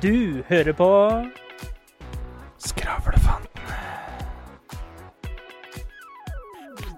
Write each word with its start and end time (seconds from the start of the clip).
Du 0.00 0.42
hører 0.48 0.72
på 0.76 0.88
Skravlefanten. 2.58 3.62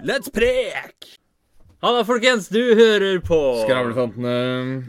Let's 0.02 0.30
prek! 0.34 0.94
Halla, 1.82 2.02
folkens. 2.02 2.48
Du 2.50 2.58
hører 2.74 3.20
på 3.22 3.38
Skravlefantene. 3.62 4.32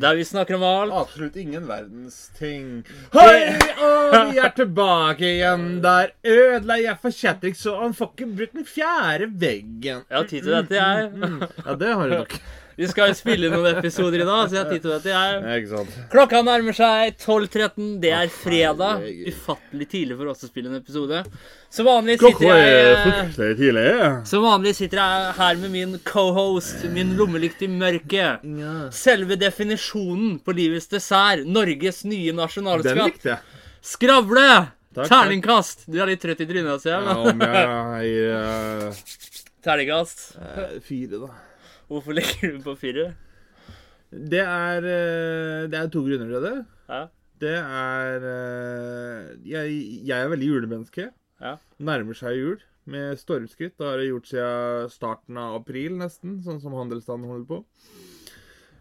Der 0.02 0.16
vi 0.18 0.24
snakker 0.26 0.58
om 0.58 0.64
alt. 0.66 0.94
Absolutt 1.04 1.36
ingen 1.38 1.68
verdens 1.70 2.18
ting. 2.40 2.80
Hei, 3.14 3.52
og 3.78 4.32
vi 4.32 4.42
er 4.42 4.56
tilbake 4.58 5.30
igjen. 5.36 5.68
Der 5.86 6.16
ødela 6.26 6.80
jeg 6.82 6.98
for 7.04 7.14
Chatrik, 7.14 7.60
så 7.60 7.76
han 7.84 7.94
får 7.94 8.16
ikke 8.16 8.32
brutt 8.40 8.58
den 8.58 8.66
fjerde 8.66 9.30
veggen. 9.38 10.02
Jeg 10.10 10.18
har 10.18 10.26
tid 10.34 10.42
til 10.48 10.56
dette, 10.58 10.82
jeg. 10.82 11.46
Ja, 11.62 11.78
det 11.84 11.94
har 11.94 12.10
du 12.10 12.18
nok. 12.24 12.40
Vi 12.80 12.88
skal 12.88 13.10
jo 13.12 13.16
spille 13.18 13.50
noen 13.52 13.76
episoder 13.76 14.22
i 14.24 14.26
dag, 14.28 14.46
så 14.48 14.56
jeg 14.56 14.62
har 14.64 14.70
tid 14.72 14.84
til 14.86 14.94
dette, 14.94 15.12
jeg. 15.12 15.88
Klokka 16.14 16.40
nærmer 16.48 16.76
seg 16.78 17.18
12.13. 17.20 17.90
Det 18.00 18.14
er 18.16 18.30
fredag. 18.32 19.02
Ufattelig 19.28 19.88
tidlig 19.92 20.16
for 20.16 20.32
oss 20.32 20.46
å 20.46 20.48
spille 20.48 20.72
en 20.72 20.78
episode. 20.78 21.20
Som 21.76 21.90
vanlig 21.90 22.16
sitter 22.22 22.54
er 22.54 22.70
jeg 22.72 23.76
eh. 23.82 24.14
Som 24.30 24.46
vanlig 24.48 24.74
sitter 24.78 25.02
jeg 25.02 25.34
her 25.42 25.60
med 25.60 25.74
min 25.76 25.98
cohost, 26.08 26.86
min 26.96 27.12
lommelykt 27.20 27.66
i 27.68 27.70
mørket. 27.74 28.48
Selve 28.96 29.36
definisjonen 29.44 30.40
på 30.40 30.56
livets 30.56 30.88
dessert. 30.88 31.44
Norges 31.44 32.06
nye 32.08 32.32
nasjonalskatt. 32.40 33.28
jeg. 33.28 33.60
Skravle! 33.84 34.48
Takk, 34.96 35.12
Terningkast. 35.12 35.84
Du 35.92 36.00
er 36.00 36.14
litt 36.14 36.24
trøtt 36.24 36.40
i 36.42 36.48
trynet, 36.48 36.80
ser 36.82 36.96
jeg. 36.96 37.12
Ja, 37.12 37.20
om 37.28 37.44
jeg 37.44 38.16
gir 38.16 39.04
Terningkast. 39.68 40.26
uh, 40.40 40.80
fire, 40.80 41.20
da. 41.28 41.36
Hvorfor 41.90 42.14
legger 42.14 42.54
du 42.54 42.60
på 42.62 42.76
fire? 42.78 43.12
Det 44.10 44.42
er, 44.42 44.86
eh, 44.86 45.68
det 45.70 45.78
er 45.78 45.88
to 45.90 46.04
grunner 46.06 46.30
til 46.30 46.44
det. 46.46 46.58
Ja. 46.90 47.00
Det 47.40 47.56
er 47.56 48.26
eh, 48.30 49.30
jeg, 49.48 49.78
jeg 50.06 50.18
er 50.18 50.30
veldig 50.30 50.50
julemenneske. 50.52 51.08
Ja. 51.42 51.56
Nærmer 51.80 52.18
seg 52.18 52.38
jul 52.38 52.60
med 52.90 53.18
stormskritt. 53.22 53.78
Det 53.78 53.88
har 53.88 54.02
jeg 54.02 54.12
gjort 54.12 54.30
siden 54.30 54.94
starten 54.94 55.40
av 55.42 55.60
april, 55.62 55.98
nesten. 55.98 56.40
Sånn 56.46 56.62
som 56.62 56.78
handelsstanden 56.78 57.30
holder 57.32 57.50
på. 57.50 57.62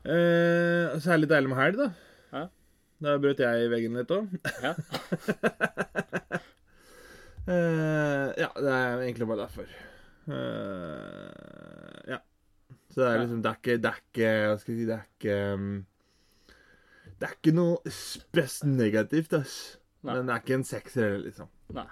Eh, 0.04 0.96
så 1.00 1.08
er 1.08 1.14
det 1.16 1.22
litt 1.24 1.32
deilig 1.32 1.52
med 1.52 1.60
helg, 1.62 1.80
da. 1.80 1.88
Ja. 2.32 2.44
Da 3.04 3.18
brøt 3.22 3.40
jeg 3.40 3.64
i 3.64 3.72
veggen 3.72 3.96
litt 3.96 4.12
òg. 4.12 4.32
Ja. 4.64 4.72
ja, 8.42 8.50
det 8.52 8.72
er 8.74 9.04
egentlig 9.06 9.28
bare 9.30 9.46
derfor. 9.46 9.68
Eh. 10.28 11.57
Så 12.88 13.02
det 13.02 13.08
er 13.12 13.18
liksom 13.20 13.42
Det 13.44 13.50
er 13.50 13.58
ikke 13.60 13.76
Det 13.84 13.90
er 13.92 13.98
ikke 14.00 14.28
Hva 14.48 14.56
skal 14.62 14.72
jeg 14.72 14.80
si 14.80 14.86
Det 14.88 14.94
er 14.96 15.06
ikke 15.12 15.36
um, 15.54 15.68
Det 17.18 17.28
er 17.28 17.34
ikke 17.36 17.54
noe 17.58 17.92
spes 17.92 18.58
negativt, 18.64 19.34
ass. 19.36 19.56
Nei. 20.06 20.14
Men 20.14 20.28
det 20.28 20.34
er 20.36 20.42
ikke 20.44 20.54
en 20.60 20.66
sekser 20.68 21.02
heller, 21.08 21.24
liksom. 21.26 21.48
Nei. 21.74 21.88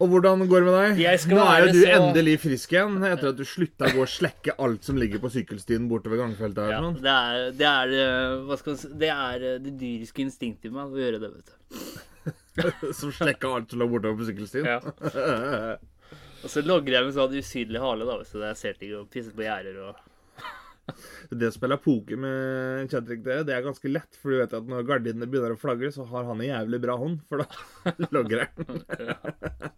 Og 0.00 0.08
hvordan 0.08 0.40
går 0.48 0.62
det 0.62 0.66
med 0.70 0.76
deg? 0.78 1.00
Jeg 1.02 1.20
skal 1.20 1.36
Nå 1.36 1.42
er 1.44 1.58
jo 1.66 1.72
du 1.74 1.80
så- 1.82 1.96
endelig 1.98 2.36
frisk 2.40 2.72
igjen 2.72 2.94
etter 3.04 3.28
at 3.34 3.36
du 3.36 3.42
slutta 3.44 3.88
å 3.90 3.92
gå 3.98 4.00
og 4.06 4.08
slekke 4.08 4.54
alt 4.64 4.86
som 4.86 4.96
ligger 4.96 5.20
på 5.20 5.28
sykkelstien 5.34 5.88
bortover 5.90 6.22
gangfeltet 6.22 6.62
her. 6.64 6.70
Ja, 6.72 6.80
sånn. 6.86 6.96
det 7.04 7.16
er 7.16 7.50
det 7.58 7.68
er, 7.68 7.92
eh, 8.06 8.38
Hva 8.48 8.56
skal 8.62 8.78
si 8.80 8.88
Det 9.02 9.10
er 9.12 9.44
eh, 9.50 9.58
det 9.58 9.74
dyriske 9.82 10.24
instinktet 10.24 10.70
i 10.70 10.74
meg 10.78 10.94
å 10.94 11.02
gjøre 11.02 11.20
det, 11.20 11.30
vet 11.34 11.52
du. 11.52 12.92
Som 13.02 13.12
slekka 13.12 13.50
alt 13.56 13.70
som 13.70 13.78
lå 13.82 13.90
bortover 13.92 14.22
på 14.22 14.30
sykkelstien. 14.30 14.64
Ja. 14.64 14.80
Og 16.40 16.48
så 16.48 16.62
logger 16.64 16.96
jeg 16.96 17.06
med 17.06 17.16
sånn 17.16 17.34
usynlig 17.36 17.82
hale, 17.82 18.06
da, 18.08 18.16
så 18.24 18.40
jeg 18.46 18.58
ser 18.60 18.78
ting 18.80 18.94
og 18.96 19.10
pisser 19.12 19.34
på 19.36 19.44
gjerder 19.44 19.82
og 19.88 20.06
Det 21.40 21.46
å 21.50 21.54
spille 21.54 21.76
poker 21.78 22.18
med 22.18 22.90
Chadrick, 22.90 23.20
det, 23.22 23.36
det 23.46 23.54
er 23.54 23.62
ganske 23.62 23.90
lett. 23.92 24.16
For 24.18 24.32
du 24.32 24.40
vet 24.40 24.54
at 24.56 24.66
når 24.66 24.86
gardinene 24.88 25.28
begynner 25.30 25.54
å 25.54 25.60
flagre, 25.60 25.92
så 25.94 26.06
har 26.10 26.26
han 26.26 26.40
en 26.40 26.48
jævlig 26.48 26.80
bra 26.82 26.96
hånd. 26.98 27.20
For 27.30 27.44
da 27.44 27.92
logger 28.16 28.46
han. 28.46 28.80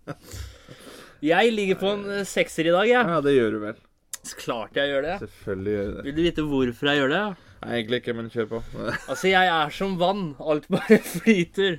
Jeg 1.22 1.52
ligger 1.54 1.78
på 1.78 1.90
en 1.94 2.06
eh, 2.10 2.24
sekser 2.26 2.66
i 2.66 2.72
dag, 2.74 2.88
jeg. 2.88 2.98
Ja, 3.12 3.20
det 3.22 3.36
gjør 3.36 3.52
du 3.54 3.58
vel. 3.62 3.76
Klart 4.38 4.74
jeg 4.78 4.90
gjør 4.90 5.04
det. 5.06 5.12
Selvfølgelig 5.20 5.72
gjør 5.74 5.84
du 5.84 5.92
det. 5.94 6.02
Vil 6.06 6.14
du 6.16 6.20
vite 6.24 6.44
hvorfor 6.46 6.88
jeg 6.88 6.98
gjør 6.98 7.12
det? 7.12 7.20
Nei, 7.62 7.70
egentlig 7.76 8.00
ikke, 8.02 8.14
men 8.18 8.30
kjør 8.32 8.48
på. 8.50 8.60
Altså, 8.88 9.28
jeg 9.30 9.50
er 9.54 9.74
som 9.74 9.94
vann. 10.00 10.24
Alt 10.42 10.66
bare 10.72 10.98
flyter. 11.06 11.78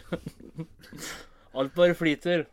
Alt 1.59 1.75
bare 1.75 1.95
flyter. 1.99 2.45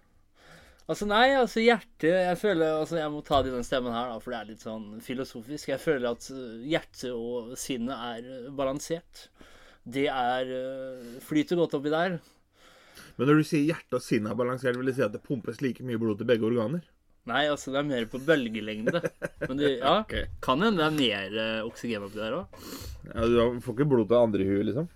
Altså, 0.91 1.07
nei, 1.07 1.29
altså 1.39 1.63
hjertet 1.63 2.11
Jeg 2.11 2.39
føler 2.41 2.81
Altså, 2.81 2.99
jeg 2.99 3.13
må 3.15 3.23
ta 3.27 3.41
det 3.45 3.53
i 3.53 3.55
den 3.55 3.67
stemmen 3.67 3.95
her, 3.95 4.11
da, 4.11 4.19
for 4.23 4.35
det 4.35 4.41
er 4.41 4.51
litt 4.51 4.65
sånn 4.65 4.89
filosofisk. 5.05 5.71
Jeg 5.71 5.83
føler 5.83 6.11
at 6.11 6.27
uh, 6.35 6.59
hjertet 6.67 7.13
og 7.15 7.55
sinnet 7.61 7.95
er 7.95 8.27
uh, 8.27 8.53
balansert. 8.57 9.29
Det 9.87 10.09
er 10.11 10.51
uh, 10.51 11.19
Flyter 11.25 11.61
godt 11.61 11.77
oppi 11.79 11.93
der. 11.95 12.19
Men 13.17 13.29
når 13.29 13.43
du 13.43 13.47
sier 13.47 13.69
hjerte 13.69 14.01
og 14.01 14.03
sinn 14.03 14.27
er 14.27 14.39
balansert, 14.39 14.79
vil 14.81 14.91
det 14.91 14.97
si 14.97 15.05
at 15.05 15.15
det 15.15 15.23
pumpes 15.23 15.61
like 15.63 15.85
mye 15.87 16.01
blod 16.01 16.19
til 16.19 16.29
begge 16.29 16.49
organer? 16.49 16.83
Nei, 17.29 17.45
altså, 17.53 17.71
det 17.71 17.83
er 17.83 17.91
mer 17.91 18.07
på 18.11 18.19
bølgelengde. 18.27 19.03
Men 19.45 19.61
det, 19.61 19.75
ja, 19.77 19.99
okay. 20.03 20.27
kan 20.43 20.65
hende 20.65 20.81
det 20.81 20.89
er 20.89 20.97
mer 20.97 21.67
oksygen 21.69 22.07
oppi 22.09 22.19
der 22.19 22.39
òg. 22.41 22.65
Ja, 23.13 23.29
du 23.29 23.61
får 23.63 23.77
ikke 23.77 23.91
blod 23.93 24.09
til 24.11 24.19
andre 24.19 24.49
huet, 24.49 24.67
liksom? 24.73 24.89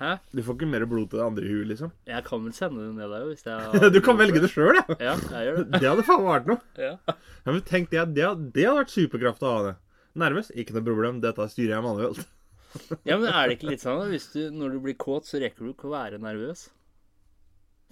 Hæ? 0.00 0.14
Du 0.32 0.40
får 0.46 0.56
ikke 0.56 0.66
mer 0.72 0.84
blod 0.88 1.10
til 1.12 1.20
det 1.20 1.24
andre 1.26 1.44
huet, 1.50 1.66
liksom? 1.74 1.90
Jeg 2.08 2.24
kan 2.24 2.40
vel 2.46 2.54
sende 2.56 2.80
det 2.86 2.94
ned 2.96 3.10
der, 3.12 3.20
jo, 3.26 3.34
hvis 3.34 3.44
jeg 3.44 3.92
Du 3.96 4.00
kan 4.04 4.16
velge 4.16 4.40
det 4.40 4.48
sjøl, 4.48 4.78
ja! 4.78 4.84
Ja, 4.96 5.14
jeg 5.36 5.46
gjør 5.50 5.58
det. 5.60 5.66
Det 5.82 5.90
hadde 5.90 6.04
faen 6.08 6.24
vært 6.24 6.48
noe. 6.48 6.60
Ja. 6.80 6.94
Ja, 7.10 7.50
men 7.52 7.60
tenk 7.68 7.90
det, 7.92 8.00
det, 8.16 8.24
det 8.56 8.64
hadde 8.64 8.78
vært 8.80 8.94
superkraft 8.94 9.44
å 9.44 9.52
ha 9.52 9.60
det. 9.68 9.74
Nærmest. 10.20 10.54
Ikke 10.58 10.74
noe 10.78 10.86
problem. 10.86 11.20
Dette 11.22 11.46
styrer 11.52 11.76
jeg 11.76 11.86
manuelt. 11.86 12.20
Ja, 13.02 13.16
men 13.18 13.26
er 13.26 13.48
det 13.50 13.56
ikke 13.56 13.72
litt 13.72 13.82
sånn 13.82 13.98
at 13.98 14.12
hvis 14.12 14.28
du, 14.30 14.44
når 14.54 14.76
du 14.76 14.78
blir 14.84 14.94
kåt, 14.94 15.26
så 15.26 15.40
rekker 15.42 15.66
du 15.66 15.72
ikke 15.72 15.88
å 15.88 15.94
være 15.96 16.20
nervøs? 16.22 16.68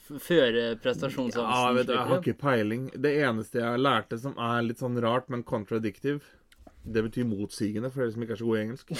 Føre 0.06 0.76
prestasjonsangsten 0.78 1.50
Ja, 1.50 1.72
vet 1.74 1.88
du, 1.88 1.94
jeg 1.96 2.06
har 2.12 2.20
ikke 2.22 2.36
peiling. 2.38 2.84
Det 2.94 3.10
eneste 3.26 3.58
jeg 3.58 3.80
lærte 3.82 4.20
som 4.22 4.38
er 4.38 4.62
litt 4.68 4.78
sånn 4.78 4.94
rart, 5.02 5.26
men 5.34 5.42
contradictive, 5.42 6.22
det 6.86 7.02
betyr 7.08 7.26
motsigende 7.26 7.90
for 7.90 8.04
dere 8.04 8.14
som 8.14 8.22
ikke 8.22 8.36
er 8.38 8.40
så 8.40 8.46
gode 8.46 8.60
i 8.60 8.64
engelsk. 8.68 8.94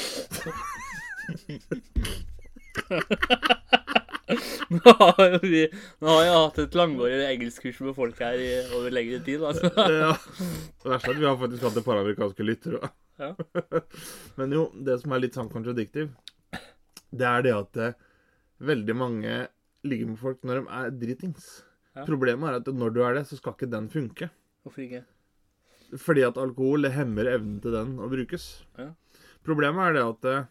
Nå 4.75 4.93
har 4.99 5.21
jo 5.33 5.39
vi 5.43 5.63
Nå 6.03 6.09
har 6.11 6.25
jeg 6.27 6.35
hatt 6.37 6.59
et 6.65 6.75
langvarig 6.77 7.21
engelskkurs 7.25 7.79
med 7.87 7.97
folk 7.97 8.19
her 8.21 8.41
i 8.43 8.49
over 8.77 8.93
lengre 8.93 9.21
tid, 9.25 9.45
altså. 9.45 9.71
Ja. 10.03 10.13
Det 10.83 10.93
verste 10.93 11.13
er 11.13 11.15
at 11.15 11.23
vi 11.23 11.29
har 11.29 11.39
faktisk 11.41 11.69
hatt 11.69 11.79
et 11.81 11.87
par 11.87 12.01
amerikanske 12.03 12.47
lyttere. 12.47 12.91
Ja. 13.19 13.31
Men 14.39 14.53
jo, 14.55 14.67
det 14.75 14.99
som 15.03 15.15
er 15.15 15.25
litt 15.25 15.39
sånn 15.39 15.51
kontradiktiv, 15.53 16.13
det 17.09 17.29
er 17.29 17.47
det 17.47 17.55
at 17.57 17.81
eh, 17.81 17.97
veldig 18.69 18.97
mange 18.99 19.39
ligger 19.89 20.11
med 20.11 20.21
folk 20.21 20.45
når 20.45 20.61
de 20.61 20.77
er 20.81 20.93
dritings. 21.01 21.49
Ja. 21.97 22.05
Problemet 22.05 22.51
er 22.51 22.61
at 22.61 22.69
når 22.75 22.93
du 22.95 23.01
er 23.07 23.17
det, 23.17 23.25
så 23.31 23.39
skal 23.39 23.57
ikke 23.57 23.71
den 23.73 23.89
funke. 23.93 24.29
Hvorfor 24.67 24.85
ikke? 24.85 25.05
Fordi 25.97 26.23
at 26.27 26.37
alkohol 26.41 26.85
hemmer 26.93 27.31
evnen 27.33 27.59
til 27.65 27.73
den 27.73 27.97
å 28.03 28.11
brukes. 28.13 28.51
Ja. 28.77 28.91
Problemet 29.47 29.87
er 29.87 29.97
det 29.97 30.05
at 30.05 30.29
eh, 30.29 30.47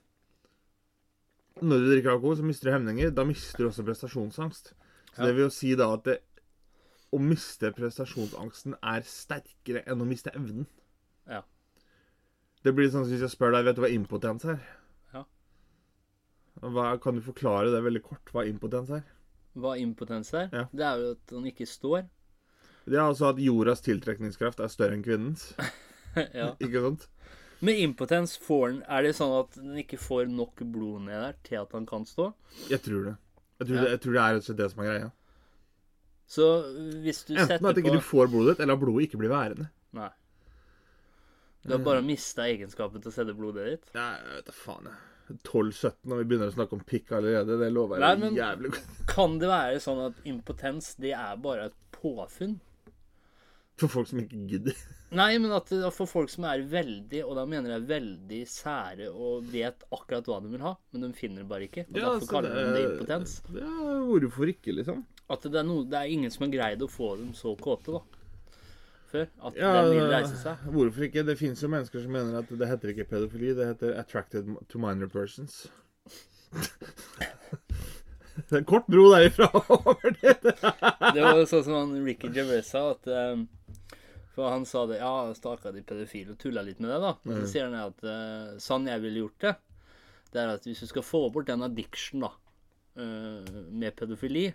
når 1.62 1.84
du 1.84 1.90
drikker 1.92 2.14
alkohol, 2.14 2.38
så 2.40 2.46
mister 2.46 2.70
du 2.70 2.76
hemninger. 2.76 3.12
Da 3.16 3.26
mister 3.28 3.64
du 3.64 3.70
også 3.70 3.86
prestasjonsangst. 3.88 4.74
Så 5.16 5.26
det 5.26 5.34
vil 5.34 5.48
jo 5.48 5.54
si 5.54 5.72
da 5.78 5.90
at 5.96 6.04
det, 6.06 6.18
å 7.14 7.20
miste 7.24 7.72
prestasjonsangsten 7.76 8.76
er 8.82 9.06
sterkere 9.08 9.84
enn 9.90 10.04
å 10.04 10.08
miste 10.08 10.34
evnen. 10.36 10.68
Ja. 11.30 11.42
Det 12.66 12.74
blir 12.76 12.90
sånn 12.92 13.06
som 13.06 13.14
hvis 13.14 13.24
jeg 13.26 13.34
spør 13.34 13.56
deg, 13.56 13.66
vet 13.68 13.78
du 13.78 13.84
hva 13.86 13.92
impotens 13.94 14.46
er? 14.50 14.60
Ja. 15.16 15.24
Hva, 16.62 16.92
kan 17.02 17.18
du 17.18 17.24
forklare 17.26 17.72
det 17.74 17.82
veldig 17.86 18.04
kort, 18.06 18.34
hva 18.34 18.46
impotens 18.50 18.92
er? 19.00 19.06
Hva 19.58 19.74
impotens 19.82 20.34
er? 20.36 20.52
Ja. 20.54 20.68
Det 20.70 20.86
er 20.86 21.02
jo 21.02 21.12
at 21.16 21.36
han 21.38 21.50
ikke 21.50 21.70
står. 21.70 22.06
Det 22.88 22.96
er 22.96 23.04
altså 23.04 23.32
at 23.32 23.42
jordas 23.42 23.82
tiltrekningskraft 23.84 24.62
er 24.64 24.72
større 24.72 24.96
enn 24.96 25.06
kvinnens. 25.06 25.50
ja. 26.40 26.54
Ikke 26.64 26.84
sant? 26.86 27.08
Med 27.62 27.80
impotens 27.82 28.36
får 28.38 28.68
han 28.68 28.84
Er 28.88 29.02
det 29.08 29.16
sånn 29.18 29.32
at 29.40 29.56
den 29.58 29.78
ikke 29.82 29.98
får 29.98 30.28
nok 30.30 30.62
blod 30.74 31.02
ned 31.08 31.18
der 31.24 31.38
til 31.48 31.58
at 31.64 31.72
han 31.74 31.86
kan 31.90 32.06
stå? 32.06 32.32
Jeg 32.70 32.82
tror 32.86 33.04
det. 33.12 33.16
Jeg 33.60 33.68
tror, 33.68 33.76
Ja. 33.78 33.82
det, 33.84 33.90
jeg 33.96 34.02
tror 34.02 34.14
det 34.14 34.22
er 34.22 34.36
og 34.38 34.58
det 34.58 34.70
som 34.72 34.84
er 34.84 34.90
greia. 34.92 35.12
Så 36.28 36.46
hvis 37.02 37.24
du 37.26 37.34
Enten 37.34 37.48
setter 37.48 37.70
at 37.72 37.78
ikke 37.82 37.90
på 37.90 37.98
du 37.98 38.02
får 38.04 38.28
blodet 38.30 38.52
ditt, 38.58 38.60
eller 38.66 38.74
at 38.78 38.80
blodet 38.84 39.08
ikke 39.08 39.18
blir 39.18 39.30
værende. 39.32 39.70
Nei. 39.98 40.10
Du 41.64 41.72
har 41.74 41.80
bare 41.84 42.02
mista 42.06 42.44
egenskapen 42.46 43.02
til 43.02 43.10
å 43.12 43.16
sette 43.16 43.34
blodet 43.36 43.66
ditt. 43.72 43.90
Ja, 43.96 44.12
jeg 44.22 44.36
vet 44.36 44.46
da 44.46 44.56
faen, 44.56 44.86
jeg. 44.92 45.40
12-17 45.44 46.08
når 46.08 46.18
vi 46.22 46.24
begynner 46.30 46.48
å 46.52 46.56
snakke 46.56 46.78
om 46.78 46.84
pikk 46.88 47.10
allerede. 47.18 47.58
Det 47.60 47.72
lover 47.74 48.00
Nei, 48.00 48.12
jeg 48.14 48.20
men- 48.22 48.38
jævlig 48.38 48.72
godt. 48.76 48.94
Kan 49.16 49.40
det 49.42 49.50
være 49.50 49.82
sånn 49.84 50.06
at 50.06 50.22
impotens, 50.30 50.94
det 51.02 51.12
er 51.18 51.36
bare 51.44 51.66
et 51.72 51.76
påfunn? 51.92 52.60
For 53.78 53.88
folk 53.92 54.08
som 54.08 54.20
ikke 54.20 54.46
gidder. 54.48 54.78
Nei, 55.16 55.38
men 55.40 55.52
at 55.56 55.70
det- 55.72 55.94
for 55.96 56.06
folk 56.06 56.30
som 56.30 56.44
er 56.50 56.60
veldig, 56.68 57.22
og 57.24 57.36
da 57.38 57.46
mener 57.48 57.70
jeg 57.78 57.88
veldig 57.88 58.42
sære 58.52 59.08
og 59.14 59.46
vet 59.54 59.86
akkurat 59.96 60.26
hva 60.28 60.42
de 60.44 60.50
vil 60.52 60.60
ha, 60.66 60.74
men 60.92 61.02
de 61.06 61.14
finner 61.16 61.44
det 61.46 61.48
bare 61.48 61.68
ikke. 61.70 61.86
Og 61.88 61.94
derfor 61.96 62.18
altså, 62.18 62.30
kaller 62.34 62.56
de 62.58 62.74
det 62.76 62.82
impotens. 62.92 63.38
Ja, 63.56 63.72
hvorfor 64.04 64.52
ikke, 64.52 64.76
liksom? 64.76 65.06
At 65.30 65.42
det 65.48 65.56
er, 65.56 65.64
noe, 65.64 65.86
det 65.88 65.94
er 66.02 66.12
ingen 66.12 66.32
som 66.32 66.44
har 66.46 66.52
greid 66.58 66.84
å 66.84 66.90
få 66.92 67.14
dem 67.18 67.32
så 67.34 67.56
kåte, 67.60 67.96
da. 67.96 68.02
Før. 69.08 69.28
At 69.48 69.56
Ja, 69.56 69.72
de 69.88 69.94
vil 69.96 70.10
reise 70.12 70.36
seg. 70.42 70.58
Hvorfor 70.76 71.08
ikke? 71.08 71.24
Det 71.26 71.38
fins 71.40 71.62
jo 71.64 71.70
mennesker 71.72 72.04
som 72.04 72.12
mener 72.12 72.40
at 72.42 72.50
det 72.52 72.68
heter 72.68 72.92
ikke 72.92 73.08
pedofili, 73.08 73.54
det 73.56 73.68
heter 73.72 73.96
attracted 73.98 74.50
to 74.68 74.78
minor 74.80 75.08
persons. 75.08 75.68
Det 78.38 78.52
er 78.54 78.60
en 78.60 78.66
kort 78.70 78.86
bro 78.88 79.08
derifra 79.16 79.48
over 79.74 80.12
det. 80.22 80.36
Det 80.44 81.22
var 81.24 81.40
jo 81.40 81.46
sånn 81.50 81.64
som 81.66 81.74
han 81.74 81.94
Ricky 82.06 82.30
Gervais 82.36 82.68
sa, 82.70 82.92
at 82.94 83.08
eh, 83.10 83.40
For 84.38 84.54
han 84.54 84.68
sa 84.70 84.86
det 84.86 85.00
Ja, 85.02 85.34
stakkar 85.34 85.74
de 85.74 85.82
pedofile 85.82 86.36
og 86.36 86.42
tulla 86.42 86.62
litt 86.66 86.82
med 86.84 86.92
det, 86.94 87.00
da. 87.02 87.16
Men 87.26 87.42
så 87.42 87.50
sier 87.50 87.72
han 87.72 87.78
at 87.80 88.04
uh, 88.06 88.60
sånn 88.62 88.86
jeg 88.86 89.02
ville 89.02 89.24
gjort 89.24 89.46
det, 89.48 89.54
det 90.34 90.44
er 90.44 90.52
at 90.54 90.68
hvis 90.68 90.84
du 90.84 90.90
skal 90.92 91.06
få 91.06 91.24
bort 91.34 91.50
den 91.50 91.66
addiction, 91.66 92.28
da, 92.28 92.30
uh, 93.02 93.56
med 93.74 93.96
pedofili, 93.98 94.52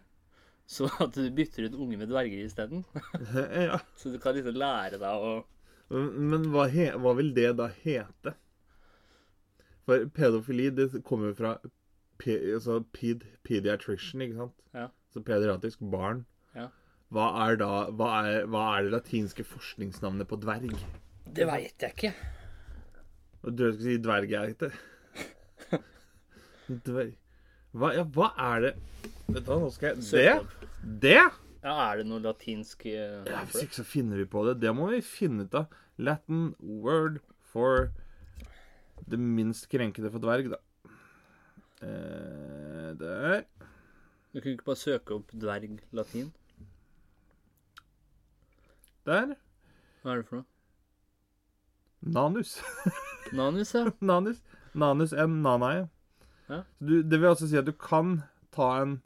så 0.70 0.86
at 1.04 1.18
du 1.18 1.26
bytter 1.34 1.66
ut 1.66 1.80
unge 1.82 1.98
med 1.98 2.12
dverger 2.12 2.44
isteden. 2.44 2.84
ja. 3.66 3.80
så 3.98 4.14
du 4.14 4.20
kan 4.22 4.38
liksom 4.38 4.54
lære 4.62 5.02
deg 5.02 5.26
å 5.26 5.34
Men 5.92 6.46
hva, 6.54 6.68
he, 6.70 6.86
hva 7.02 7.16
vil 7.18 7.34
det 7.36 7.50
da 7.58 7.66
hete? 7.82 8.36
For 9.82 10.06
pedofili, 10.14 10.70
det 10.70 10.92
kommer 11.02 11.32
jo 11.32 11.38
fra 11.40 11.56
pe, 12.22 12.38
altså 12.54 12.78
ped, 12.94 13.26
pediatrician, 13.42 14.22
ikke 14.22 14.38
sant? 14.44 14.62
Ja. 14.78 14.86
Så 15.12 15.24
pediatrisk 15.26 15.82
barn. 15.92 16.22
Ja. 16.54 16.68
Hva 17.12 17.26
er 17.44 17.58
da 17.60 17.70
hva 17.92 18.10
er, 18.24 18.46
hva 18.48 18.66
er 18.76 18.86
det 18.86 18.94
latinske 18.94 19.44
forskningsnavnet 19.44 20.28
på 20.30 20.38
dverg? 20.40 20.72
Det 21.32 21.48
veit 21.48 21.84
jeg 21.84 21.96
ikke. 21.96 22.12
Og 23.42 23.56
Du 23.58 23.66
skal 23.72 23.82
si 23.84 23.96
dverg 24.00 24.30
dverggeite. 24.30 24.70
Dverg 26.86 27.18
hva, 27.72 27.88
ja, 27.96 28.02
hva 28.04 28.26
er 28.36 28.64
det 28.66 28.70
Vet 29.32 29.46
du 29.46 29.48
hva, 29.48 29.56
nå 29.62 29.70
skal 29.72 29.94
jeg 29.94 30.02
Det? 30.04 30.66
Det? 31.02 31.20
Ja, 31.62 31.74
er 31.86 32.00
det 32.00 32.06
noe 32.10 32.20
latinsk 32.20 32.84
uh, 32.84 33.22
Ja, 33.28 33.44
Hvis 33.48 33.64
ikke 33.64 33.78
så 33.80 33.86
finner 33.86 34.20
vi 34.20 34.26
på 34.28 34.42
det. 34.48 34.58
Det 34.60 34.72
må 34.76 34.90
vi 34.90 35.00
finne 35.06 35.46
ut 35.46 35.56
av. 35.56 35.72
Latin 35.96 36.50
word 36.60 37.20
for 37.52 37.88
det 39.08 39.18
minst 39.20 39.68
krenkede 39.72 40.10
for 40.12 40.22
dverg, 40.22 40.52
da. 40.52 40.58
Eh, 41.82 42.90
der. 42.98 43.44
Du 44.32 44.40
kunne 44.40 44.54
ikke 44.56 44.68
bare 44.68 44.80
søke 44.80 45.16
opp 45.18 45.32
dverg 45.34 45.80
latin? 45.96 46.30
Der. 49.08 49.34
Hva 50.02 50.14
er 50.14 50.22
det 50.22 50.28
for 50.28 50.40
noe? 50.40 50.48
Nanus. 52.02 52.56
Nanus, 53.38 53.74
ja. 53.74 53.86
Nanus. 54.02 54.42
Nanus 54.74 55.12
en 55.12 55.40
nanae. 55.44 55.86
Ja. 56.48 56.62
Du, 56.78 57.00
det 57.02 57.20
vil 57.20 57.30
altså 57.30 57.48
si 57.48 57.58
at 57.58 57.68
du 57.68 57.72
kan 57.78 58.20
ta 58.54 58.68
en 58.82 58.98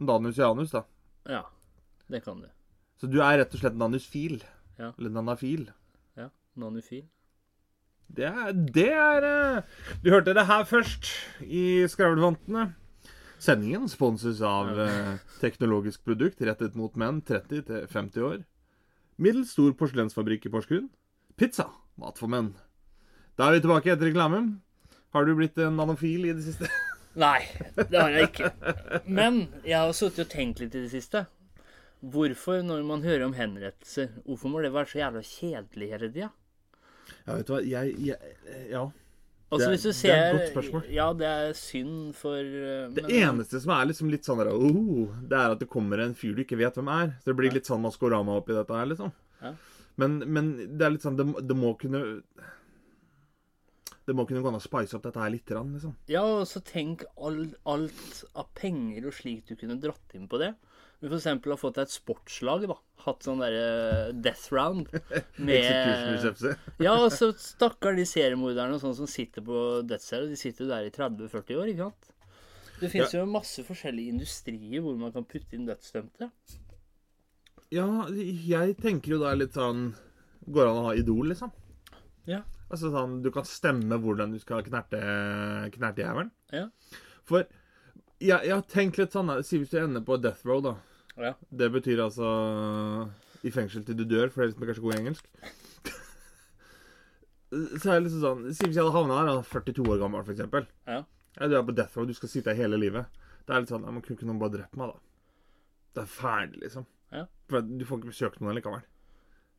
nanus 0.00 0.38
i 0.38 0.44
anus, 0.46 0.72
da. 0.74 0.84
Ja, 1.28 1.42
det 2.10 2.22
kan 2.24 2.40
du. 2.40 2.48
Så 3.00 3.08
du 3.10 3.18
er 3.24 3.40
rett 3.40 3.54
og 3.56 3.62
slett 3.62 3.78
nanusfil. 3.80 4.42
Ja. 4.80 4.92
Eller 4.96 5.12
nanafil. 5.12 5.66
Ja, 6.16 6.30
Nanufil. 6.56 7.04
Det 8.10 8.26
er, 8.26 8.52
det 8.74 8.88
er 8.90 9.24
eh, 9.28 9.62
Du 10.02 10.08
hørte 10.10 10.34
det 10.34 10.46
her 10.48 10.64
først 10.66 11.12
i 11.44 11.86
Skravlefantene. 11.88 12.72
Sendingen 13.40 13.88
sponses 13.88 14.40
av 14.44 14.72
ja. 14.76 14.88
teknologisk 15.40 16.02
produkt 16.04 16.42
rettet 16.44 16.74
mot 16.76 16.96
menn 17.00 17.22
30 17.24 17.86
50 17.88 18.26
år. 18.26 18.40
Middels 19.20 19.52
stor 19.52 19.74
porselensfabrikk 19.76 20.46
i 20.48 20.52
Porsgrunn. 20.52 20.86
Pizza. 21.36 21.66
Mat 22.00 22.16
for 22.20 22.30
menn. 22.32 22.54
Da 23.36 23.48
er 23.50 23.58
vi 23.58 23.64
tilbake 23.66 23.92
etter 23.92 24.08
reklamen. 24.08 24.54
Har 25.12 25.26
du 25.26 25.34
blitt 25.36 25.58
en 25.60 25.76
nanofil 25.76 26.24
i 26.30 26.32
det 26.36 26.44
siste? 26.46 26.70
Nei, 27.20 27.42
det 27.76 27.98
har 27.98 28.14
jeg 28.14 28.30
ikke. 28.30 28.50
Men 29.10 29.42
jeg 29.66 29.76
har 29.76 29.92
sittet 29.96 30.24
og 30.24 30.32
tenkt 30.32 30.62
litt 30.62 30.76
i 30.78 30.84
det 30.86 30.92
siste. 30.94 31.24
Hvorfor, 32.00 32.62
når 32.64 32.84
man 32.88 33.04
hører 33.04 33.26
om 33.26 33.34
henrettelser, 33.36 34.14
hvorfor 34.24 34.52
må 34.54 34.62
det 34.64 34.72
være 34.72 34.88
så 34.88 35.02
jævla 35.02 35.22
kjedelig 35.26 35.90
hele 35.90 36.08
tida? 36.14 36.30
Ja, 37.26 37.34
vet 37.34 37.48
du 37.50 37.52
hva, 37.52 37.60
jeg, 37.66 37.96
jeg 38.06 38.70
Ja. 38.72 38.86
Altså, 39.50 39.58
Det 39.58 39.66
er- 39.66 39.70
hvis 39.74 39.82
du 39.82 39.90
det 39.90 40.10
er 40.14 40.26
et 40.30 40.36
godt 40.36 40.52
spørsmål. 40.54 40.82
Ja, 40.94 41.12
det 41.12 41.26
er 41.26 41.52
synd 41.58 42.14
for 42.14 42.36
men, 42.36 42.94
Det 42.94 43.04
eneste 43.10 43.60
som 43.60 43.72
er 43.74 43.86
liksom 43.90 44.10
litt 44.10 44.22
sånn 44.22 44.38
der, 44.38 44.52
oh, 44.54 45.08
Det 45.26 45.32
er 45.36 45.50
at 45.50 45.58
det 45.58 45.68
kommer 45.68 45.98
en 45.98 46.14
fyr 46.14 46.36
du 46.36 46.44
ikke 46.44 46.56
vet 46.58 46.74
hvem 46.74 46.88
er. 46.88 47.16
Så 47.18 47.24
det 47.32 47.36
blir 47.36 47.50
litt 47.52 47.66
sånn 47.66 47.82
Maskorama 47.82 48.36
oppi 48.38 48.54
dette 48.54 48.70
her, 48.70 48.86
liksom. 48.86 49.12
Ja. 49.42 49.54
Men, 49.96 50.18
men 50.32 50.52
det 50.78 50.82
er 50.86 50.90
litt 50.90 51.02
sånn 51.02 51.16
Det, 51.16 51.26
det 51.48 51.56
må 51.56 51.76
kunne 51.76 52.22
Det 54.06 54.14
må 54.16 54.26
kunne 54.26 54.42
gå 54.42 54.48
an 54.48 54.58
å 54.58 54.62
spice 54.62 54.94
opp 54.94 55.02
dette 55.02 55.20
her 55.20 55.30
litt, 55.30 55.46
liksom. 55.50 55.94
Ja, 56.10 56.22
og 56.22 56.46
så 56.46 56.62
tenk 56.62 57.04
all, 57.20 57.52
alt 57.66 58.24
av 58.34 58.46
penger 58.54 59.06
og 59.06 59.12
slik 59.14 59.46
du 59.46 59.54
kunne 59.56 59.80
dratt 59.80 60.14
inn 60.14 60.26
på 60.26 60.38
det. 60.38 60.54
For 61.00 61.16
eksempel 61.16 61.54
har 61.54 61.60
fått 61.60 61.78
et 61.80 61.92
sportslag, 61.92 62.66
da. 62.68 62.76
Hatt 63.06 63.24
sånn 63.24 63.40
derre 63.40 64.12
death 64.12 64.50
round. 64.52 64.90
Med 65.48 65.64
Ja, 66.84 66.92
og 66.98 67.06
Ja, 67.08 67.08
så 67.08 67.30
stakkar 67.40 67.96
de 67.96 68.04
seriemorderne 68.08 68.76
og 68.76 68.82
sånn 68.84 68.98
som 68.98 69.08
sitter 69.08 69.44
på 69.46 69.80
dødscella. 69.88 70.28
De 70.28 70.36
sitter 70.36 70.66
jo 70.66 70.72
der 70.72 70.90
i 70.90 70.92
30-40 70.92 71.60
år, 71.62 71.72
ikke 71.72 71.86
sant? 71.88 72.10
Det 72.80 72.88
fins 72.92 73.12
jo 73.12 73.24
masse 73.28 73.64
forskjellige 73.64 74.12
industrier 74.14 74.84
hvor 74.84 74.96
man 75.00 75.12
kan 75.12 75.24
putte 75.28 75.56
inn 75.56 75.66
dødsdømte. 75.68 76.30
Ja, 77.70 77.86
jeg 78.10 78.76
tenker 78.80 79.14
jo 79.14 79.20
da 79.22 79.32
litt 79.36 79.54
sånn 79.54 79.92
Går 80.42 80.64
det 80.64 80.70
an 80.72 80.78
å 80.80 80.86
ha 80.88 80.94
idol, 80.98 81.28
liksom? 81.30 81.52
Ja. 82.26 82.40
Altså 82.70 82.90
sånn 82.90 83.20
Du 83.22 83.30
kan 83.34 83.46
stemme 83.46 83.98
hvordan 84.02 84.32
du 84.34 84.40
skal 84.42 84.64
knerte 84.66 85.00
knerte 85.76 86.02
jævelen. 86.02 86.32
Ja. 86.54 86.66
For 87.28 87.44
jeg, 88.20 88.40
jeg 88.48 88.52
har 88.52 88.64
tenkt 88.68 88.98
litt 89.00 89.14
sånn 89.14 89.30
Si 89.46 89.60
hvis 89.60 89.72
du 89.72 89.78
ender 89.80 90.04
på 90.04 90.18
death 90.20 90.42
row, 90.48 90.62
da. 90.64 90.74
Ja. 91.20 91.34
Det 91.50 91.68
betyr 91.74 92.00
altså 92.06 92.28
i 93.44 93.52
fengsel 93.52 93.84
til 93.84 93.98
du 93.98 94.04
dør, 94.08 94.30
for 94.32 94.44
det 94.44 94.54
er 94.54 94.62
er 94.62 94.70
kanskje 94.70 94.84
god 94.84 94.98
engelsk. 94.98 95.26
Så 97.50 97.90
er 97.90 97.98
det 97.98 98.04
liksom 98.06 98.22
sånn 98.22 98.42
Si 98.54 98.66
hvis 98.68 98.76
jeg 98.76 98.84
hadde 98.84 98.94
havna 98.94 99.16
her, 99.18 99.42
42 99.42 99.82
år 99.90 99.98
gammel, 100.02 100.22
eksempel. 100.22 100.68
Ja. 100.86 101.02
Du 101.40 101.56
er 101.56 101.66
på 101.66 101.74
death 101.74 101.96
row, 101.98 102.06
du 102.06 102.14
skal 102.14 102.30
sitte 102.30 102.54
her 102.54 102.62
hele 102.64 102.78
livet. 102.78 103.20
Det 103.46 103.54
er 103.54 103.64
litt 103.64 103.72
sånn 103.72 103.86
ja, 103.86 103.90
men 103.90 104.04
Kunne 104.04 104.18
ikke 104.18 104.28
noen 104.28 104.40
bare 104.42 104.54
drept 104.58 104.78
meg, 104.78 104.92
da? 104.92 104.98
Det 105.96 106.02
er 106.04 106.10
ferdig, 106.14 106.60
liksom. 106.62 106.86
Ja. 107.10 107.26
For 107.50 107.66
du 107.66 107.84
får 107.86 108.00
ikke 108.00 108.12
besøkt 108.12 108.42
noen 108.42 108.58
likevel. 108.58 108.84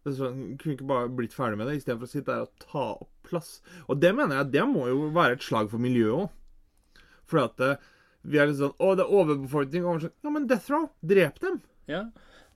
Det 0.02 0.14
er 0.14 0.18
sånn, 0.18 0.44
kunne 0.62 0.78
ikke 0.78 0.88
bare 0.90 1.10
blitt 1.14 1.36
ferdig 1.36 1.60
med 1.60 1.68
det, 1.68 1.80
istedenfor 1.82 2.08
å 2.08 2.12
sitte 2.12 2.32
der 2.32 2.46
og 2.48 2.64
ta 2.64 2.86
opp 3.04 3.12
plass. 3.28 3.50
Og 3.92 4.00
det 4.02 4.14
mener 4.18 4.40
jeg, 4.40 4.54
det 4.56 4.64
må 4.70 4.88
jo 4.90 5.10
være 5.14 5.38
et 5.38 5.46
slag 5.46 5.70
for 5.74 5.84
miljøet 5.84 6.24
òg. 6.24 7.04
For 7.32 7.44
at 7.44 7.62
eh, 7.64 7.91
vi 8.24 8.42
er 8.42 8.50
litt 8.50 8.60
sånn 8.60 8.76
Å, 8.78 8.92
det 8.98 9.06
er 9.06 9.16
overbefolkning. 9.22 9.88
Og 9.88 10.04
sånn, 10.06 10.14
ja, 10.24 10.34
men 10.34 10.48
death 10.50 10.70
row, 10.74 10.90
drep 11.02 11.42
dem. 11.44 11.62
ja. 11.92 12.06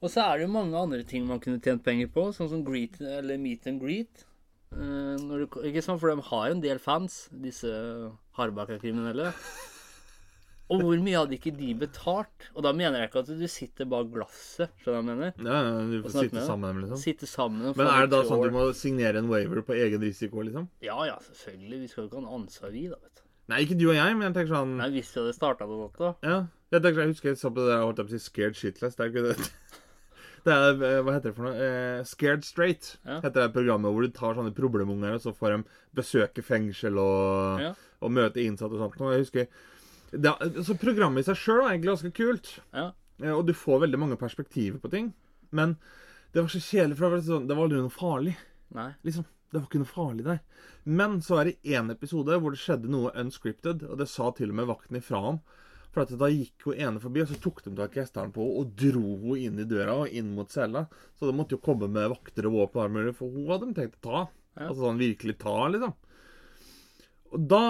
Og 0.04 0.12
så 0.12 0.22
er 0.22 0.38
det 0.38 0.46
jo 0.46 0.54
mange 0.54 0.78
andre 0.78 1.06
ting 1.08 1.24
man 1.26 1.40
kunne 1.42 1.62
tjent 1.64 1.82
penger 1.82 2.10
på, 2.14 2.28
sånn 2.36 2.50
som 2.52 2.66
greet, 2.68 3.00
eller 3.00 3.40
meet 3.42 3.66
and 3.72 3.80
greet. 3.82 4.26
Uh, 4.76 5.16
når 5.24 5.46
du, 5.46 5.56
ikke 5.70 5.82
sant, 5.82 6.02
For 6.02 6.12
de 6.12 6.26
har 6.28 6.50
jo 6.50 6.58
en 6.58 6.62
del 6.62 6.82
fans, 6.84 7.16
disse 7.32 7.72
hardbakka-kriminelle. 8.38 9.32
Og 10.74 10.82
hvor 10.82 11.02
mye 11.02 11.20
hadde 11.20 11.36
ikke 11.38 11.54
de 11.54 11.72
betalt? 11.78 12.48
Og 12.58 12.64
da 12.66 12.72
mener 12.74 13.04
jeg 13.04 13.12
ikke 13.12 13.22
at 13.22 13.28
du 13.38 13.44
sitter 13.52 13.90
bak 13.90 14.08
glasset. 14.14 14.72
Skjønner 14.82 14.98
du 14.98 15.12
hva 15.12 15.14
jeg 15.14 15.20
mener? 15.22 15.36
Ja, 15.46 15.60
ja, 15.62 15.84
du 15.92 15.98
får 16.02 16.16
sitte 16.16 16.34
med 16.34 16.40
dem. 16.40 16.48
sammen 16.48 16.64
med 16.66 16.72
dem, 16.72 16.80
liksom. 16.86 17.02
Sitte 17.04 17.30
sammen 17.30 17.68
og 17.70 17.78
Men 17.78 17.92
er 17.92 18.08
det 18.08 18.14
da 18.16 18.22
sånn 18.26 18.42
at 18.42 18.50
du 18.50 18.56
må 18.56 18.64
signere 18.78 19.22
en 19.22 19.30
waiver 19.30 19.62
på 19.68 19.78
egen 19.78 20.02
risiko, 20.02 20.42
liksom? 20.48 20.66
Ja, 20.86 20.98
ja, 21.06 21.20
selvfølgelig. 21.28 21.84
Vi 21.84 21.92
skal 21.92 22.04
jo 22.04 22.08
ikke 22.10 22.18
ha 22.18 22.26
noe 22.26 22.40
ansvar, 22.42 22.74
vi, 22.74 22.88
da. 22.90 22.98
vet 22.98 23.14
du. 23.14 23.15
Nei, 23.52 23.60
ikke 23.66 23.78
du 23.78 23.88
og 23.92 23.96
jeg, 23.98 24.16
men 24.18 24.26
jeg 24.30 24.34
tenker 24.40 24.56
sånn 24.56 24.72
Nei, 24.80 24.88
Hvis 24.96 25.12
du 25.14 25.20
hadde 25.22 25.34
starta 25.38 25.68
på 25.70 25.92
da. 26.00 26.14
Ja. 26.26 26.38
Jeg, 26.74 26.82
tenker, 26.82 27.02
jeg 27.06 27.12
husker 27.14 27.30
jeg 27.30 27.38
så 27.38 27.52
på 27.54 27.62
det 27.62 27.70
der, 27.76 27.84
holdt 27.86 28.00
jeg 28.02 28.08
på 28.08 28.16
å 28.16 28.18
si 28.18 28.24
Scared 28.26 28.56
Shitless. 28.58 28.96
Det 28.98 29.06
er 29.06 29.12
ikke 29.14 29.26
det. 29.30 29.50
Det 30.46 30.54
er, 30.54 30.76
eh, 30.86 31.00
Hva 31.02 31.14
heter 31.16 31.32
det 31.32 31.36
for 31.40 31.48
noe? 31.48 31.56
Eh, 31.58 32.04
Scared 32.06 32.44
Straight 32.46 32.92
Ja. 33.06 33.16
heter 33.24 33.48
det 33.48 33.54
programmet 33.56 33.90
hvor 33.94 34.06
du 34.06 34.12
tar 34.14 34.36
sånne 34.38 34.52
problemunger, 34.54 35.16
og 35.18 35.24
så 35.24 35.32
får 35.34 35.56
de 35.56 35.78
besøke 35.98 36.44
fengsel 36.46 37.00
og, 37.02 37.62
Ja. 37.64 37.72
og 38.02 38.12
møte 38.14 38.44
innsatte 38.44 38.78
og 38.78 38.84
sånt. 38.84 39.00
Og 39.02 39.14
jeg 39.16 39.24
husker 39.24 39.48
det, 40.14 40.34
altså 40.46 40.76
Programmet 40.78 41.24
i 41.24 41.30
seg 41.32 41.40
sjøl 41.42 41.64
var 41.64 41.72
egentlig 41.74 41.90
ganske 41.96 42.14
kult. 42.14 42.52
Ja. 42.78 42.92
Eh, 43.24 43.32
Og 43.34 43.46
du 43.48 43.54
får 43.58 43.82
veldig 43.88 43.98
mange 44.04 44.18
perspektiver 44.22 44.78
på 44.84 44.92
ting. 44.94 45.14
Men 45.52 45.78
det 46.34 46.44
var 46.44 46.50
så 46.54 46.62
kjedelig, 46.62 46.98
for 47.00 47.10
det 47.10 47.12
var, 47.16 47.26
sånn, 47.32 47.48
det 47.50 47.58
var 47.58 47.66
aldri 47.66 47.82
noe 47.82 47.90
farlig. 47.98 48.36
Nei. 48.76 48.92
Liksom, 49.04 49.26
Det 49.56 49.62
var 49.62 49.70
ikke 49.70 49.80
noe 49.86 49.88
farlig 49.88 50.26
der. 50.28 50.40
Men 50.84 51.22
så 51.24 51.38
er 51.40 51.48
det 51.48 51.76
én 51.78 51.88
episode 51.94 52.36
hvor 52.44 52.52
det 52.52 52.60
skjedde 52.60 52.90
noe 52.92 53.14
unscripted, 53.16 53.86
og 53.88 54.02
det 54.02 54.10
sa 54.12 54.28
til 54.36 54.52
og 54.52 54.58
med 54.60 54.68
vakten 54.68 55.00
ifra 55.00 55.22
ham. 55.24 55.38
For 55.96 56.04
at 56.04 56.12
da 56.20 56.28
gikk 56.28 56.66
hun 56.68 56.82
ene 56.84 57.00
forbi, 57.00 57.22
og 57.24 57.30
så 57.32 57.38
tok 57.40 57.62
de 57.64 57.72
tak 57.78 57.96
i 57.96 58.02
hestene 58.02 58.36
på 58.36 58.44
henne 58.44 58.60
og 58.60 58.74
dro 58.82 59.14
henne 59.22 59.38
inn 59.48 59.62
i 59.64 59.68
døra 59.70 59.94
og 60.02 60.12
inn 60.12 60.34
mot 60.36 60.52
cella. 60.52 60.90
Så 61.16 61.30
de 61.30 61.36
måtte 61.38 61.56
jo 61.56 61.64
komme 61.64 61.88
med 61.88 62.12
vakter 62.12 62.50
og 62.50 62.58
våpen, 62.58 63.00
og 63.00 63.16
for 63.16 63.32
hun 63.32 63.48
hadde 63.54 63.70
de 63.70 63.78
tenkt 63.78 64.02
å 64.02 64.04
ta. 64.10 64.26
Ja. 64.58 64.68
Altså 64.68 64.82
sånn 64.82 65.00
virkelig 65.00 65.38
ta, 65.40 65.56
liksom. 65.72 65.96
Og 67.36 67.48
da 67.52 67.62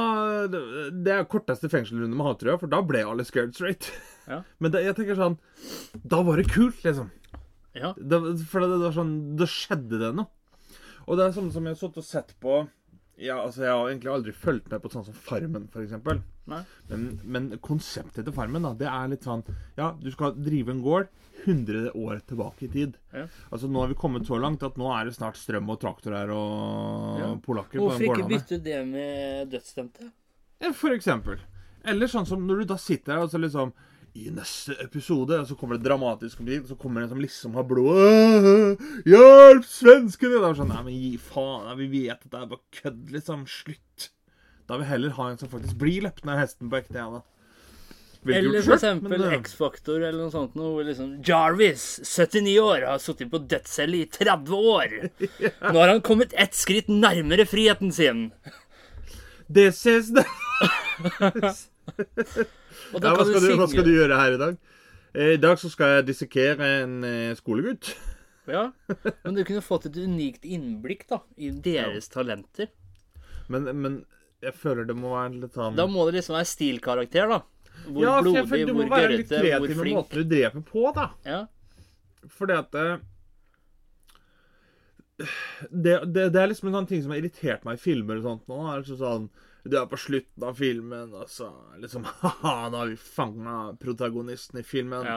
Det 0.49 1.13
er 1.13 1.29
korteste 1.29 1.69
har, 1.69 1.85
tror 1.93 2.51
jeg, 2.51 2.59
for 2.59 2.69
da 2.69 2.81
ble 2.81 3.05
alle 3.05 3.25
scared 3.25 3.55
straight. 3.55 3.91
Ja. 4.25 4.39
Men 4.57 4.71
det, 4.73 4.79
jeg 4.81 4.95
tenker 4.97 5.13
sånn 5.19 5.35
Da 6.01 6.23
var 6.25 6.39
det 6.41 6.47
kult, 6.49 6.79
liksom. 6.81 7.11
Ja. 7.77 7.91
Det, 7.93 8.17
for 8.49 8.63
det, 8.63 8.71
det 8.71 8.87
var 8.87 8.95
sånn 8.95 9.11
Det 9.37 9.45
skjedde 9.53 9.99
det 10.01 10.09
noe. 10.17 10.31
Og 11.05 11.17
det 11.17 11.25
er 11.27 11.35
sånn 11.35 11.51
som 11.53 11.65
jeg 11.67 11.75
har 11.75 11.79
sittet 11.81 12.01
og 12.01 12.07
sett 12.07 12.33
på 12.41 12.63
ja, 13.17 13.37
altså 13.39 13.61
Jeg 13.63 13.71
har 13.71 13.87
egentlig 13.87 14.11
aldri 14.11 14.31
fulgt 14.35 14.65
med 14.67 14.81
på 14.83 14.89
sånn 14.91 15.05
som 15.07 15.15
Farmen, 15.15 15.69
f.eks. 15.71 15.93
Men, 16.45 17.05
men 17.23 17.45
konseptet 17.63 18.25
til 18.27 18.33
Farmen 18.35 18.65
da, 18.67 18.73
det 18.75 18.89
er 18.91 19.07
litt 19.13 19.23
sånn 19.23 19.43
Ja, 19.77 19.93
du 20.01 20.09
skal 20.11 20.35
drive 20.35 20.73
en 20.73 20.81
gård 20.83 21.07
100 21.45 21.93
år 21.95 22.19
tilbake 22.27 22.65
i 22.65 22.69
tid. 22.73 22.97
Ja. 23.13 23.27
Altså 23.53 23.69
Nå 23.71 23.83
har 23.83 23.91
vi 23.91 23.97
kommet 24.01 24.27
så 24.27 24.39
langt 24.41 24.63
at 24.65 24.77
nå 24.81 24.87
er 24.97 25.07
det 25.07 25.15
snart 25.15 25.37
strøm 25.39 25.69
og 25.71 25.79
traktorer 25.83 26.31
og 26.33 27.19
Ja. 27.21 27.31
polakker 27.45 27.79
på 27.79 27.87
Hvorfor 27.89 28.07
ikke 28.09 28.29
bytte 28.33 28.59
det 28.65 28.79
med 28.89 29.51
dødsstemte? 29.53 30.11
Ja, 30.63 30.71
For 30.73 30.95
eksempel. 30.95 31.39
Eller 31.85 32.09
sånn 32.11 32.25
som 32.27 32.43
når 32.47 32.63
du 32.63 32.71
da 32.73 32.77
sitter 32.81 33.13
her 33.15 33.27
og 33.27 33.31
så 33.31 33.39
liksom 33.39 33.71
I 34.15 34.29
neste 34.31 34.77
episode 34.79 35.35
og 35.41 35.47
så 35.49 35.57
kommer 35.59 35.75
det 35.75 35.89
dramatisk 35.89 36.39
og 36.39 36.69
så 36.69 36.77
kommer 36.79 37.01
det 37.01 37.09
en 37.09 37.11
som 37.11 37.19
liksom 37.19 37.57
har 37.57 37.65
blod 37.67 38.83
Hjelp, 39.03 39.65
svenskene! 39.67 40.39
Det 40.39 40.49
er 40.49 40.59
sånn 40.61 40.71
Nei, 40.71 40.83
men 40.87 40.95
gi 40.95 41.13
faen. 41.19 41.73
Vi 41.81 41.87
vet 41.91 42.15
at 42.15 42.29
det 42.31 42.39
er 42.39 42.47
bare 42.53 42.77
kødd, 42.79 43.01
liksom. 43.11 43.43
Slutt. 43.51 44.09
Da 44.65 44.77
vil 44.77 44.85
vi 44.85 44.91
heller 44.93 45.15
ha 45.17 45.27
en 45.29 45.39
som 45.41 45.51
faktisk 45.51 45.75
blir 45.81 46.07
løpt 46.07 46.23
ned 46.27 46.39
hesten 46.39 46.71
på 46.71 46.79
ekte, 46.79 47.01
Ja, 47.01 47.09
da. 47.17 47.25
Eller 48.25 48.63
for 48.65 48.73
eksempel 48.73 49.21
eh, 49.21 49.35
X-Factor 49.37 49.99
eller 49.99 50.23
noe 50.23 50.33
sånt 50.33 50.55
noe, 50.57 50.81
liksom 50.87 51.11
Jarvis, 51.27 51.83
79 52.07 52.55
år, 52.63 52.87
har 52.89 53.03
sittet 53.03 53.29
på 53.29 53.43
dødscelle 53.51 53.99
i 53.99 54.07
30 54.09 54.55
år. 54.71 54.95
Nå 55.69 55.75
har 55.75 55.91
han 55.91 56.01
kommet 56.05 56.33
ett 56.33 56.57
skritt 56.57 56.89
nærmere 56.89 57.45
friheten 57.45 57.93
sin. 57.93 58.29
This 59.45 59.85
is 59.85 60.09
the 60.15 60.25
da 61.19 61.53
ja, 62.93 62.99
hva, 63.15 63.25
skal 63.25 63.41
du, 63.41 63.49
hva 63.59 63.67
skal 63.71 63.87
du 63.87 63.93
gjøre 63.95 64.17
her 64.19 64.35
i 64.35 64.41
dag? 64.41 64.57
Eh, 65.15 65.31
I 65.35 65.39
dag 65.41 65.59
så 65.61 65.71
skal 65.71 65.97
jeg 65.97 66.09
dissekere 66.11 66.73
en 66.83 66.99
eh, 67.07 67.31
skolegutt. 67.39 67.93
Ja, 68.45 68.67
men 69.23 69.33
du 69.33 69.39
kunne 69.41 69.57
fått 69.65 69.87
et 69.89 69.95
unikt 69.97 70.43
innblikk 70.45 71.07
da, 71.09 71.17
i 71.33 71.47
deres 71.65 72.11
talenter. 72.13 72.67
Men, 73.49 73.65
men 73.81 73.95
jeg 74.45 74.53
føler 74.53 74.85
det 74.85 74.93
må 74.99 75.15
være 75.15 75.39
litt 75.41 75.57
sånn 75.57 75.73
Da 75.79 75.87
må 75.89 76.03
det 76.05 76.19
liksom 76.19 76.35
være 76.37 76.45
stilkarakter, 76.51 77.31
da. 77.31 77.39
Hvor 77.87 78.03
Ja, 78.03 78.13
blodig, 78.21 78.43
hvor 78.45 78.45
gørrete, 78.45 78.45
hvor 78.45 78.53
flink. 78.53 78.69
du 78.69 78.77
må 78.77 78.85
være 78.93 79.15
litt 79.15 79.31
kreativ 79.33 79.81
med 79.81 79.91
måten 79.95 80.21
du 80.21 80.29
dreper 80.35 80.65
på, 80.69 80.85
da. 80.93 81.07
Ja. 81.25 81.41
Fordi 82.37 82.59
at 82.59 82.77
eh, 82.83 82.93
det, 85.71 85.95
det, 86.13 86.29
det 86.35 86.41
er 86.41 86.49
liksom 86.51 86.69
en 86.69 86.77
sånn 86.83 86.89
ting 86.89 87.01
som 87.01 87.13
har 87.15 87.21
irritert 87.23 87.65
meg 87.65 87.79
i 87.79 87.81
filmer 87.81 88.19
og 88.19 88.25
sånt 88.29 88.49
nå. 88.51 88.61
er 88.67 88.81
liksom 88.83 88.99
sånn 89.01 89.27
Du 89.65 89.75
er 89.79 89.87
på 89.89 89.97
slutten 89.97 90.43
av 90.45 90.53
filmen, 90.59 91.13
og 91.17 91.25
så 91.31 91.47
liksom 91.81 92.03
Haha, 92.21 92.69
nå 92.69 92.77
har 92.83 92.91
vi 92.91 92.97
fanga 93.01 93.55
protagonisten 93.81 94.59
i 94.61 94.63
filmen. 94.63 95.07
Ja. 95.09 95.15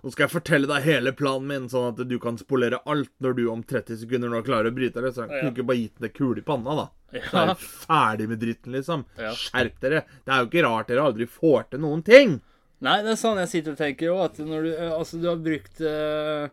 Nå 0.00 0.12
skal 0.14 0.24
jeg 0.24 0.32
fortelle 0.38 0.70
deg 0.70 0.86
hele 0.86 1.12
planen 1.12 1.46
min, 1.50 1.66
sånn 1.68 1.90
at 1.92 2.00
du 2.08 2.16
kan 2.22 2.38
spolere 2.40 2.78
alt 2.88 3.12
når 3.20 3.36
du 3.36 3.42
om 3.52 3.60
30 3.62 4.00
sekunder 4.06 4.32
nå 4.32 4.40
klarer 4.46 4.70
å 4.72 4.76
bryte 4.76 5.02
det. 5.04 5.12
Så 5.12 5.26
jeg 5.26 5.30
Ja. 5.34 5.40
kunne 5.42 5.52
ikke 5.52 5.66
bare 5.68 5.82
gitt 5.82 6.00
en 6.08 6.14
kule 6.16 6.40
i 6.40 6.46
panna, 6.46 6.76
da. 6.80 6.86
Så 7.12 7.36
er 7.36 7.46
Ja. 7.46 7.46
jeg 7.52 7.56
ferdig 7.60 8.28
med 8.32 8.40
dritten, 8.40 8.72
liksom. 8.72 9.04
Ja. 9.18 9.34
Skjerp 9.36 9.80
dere. 9.84 10.04
Det 10.24 10.32
er 10.32 10.40
jo 10.40 10.48
ikke 10.48 10.64
rart 10.64 10.88
dere 10.88 11.04
aldri 11.04 11.26
får 11.28 11.70
til 11.70 11.80
noen 11.80 12.02
ting. 12.02 12.40
Nei, 12.80 13.02
det 13.02 13.10
er 13.12 13.20
sånn 13.20 13.36
jeg 13.36 13.48
sitter 13.52 13.72
og 13.72 13.78
tenker 13.78 14.08
òg, 14.08 14.24
at 14.24 14.38
når 14.38 14.62
du 14.64 14.70
eh, 14.72 14.90
Altså, 14.96 15.20
du 15.20 15.28
har 15.28 15.36
brukt 15.36 15.80
eh, 15.84 16.48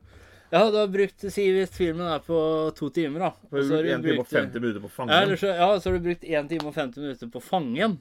Ja, 0.50 0.62
du 0.72 0.78
har 0.80 0.88
brukt 0.88 1.26
Si 1.32 1.44
hvis 1.52 1.74
filmen 1.76 2.08
er 2.08 2.22
på 2.24 2.38
to 2.78 2.90
timer, 2.96 3.26
da. 3.26 3.32
Og 3.52 3.58
så 3.58 3.80
har 3.80 3.84
du 3.84 3.90
brukt 3.90 3.98
en 3.98 4.04
time 4.04 4.14
og 4.14 4.28
brukt, 4.28 4.34
eh, 4.34 4.46
50 4.46 4.64
minutter 4.64 4.84
på 4.84 5.08
Ja, 5.10 5.22
eller 5.22 5.36
så, 5.42 5.48
ja, 5.48 5.80
så 5.80 5.90
har 5.90 5.98
du 5.98 6.06
brukt 6.06 6.24
1 6.24 6.50
time 6.50 6.70
og 6.70 6.76
50 6.76 7.02
minutter 7.04 7.32
på 7.34 7.42
fangen. 7.44 7.98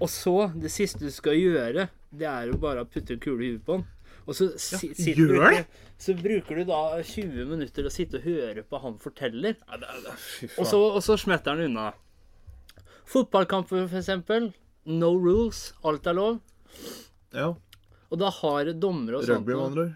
Og 0.00 0.08
så, 0.08 0.36
det 0.56 0.70
siste 0.72 1.04
du 1.04 1.10
skal 1.12 1.36
gjøre, 1.36 1.88
det 2.14 2.28
er 2.28 2.48
jo 2.48 2.56
bare 2.60 2.84
å 2.84 2.88
putte 2.88 3.16
en 3.16 3.20
kule 3.20 3.44
i 3.44 3.50
huet 3.52 3.66
på 3.66 3.76
den. 3.76 3.84
Og 4.24 4.36
så, 4.38 4.48
si, 4.56 4.88
sitter 4.96 5.20
gjør 5.20 5.34
du, 5.34 5.56
det? 5.58 5.64
så 6.00 6.14
bruker 6.16 6.56
du 6.56 6.64
da 6.70 6.80
20 7.04 7.50
minutter 7.50 7.84
å 7.84 7.92
sitte 7.92 8.22
og 8.22 8.24
høre 8.24 8.64
på 8.64 8.80
han 8.80 8.96
forteller. 9.02 9.58
Ja, 9.68 9.80
det, 9.82 9.98
det, 10.06 10.14
Og 10.56 10.64
så, 10.70 10.80
og 10.80 11.02
så 11.04 11.18
smetter 11.20 11.52
han 11.52 11.66
unna. 11.66 11.90
Fotballkamper, 13.04 13.84
for 13.84 14.00
eksempel. 14.00 14.48
No 14.88 15.12
rules. 15.12 15.74
Alt 15.84 16.08
er 16.08 16.16
lov. 16.16 16.40
Ja. 17.36 17.52
Og 18.08 18.20
da 18.20 18.30
har 18.32 18.72
dommere 18.80 19.20
og 19.20 19.26
sånt 19.26 19.44
Rugby, 19.44 19.52
med 19.52 19.66
andre. 19.66 19.86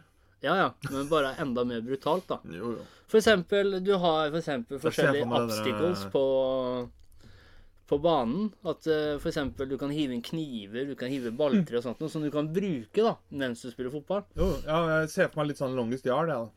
Ja, 0.44 0.54
ja. 0.56 0.68
Men 0.90 1.08
bare 1.10 1.34
enda 1.42 1.64
mer 1.66 1.80
brutalt, 1.82 2.28
da. 2.30 2.38
Jo, 2.44 2.74
jo. 2.76 2.84
For 3.08 3.18
eksempel, 3.18 3.78
du 3.82 3.94
har 3.96 4.28
for 4.30 4.38
eksempel 4.38 4.78
forskjellige 4.82 5.24
obstacles 5.26 6.04
på, 6.12 6.22
på 7.88 7.98
banen. 8.04 8.50
At 8.68 8.86
eh, 8.86 9.16
for 9.18 9.30
eksempel 9.32 9.68
du 9.70 9.78
kan 9.80 9.90
hive 9.94 10.14
inn 10.14 10.22
kniver, 10.22 10.84
du 10.90 10.94
kan 10.98 11.10
hive 11.10 11.32
balltre 11.34 11.80
og 11.80 11.86
sånt, 11.86 11.98
noe 12.04 12.12
som 12.12 12.22
du 12.22 12.30
kan 12.34 12.50
bruke 12.52 13.02
da, 13.06 13.16
mens 13.32 13.64
du 13.64 13.72
spiller 13.72 13.90
fotball. 13.94 14.26
jo. 14.38 14.52
Ja, 14.68 14.82
jeg 15.00 15.10
ser 15.14 15.32
for 15.32 15.42
meg 15.42 15.50
litt 15.52 15.62
sånn 15.62 15.76
Longest 15.78 16.06
Yard, 16.06 16.30
jeg, 16.30 16.46
da. 16.46 16.54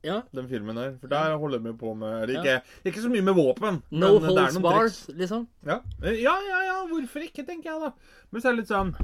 Ja. 0.00 0.22
Den 0.32 0.46
filmen 0.48 0.78
der. 0.80 0.94
For 1.02 1.12
der 1.12 1.34
holder 1.36 1.60
vi 1.60 1.74
på 1.76 1.90
med 1.92 2.22
eller 2.22 2.38
ikke, 2.40 2.54
ikke 2.88 3.02
så 3.04 3.10
mye 3.12 3.24
med 3.26 3.36
våpen. 3.36 3.82
No 3.92 4.14
men 4.16 4.22
det 4.22 4.30
er 4.30 4.38
holds 4.40 4.54
noen 4.56 4.64
bars, 4.64 5.00
triks. 5.04 5.18
liksom. 5.20 5.42
Ja. 5.68 5.82
Eh, 6.00 6.22
ja, 6.24 6.32
ja, 6.48 6.60
ja. 6.70 6.76
Hvorfor 6.88 7.26
ikke, 7.26 7.44
tenker 7.44 7.68
jeg, 7.74 7.82
da. 7.84 8.22
Men 8.32 8.40
så 8.40 8.48
er 8.48 8.56
det 8.56 8.62
litt 8.62 8.72
sånn 8.72 8.94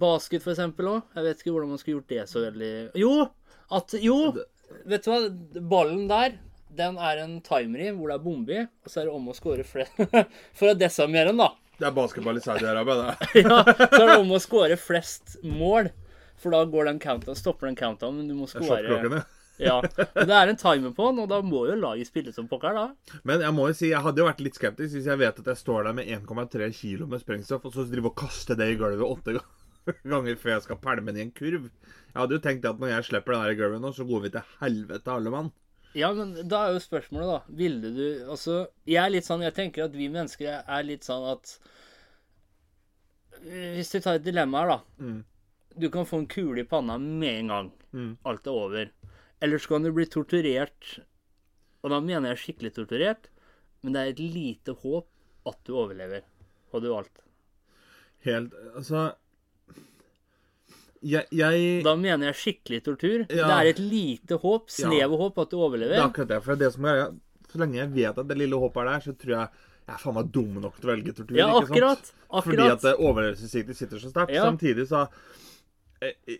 Basket, 0.00 0.42
for 0.42 0.54
eksempel 0.54 0.88
òg. 0.90 1.02
Jeg 1.14 1.26
vet 1.28 1.42
ikke 1.42 1.52
hvordan 1.54 1.72
man 1.74 1.80
skulle 1.82 2.00
gjort 2.00 2.12
det 2.14 2.24
så 2.30 2.42
veldig 2.44 2.70
Jo! 2.98 3.12
At 3.74 3.94
Jo! 4.02 4.18
Vet 4.90 5.04
du 5.06 5.10
hva? 5.12 5.18
Ballen 5.70 6.06
der, 6.10 6.38
den 6.74 6.96
er 6.98 7.20
en 7.22 7.36
timer 7.46 7.84
i 7.84 7.90
hvor 7.94 8.10
det 8.10 8.16
er 8.18 8.24
bombe 8.24 8.56
i, 8.56 8.64
og 8.64 8.90
så 8.90 9.02
er 9.02 9.06
det 9.10 9.14
om 9.14 9.28
å 9.30 9.36
score 9.36 9.62
flest 9.68 10.00
For 10.58 10.72
å 10.72 10.74
desarmere 10.78 11.30
den, 11.30 11.38
da. 11.44 11.52
Det 11.78 11.86
er 11.88 11.94
basketball 11.94 12.38
i 12.38 12.42
Saudi-Arabia, 12.42 12.96
det. 13.02 13.28
Ja, 13.44 13.60
så 13.66 14.00
er 14.02 14.10
det 14.12 14.18
om 14.22 14.34
å 14.34 14.40
score 14.42 14.76
flest 14.80 15.36
mål. 15.46 15.92
For 16.42 16.50
da 16.54 16.64
går 16.68 16.90
den 16.90 16.98
countdown, 17.02 17.38
stopper 17.38 17.70
den 17.70 17.78
countdown, 17.78 18.16
men 18.18 18.28
du 18.30 18.34
må 18.38 18.48
score 18.50 18.82
Ja. 19.62 19.76
Men 20.16 20.26
det 20.30 20.34
er 20.34 20.50
en 20.50 20.58
timer 20.58 20.90
på 20.96 21.08
den, 21.12 21.20
og 21.22 21.28
da 21.30 21.38
må 21.46 21.60
jo 21.68 21.76
laget 21.78 22.08
spille 22.10 22.32
som 22.34 22.48
pokker, 22.50 22.74
da. 22.74 23.18
Men 23.26 23.44
jeg 23.46 23.54
må 23.54 23.68
jo 23.70 23.76
si, 23.78 23.92
jeg 23.92 24.02
hadde 24.02 24.18
jo 24.22 24.26
vært 24.26 24.42
litt 24.42 24.58
skeptisk 24.58 24.96
hvis 24.98 25.06
jeg 25.06 25.20
vet 25.20 25.38
at 25.44 25.50
jeg 25.52 25.60
står 25.60 25.86
der 25.86 25.94
med 26.00 26.10
1,3 26.10 26.70
kilo 26.74 27.06
med 27.10 27.22
sprengstoff, 27.22 27.68
og 27.70 27.76
så 27.76 27.84
driver 27.86 28.10
og 28.10 28.16
kaster 28.24 28.58
det 28.58 28.72
i 28.72 28.78
gulvet 28.80 29.06
åtte 29.06 29.36
ga- 29.38 29.44
ganger 30.12 30.38
før 30.40 30.56
jeg 30.56 30.64
skal 30.66 30.80
pælme 30.82 31.12
den 31.12 31.20
i 31.20 31.26
en 31.26 31.34
kurv. 31.36 31.68
Jeg 31.68 32.16
hadde 32.16 32.38
jo 32.38 32.44
tenkt 32.44 32.66
at 32.68 32.80
når 32.80 32.92
jeg 32.92 33.10
slipper 33.10 33.34
den 33.34 33.44
der 33.44 33.54
i 33.54 33.58
gulvet 33.58 33.84
nå, 33.84 33.92
så 33.96 34.06
går 34.08 34.24
vi 34.24 34.32
til 34.34 34.56
helvete 34.60 35.14
alle 35.14 35.32
mann. 35.34 35.52
Ja, 35.94 36.10
men 36.14 36.34
da 36.50 36.64
er 36.64 36.74
jo 36.74 36.82
spørsmålet, 36.82 37.28
da. 37.30 37.54
Ville 37.54 37.90
du 37.94 38.06
Altså, 38.32 38.64
jeg 38.82 38.98
er 38.98 39.12
litt 39.14 39.28
sånn 39.28 39.44
Jeg 39.46 39.54
tenker 39.54 39.84
at 39.84 39.94
vi 39.94 40.08
mennesker 40.10 40.64
er 40.66 40.86
litt 40.86 41.06
sånn 41.06 41.22
at 41.30 41.52
Hvis 43.44 43.92
du 43.92 44.00
tar 44.00 44.18
et 44.18 44.26
dilemma 44.26 44.64
her, 44.64 44.72
da. 44.72 44.78
Mm. 44.98 45.20
Du 45.78 45.88
kan 45.94 46.08
få 46.08 46.22
en 46.22 46.30
kule 46.30 46.62
i 46.62 46.66
panna 46.66 46.98
med 46.98 47.44
en 47.44 47.52
gang. 47.52 47.70
Mm. 47.94 48.12
Alt 48.26 48.50
er 48.50 48.58
over. 48.58 48.90
Eller 49.42 49.62
så 49.62 49.74
kan 49.74 49.86
du 49.86 49.92
bli 49.94 50.06
torturert. 50.10 50.98
Og 51.82 51.92
da 51.92 51.98
mener 52.02 52.32
jeg 52.32 52.42
skikkelig 52.42 52.74
torturert. 52.74 53.28
Men 53.82 53.94
det 53.94 54.02
er 54.02 54.12
et 54.14 54.22
lite 54.22 54.74
håp 54.82 55.10
at 55.50 55.58
du 55.66 55.74
overlever. 55.76 56.24
Og 56.72 56.82
du 56.82 56.90
alt. 56.94 57.22
Helt 58.24 58.54
Altså 58.74 59.12
Jeg, 61.04 61.28
jeg 61.36 61.82
Da 61.84 61.92
mener 62.00 62.30
jeg 62.30 62.38
skikkelig 62.40 62.80
tortur. 62.86 63.26
Ja. 63.28 63.44
Det 63.50 63.54
er 63.58 63.70
et 63.74 63.82
lite 63.82 64.38
håp, 64.40 64.70
snev 64.72 65.12
av 65.12 65.20
håp, 65.20 65.38
at 65.42 65.50
du 65.52 65.56
Det 65.56 65.60
er 65.60 65.66
overlever. 65.68 66.00
akkurat 66.06 66.30
det. 66.32 66.40
For 66.46 66.60
det 66.60 66.72
som 66.72 66.88
er, 66.88 67.04
så 67.52 67.60
lenge 67.60 67.78
jeg 67.82 67.92
vet 67.94 68.18
at 68.22 68.28
det 68.30 68.38
lille 68.40 68.56
håpet 68.56 68.82
er 68.82 68.90
der, 68.92 69.04
så 69.04 69.16
tror 69.20 69.34
jeg 69.36 69.48
jeg 69.84 69.92
er 69.92 70.00
faen 70.00 70.14
meg 70.16 70.28
dum 70.32 70.54
nok 70.64 70.76
til 70.80 70.88
å 70.88 70.92
velge 70.94 71.12
tortur. 71.12 71.36
Ja, 71.36 71.46
ikke 71.52 71.66
sant? 71.68 71.74
akkurat. 71.76 72.12
Fordi 72.46 72.68
at 72.72 72.84
det 72.86 72.92
overlevelsessiktet 72.96 73.76
sitter 73.76 74.00
så 74.00 74.08
sterkt. 74.08 74.32
Ja. 74.32 74.46
Samtidig 74.48 74.86
så 74.88 75.02
eh, 76.00 76.14
eh, 76.26 76.38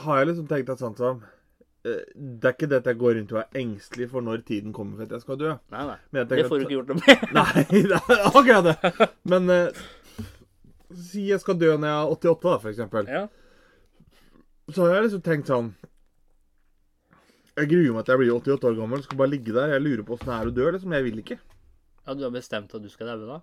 har 0.00 0.22
jeg 0.22 0.30
liksom 0.30 0.46
tenkt 0.48 0.72
at 0.72 0.80
sånn 0.80 0.96
som 0.96 1.20
eh, 1.84 2.00
Det 2.16 2.48
er 2.48 2.56
ikke 2.56 2.70
det 2.72 2.78
at 2.80 2.88
jeg 2.88 2.98
går 3.02 3.18
rundt 3.18 3.34
og 3.36 3.42
er 3.42 3.60
engstelig 3.60 4.08
for 4.14 4.24
når 4.24 4.46
tiden 4.48 4.72
kommer 4.72 4.96
for 4.96 5.04
at 5.10 5.12
jeg 5.12 5.26
skal 5.26 5.40
dø. 5.42 5.52
Nei, 5.76 5.84
nei. 5.92 6.24
Det 6.24 6.46
får 6.48 6.56
du 6.56 6.64
ikke 6.64 6.78
gjort 6.78 6.94
noe 6.94 7.02
med. 7.04 7.28
Nei, 7.38 7.66
det 7.92 8.00
er 8.00 8.24
akkurat 8.32 8.70
det. 8.70 9.10
Men 9.28 9.52
eh, 9.52 9.84
si 10.96 11.28
jeg 11.28 11.44
skal 11.44 11.60
dø 11.60 11.74
når 11.76 11.92
jeg 11.92 11.98
er 12.00 12.14
88, 12.16 12.48
da, 12.48 12.56
for 12.64 12.72
eksempel. 12.72 13.12
Ja. 13.12 13.26
Så 14.72 14.82
har 14.86 14.96
jeg 14.96 15.04
liksom 15.06 15.22
tenkt 15.22 15.46
sånn 15.50 15.68
Jeg 17.56 17.68
gruer 17.70 17.92
meg 17.96 18.04
til 18.06 18.12
jeg 18.16 18.20
blir 18.24 18.32
88 18.36 18.66
år 18.70 18.74
gammel. 18.80 19.02
Skal 19.06 19.18
bare 19.20 19.32
ligge 19.32 19.52
der. 19.56 19.70
Jeg 19.76 19.84
lurer 19.84 20.02
på 20.08 20.16
åssen 20.16 20.28
det 20.32 20.38
er 20.40 20.48
å 20.50 20.54
dø. 20.56 20.70
liksom. 20.74 20.92
Jeg 20.96 21.04
vil 21.06 21.20
ikke. 21.22 21.38
ja, 22.06 22.14
du 22.14 22.24
har 22.26 22.32
bestemt 22.34 22.74
at 22.74 22.82
du 22.82 22.88
skal 22.92 23.06
daue, 23.12 23.26
da? 23.26 23.38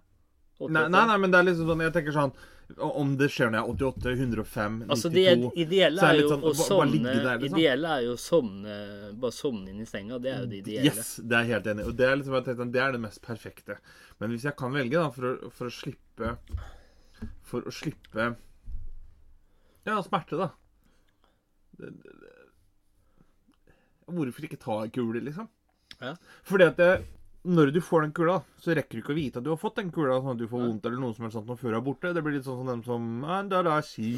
Nei, 0.70 0.84
nei, 0.88 1.06
nei, 1.10 1.16
men 1.18 1.32
det 1.34 1.40
er 1.40 1.46
liksom 1.48 1.66
sånn 1.68 1.82
Jeg 1.82 1.92
tenker 1.96 2.14
sånn 2.14 2.32
Om 2.78 3.16
det 3.18 3.26
skjer 3.34 3.50
når 3.50 3.58
jeg 3.58 3.64
er 3.66 3.72
88, 3.74 4.12
105, 4.22 4.76
92 4.86 4.92
Altså, 4.94 5.10
det 5.12 5.24
ideelle 5.60 6.04
er 6.06 6.06
er 6.14 6.14
det 6.14 6.22
jo 6.22 6.30
sånn, 6.30 6.44
å 6.46 6.52
sovne 6.60 7.16
der, 7.16 7.40
liksom. 7.42 7.58
Ideelle 7.58 7.90
er 7.98 8.04
jo 8.06 8.14
å 8.14 8.20
sovne 8.22 8.76
Bare 9.24 9.36
sovne 9.36 9.74
inn 9.74 9.82
i 9.82 9.88
senga. 9.90 10.20
Det 10.22 10.30
er 10.32 10.40
jo 10.46 10.52
det 10.54 10.60
ideelle. 10.62 10.94
Yes, 10.94 11.16
det 11.26 11.40
er 11.40 11.48
jeg 11.50 11.56
helt 11.58 11.68
enig 11.74 11.84
i. 11.84 11.90
Og 11.90 11.98
det 11.98 12.06
er 12.08 12.16
liksom, 12.22 12.38
jeg 12.38 12.46
tenkte, 12.52 12.70
det 12.78 12.84
er 12.86 12.96
det 12.96 13.02
mest 13.04 13.22
perfekte. 13.26 13.80
Men 14.22 14.36
hvis 14.36 14.46
jeg 14.48 14.56
kan 14.62 14.78
velge, 14.78 15.02
da, 15.02 15.10
for 15.18 15.30
å, 15.32 15.52
for 15.58 15.72
å 15.72 15.74
slippe 15.74 16.36
For 17.50 17.66
å 17.66 17.74
slippe 17.74 18.30
Ja, 19.90 19.98
smerte, 20.06 20.38
da. 20.40 20.52
Hvorfor 24.14 24.48
ikke 24.48 24.62
ta 24.62 24.80
en 24.84 24.94
kule, 24.94 25.22
liksom? 25.24 25.48
Ja. 26.00 26.14
Fordi 26.48 26.68
at 26.68 26.80
det, 26.80 26.90
når 27.48 27.72
du 27.76 27.80
får 27.84 28.06
den 28.06 28.16
kula, 28.16 28.40
så 28.62 28.76
rekker 28.76 28.98
du 28.98 29.04
ikke 29.04 29.16
å 29.16 29.18
vite 29.20 29.40
at 29.40 29.46
du 29.46 29.52
har 29.54 29.62
fått 29.62 29.80
den 29.80 29.92
kula, 29.94 30.20
sånn 30.20 30.36
at 30.36 30.42
du 30.42 30.50
får 30.52 30.66
vondt 30.66 30.86
eller 30.90 31.02
noe 31.02 31.16
som 31.16 31.28
helst 31.28 31.40
sånt 31.40 31.50
når 31.50 31.64
du 31.64 31.78
er 31.78 31.86
borte. 31.86 32.14
Det 32.16 32.24
blir 32.26 32.38
litt 32.38 32.48
sånn 32.48 32.60
som 32.62 32.72
dem 32.72 32.84
som 32.88 33.08
Andarashi 33.40 34.12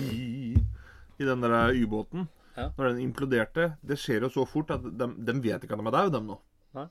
i 0.55 1.27
den 1.29 1.45
der 1.45 1.75
ubåten. 1.77 2.27
Ja. 2.55 2.69
Når 2.77 2.93
den 2.93 3.01
imploderte. 3.03 3.73
Det 3.83 3.97
skjer 3.99 4.23
jo 4.25 4.31
så 4.31 4.45
fort 4.47 4.71
at 4.71 4.83
de, 4.85 5.09
de 5.27 5.33
vet 5.43 5.63
ikke 5.63 5.75
at 5.75 5.81
de 5.81 5.89
er 5.89 5.97
døde, 5.97 6.13
dem 6.15 6.29
nå. 6.31 6.37
Nei. 6.77 6.87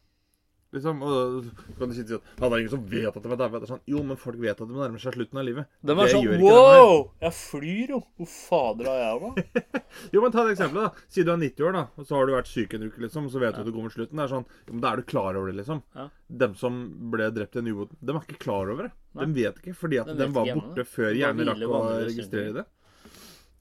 Liksom, 0.75 1.03
og 1.07 1.47
kan 1.79 1.91
du 1.91 1.95
si 1.95 2.03
ja, 2.03 2.19
det 2.19 2.49
er 2.49 2.57
ingen 2.59 2.73
som 2.73 2.85
vet 2.91 3.09
at 3.15 3.23
de 3.23 3.31
er. 3.31 3.37
Det 3.45 3.61
er 3.61 3.71
Sånn, 3.71 3.83
jo, 3.91 4.03
men 4.07 4.19
folk 4.21 4.41
vet 4.43 4.59
at 4.59 4.71
de 4.71 4.75
nærmer 4.75 5.03
seg 5.03 5.15
slutten 5.15 5.39
av 5.41 5.47
livet. 5.47 5.69
De 5.81 5.95
er 5.95 6.01
Det 6.01 6.15
sånn. 6.15 6.43
Wow! 6.43 6.95
Jeg 7.23 7.37
flyr 7.39 7.95
jo! 7.95 8.01
Hvor 8.19 8.31
fader 8.33 8.91
har 8.91 9.01
jeg 9.05 9.23
da? 9.23 9.63
Jo, 10.15 10.25
men 10.25 10.35
ta 10.35 10.43
et 10.45 10.53
eksempel, 10.57 10.83
da. 10.83 11.07
Si 11.15 11.23
du 11.23 11.31
er 11.31 11.41
90 11.41 11.69
år, 11.69 11.77
da, 11.79 11.85
og 11.95 12.09
så 12.09 12.19
har 12.19 12.27
du 12.27 12.35
vært 12.35 12.51
syk 12.51 12.75
en 12.75 12.89
uke, 12.89 13.03
liksom, 13.07 13.31
så 13.31 13.43
vet 13.43 13.55
du 13.55 13.63
at 13.63 13.69
du 13.71 13.73
går 13.77 13.87
mot 13.87 13.95
slutten. 13.95 14.19
Det 14.19 14.27
er 14.27 14.35
sånn, 14.35 14.47
jo, 14.67 14.75
men 14.75 14.85
Da 14.85 14.93
er 14.93 15.01
du 15.01 15.09
klar 15.15 15.39
over 15.39 15.53
det, 15.53 15.59
liksom. 15.63 15.85
Ja. 15.95 16.09
Dem 16.45 16.59
som 16.59 16.81
ble 17.15 17.31
drept 17.37 17.55
i 17.55 17.63
en 17.63 17.71
ubåt, 17.71 17.95
de 18.01 18.15
er 18.15 18.23
ikke 18.27 18.43
klar 18.43 18.73
over 18.75 18.89
det. 18.91 18.95
De 19.15 19.31
vet 19.37 19.61
ikke, 19.63 19.77
fordi 19.79 20.01
at 20.03 20.11
De 20.11 20.19
de, 20.19 20.31
var 20.35 20.51
borte 20.51 20.85
før 20.91 21.13
De 21.15 21.21
hjernen 21.23 21.53
rakk 21.53 21.69
å 21.71 21.83
registrere 22.03 22.57
det. 22.59 22.67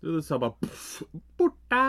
Så 0.03 0.11
Det 0.11 0.23
sa 0.23 0.37
bare 0.39 0.51
poff, 0.59 1.03
borte! 1.37 1.83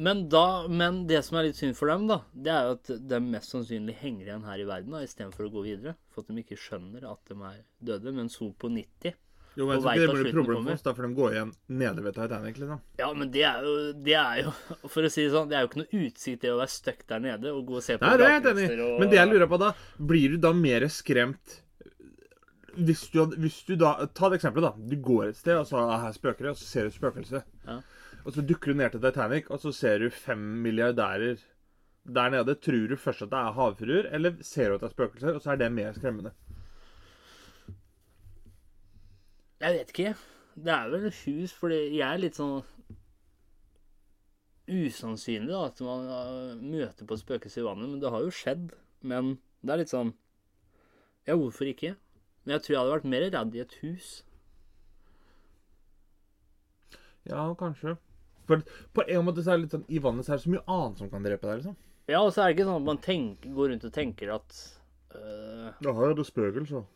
Men, 0.00 0.28
da, 0.32 0.66
men 0.72 1.02
det 1.06 1.18
som 1.26 1.36
er 1.36 1.50
litt 1.50 1.58
synd 1.58 1.76
for 1.76 1.90
dem, 1.92 2.06
da, 2.08 2.22
det 2.32 2.52
er 2.54 2.68
jo 2.70 2.76
at 2.78 2.92
de 3.10 3.18
mest 3.20 3.52
sannsynlig 3.52 3.98
henger 4.00 4.30
igjen 4.30 4.46
her 4.48 4.62
i 4.62 4.64
verden 4.64 4.96
da, 4.96 5.02
istedenfor 5.04 5.50
å 5.50 5.52
gå 5.52 5.66
videre. 5.66 5.98
For 6.14 6.24
at 6.24 6.30
de 6.32 6.40
ikke 6.40 6.56
skjønner 6.56 7.04
at 7.10 7.20
de 7.28 7.36
er 7.36 7.58
døde. 7.90 8.14
Mens 8.16 8.38
hun 8.40 8.54
på 8.56 8.72
90 8.72 9.12
Jo, 9.58 9.68
men 9.68 9.76
jeg 9.76 9.84
tror 9.84 9.92
ikke 9.92 10.00
det 10.00 10.16
blir 10.16 10.30
et 10.30 10.38
problem 10.38 10.64
for 10.64 10.78
oss, 10.78 10.88
da, 10.88 10.96
for 10.96 11.04
de 11.10 11.20
går 11.20 11.36
igjen 11.36 11.54
nede 11.84 12.08
ved 12.08 12.16
Titanic, 12.16 12.60
liksom. 12.64 12.82
Ja, 13.04 13.12
men 13.12 13.32
det 13.36 13.44
er 13.52 13.68
jo, 13.68 13.78
det 14.08 14.16
er 14.16 14.42
jo 14.46 14.54
For 14.94 15.04
å 15.04 15.12
si 15.12 15.26
det 15.26 15.32
sånn, 15.36 15.50
det 15.52 15.58
er 15.58 15.66
jo 15.66 15.74
ikke 15.74 15.82
noe 15.82 16.04
utsikt 16.06 16.46
det 16.46 16.54
å 16.54 16.60
være 16.62 16.78
stuck 16.80 17.04
der 17.12 17.26
nede 17.28 17.52
og 17.52 17.66
gå 17.68 17.82
og 17.82 17.84
se 17.84 18.00
på 18.00 18.08
Nei, 18.08 18.16
det 18.16 18.30
er 18.30 18.38
jeg 18.38 18.46
enig 18.54 18.70
i. 18.70 18.92
Men 19.02 19.12
det 19.12 19.20
jeg 19.20 19.34
lurer 19.34 19.50
på 19.52 19.60
da, 19.60 19.74
blir 20.14 20.38
du 20.38 20.46
da 20.48 20.56
mer 20.56 20.88
skremt 20.88 21.60
hvis 22.76 23.06
du, 23.12 23.24
hvis 23.40 23.62
du 23.66 23.74
da 23.78 23.94
Ta 24.14 24.28
et 24.28 24.38
eksempel, 24.38 24.64
da. 24.66 24.74
Du 24.76 24.96
går 25.02 25.30
et 25.30 25.38
sted, 25.38 25.56
og 25.58 25.66
så 25.66 25.80
er 25.84 26.04
her 26.04 26.12
spøker 26.16 26.46
det, 26.46 26.52
og 26.54 26.60
så 26.60 26.68
ser 26.68 26.88
du 26.88 26.94
spøkelset. 26.94 27.42
spøkelse. 27.42 27.66
Ja. 27.66 27.80
Og 28.24 28.34
så 28.34 28.44
dukker 28.44 28.72
du 28.72 28.78
ned 28.78 28.90
til 28.92 29.00
Titanic, 29.00 29.48
og 29.50 29.60
så 29.60 29.72
ser 29.72 29.98
du 29.98 30.10
fem 30.10 30.38
milliardærer 30.64 31.40
der 32.04 32.30
nede. 32.30 32.54
Tror 32.54 32.88
du 32.88 32.96
først 32.96 33.22
at 33.22 33.30
det 33.30 33.38
er 33.38 33.56
havfruer, 33.56 34.10
eller 34.12 34.36
ser 34.42 34.68
du 34.68 34.74
at 34.74 34.80
det 34.80 34.90
er 34.90 34.96
spøkelser, 34.96 35.34
og 35.34 35.42
så 35.42 35.52
er 35.52 35.56
det 35.56 35.72
mer 35.72 35.92
skremmende? 35.96 36.32
Jeg 39.60 39.76
vet 39.76 39.88
ikke. 39.92 40.14
Det 40.54 40.72
er 40.72 40.92
vel 40.92 41.08
hus, 41.10 41.52
fordi 41.52 41.80
jeg 41.98 42.06
er 42.06 42.20
litt 42.20 42.36
sånn 42.36 42.62
usannsynlig 44.70 45.50
da, 45.50 45.64
at 45.66 45.80
man 45.82 46.60
møter 46.62 47.06
på 47.06 47.16
et 47.16 47.22
spøkelse 47.24 47.60
i 47.60 47.66
vannet. 47.66 47.88
Men 47.88 48.00
det 48.02 48.12
har 48.12 48.24
jo 48.24 48.34
skjedd. 48.34 48.70
Men 49.00 49.38
det 49.64 49.72
er 49.72 49.82
litt 49.82 49.92
sånn 49.92 50.14
Ja, 51.28 51.36
hvorfor 51.36 51.68
ikke? 51.68 51.94
Men 52.44 52.56
jeg 52.56 52.64
tror 52.64 52.74
jeg 52.74 52.80
hadde 52.80 52.96
vært 52.96 53.10
mer 53.12 53.26
redd 53.26 53.56
i 53.56 53.62
et 53.64 53.74
hus. 53.82 54.10
Ja, 57.28 57.44
kanskje. 57.58 57.96
For 58.48 58.62
på 58.96 59.04
en 59.06 59.26
måte 59.26 59.44
så 59.44 59.52
er 59.52 59.60
det 59.60 59.66
litt 59.66 59.74
sånn 59.76 59.84
I 59.92 60.00
vannet 60.02 60.26
så 60.26 60.32
er 60.32 60.40
det 60.40 60.46
så 60.46 60.54
mye 60.54 60.66
annet 60.74 61.02
som 61.02 61.10
kan 61.12 61.26
drepe 61.26 61.46
deg, 61.46 61.60
liksom. 61.60 61.76
Ja, 62.10 62.22
og 62.24 62.32
så 62.34 62.42
er 62.42 62.48
det 62.48 62.56
ikke 62.56 62.66
sånn 62.66 62.80
at 62.80 62.88
man 62.88 63.02
tenker, 63.04 63.52
går 63.54 63.70
rundt 63.70 63.86
og 63.86 63.92
tenker 63.94 64.32
at 64.34 64.56
øh, 65.14 65.68
Da 65.84 65.92
har 65.94 66.16
du 66.16 66.24
spøkelser. 66.26 66.88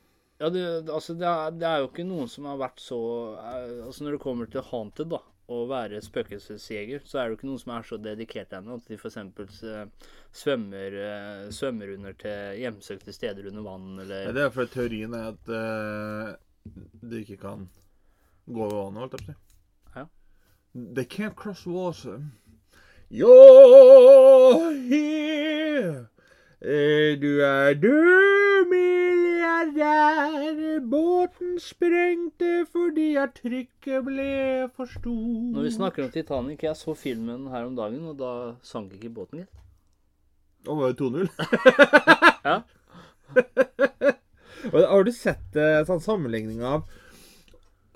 Ja, 0.42 0.48
det, 0.50 0.64
altså, 0.90 1.14
det, 1.14 1.28
er, 1.28 1.54
det 1.54 1.68
er 1.68 1.84
jo 1.84 1.92
ikke 1.92 2.06
noen 2.08 2.30
som 2.32 2.48
har 2.50 2.58
vært 2.58 2.82
så 2.82 2.98
øh, 3.38 3.84
Altså, 3.86 4.02
når 4.02 4.16
det 4.16 4.24
kommer 4.24 4.50
til 4.50 4.66
haunted, 4.72 5.12
da, 5.12 5.20
å 5.54 5.60
være 5.70 6.02
spøkelsesjeger, 6.02 7.04
så 7.06 7.20
er 7.20 7.28
det 7.28 7.34
jo 7.34 7.38
ikke 7.38 7.50
noen 7.52 7.62
som 7.62 7.74
er 7.76 7.86
så 7.86 8.00
dedikert 8.00 8.56
ennå 8.56 8.80
at 8.80 8.90
de 8.90 8.98
f.eks. 8.98 9.20
Svømmer, 10.35 10.91
eh, 10.99 11.47
svømmer 11.55 11.93
under 11.95 12.11
til 12.19 12.57
hjemsøkte 12.59 13.12
steder 13.14 13.47
under 13.53 13.62
vann, 13.62 13.93
eller 14.03 14.25
eller 14.25 14.35
det 14.35 14.43
er 14.43 14.50
fordi 14.57 14.73
teorien 14.75 15.14
er 15.14 15.29
at 15.31 15.47
uh, 15.47 16.35
du 17.07 17.14
ikke 17.21 17.37
kan 17.38 17.69
gå 18.50 18.59
over 18.64 18.75
vannet, 18.81 18.99
holdt 19.05 19.14
jeg 19.14 19.21
på 19.21 19.31
å 19.31 19.33
si. 19.33 19.37
Ja. 19.95 20.05
They 20.99 21.07
can't 21.07 21.38
cross 21.38 21.62
water. 21.71 22.19
You're 23.11 24.73
here. 24.91 26.09
Eh, 26.64 27.19
Du 27.21 27.41
er 27.45 27.75
død, 27.79 28.67
milliardær. 28.73 30.81
Båten 30.91 31.59
sprengte 31.61 32.64
fordi 32.73 33.14
at 33.21 33.35
trykket 33.38 34.05
ble 34.07 34.69
for 34.75 34.87
stort. 34.91 35.53
Når 35.55 35.62
vi 35.69 35.73
snakker 35.76 36.05
om 36.09 36.12
Titanic, 36.14 36.62
jeg 36.67 36.76
så 36.76 36.95
filmen 36.99 37.47
her 37.53 37.64
om 37.69 37.76
dagen, 37.76 38.05
og 38.11 38.17
da 38.19 38.33
sank 38.67 38.93
ikke 38.97 39.12
båten, 39.14 39.38
gitt. 39.45 39.55
Og 40.66 40.80
var 40.80 40.92
det 40.92 41.00
2-0? 41.00 41.28
Ja. 42.44 42.61
Og 44.73 44.76
Har 44.80 45.04
du 45.04 45.12
sett 45.12 45.56
en 45.56 45.87
sånn 45.88 46.02
sammenligning 46.04 46.61
av 46.64 46.85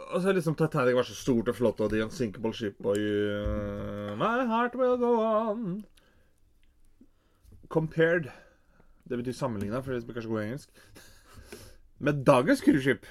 Altså 0.08 0.32
liksom 0.32 0.56
Titanic 0.56 0.96
var 0.96 1.04
så 1.04 1.14
stort 1.16 1.50
og 1.52 1.56
flott, 1.58 1.80
og 1.84 1.90
The 1.92 2.00
Unsinkable 2.06 2.54
Ship 2.56 2.78
og 2.80 2.96
you, 2.96 4.14
My 4.16 4.46
heart 4.48 4.76
will 4.78 4.96
go 4.96 5.10
on. 5.20 5.82
Compared 7.68 8.30
Det 9.04 9.18
betyr 9.20 9.36
sammenligna, 9.36 9.82
for 9.84 9.92
det 9.92 10.00
som 10.06 10.16
kanskje 10.16 10.32
god 10.32 10.42
engelsk. 10.46 10.82
Med 12.08 12.24
dagens 12.24 12.64
cruiseskip. 12.64 13.04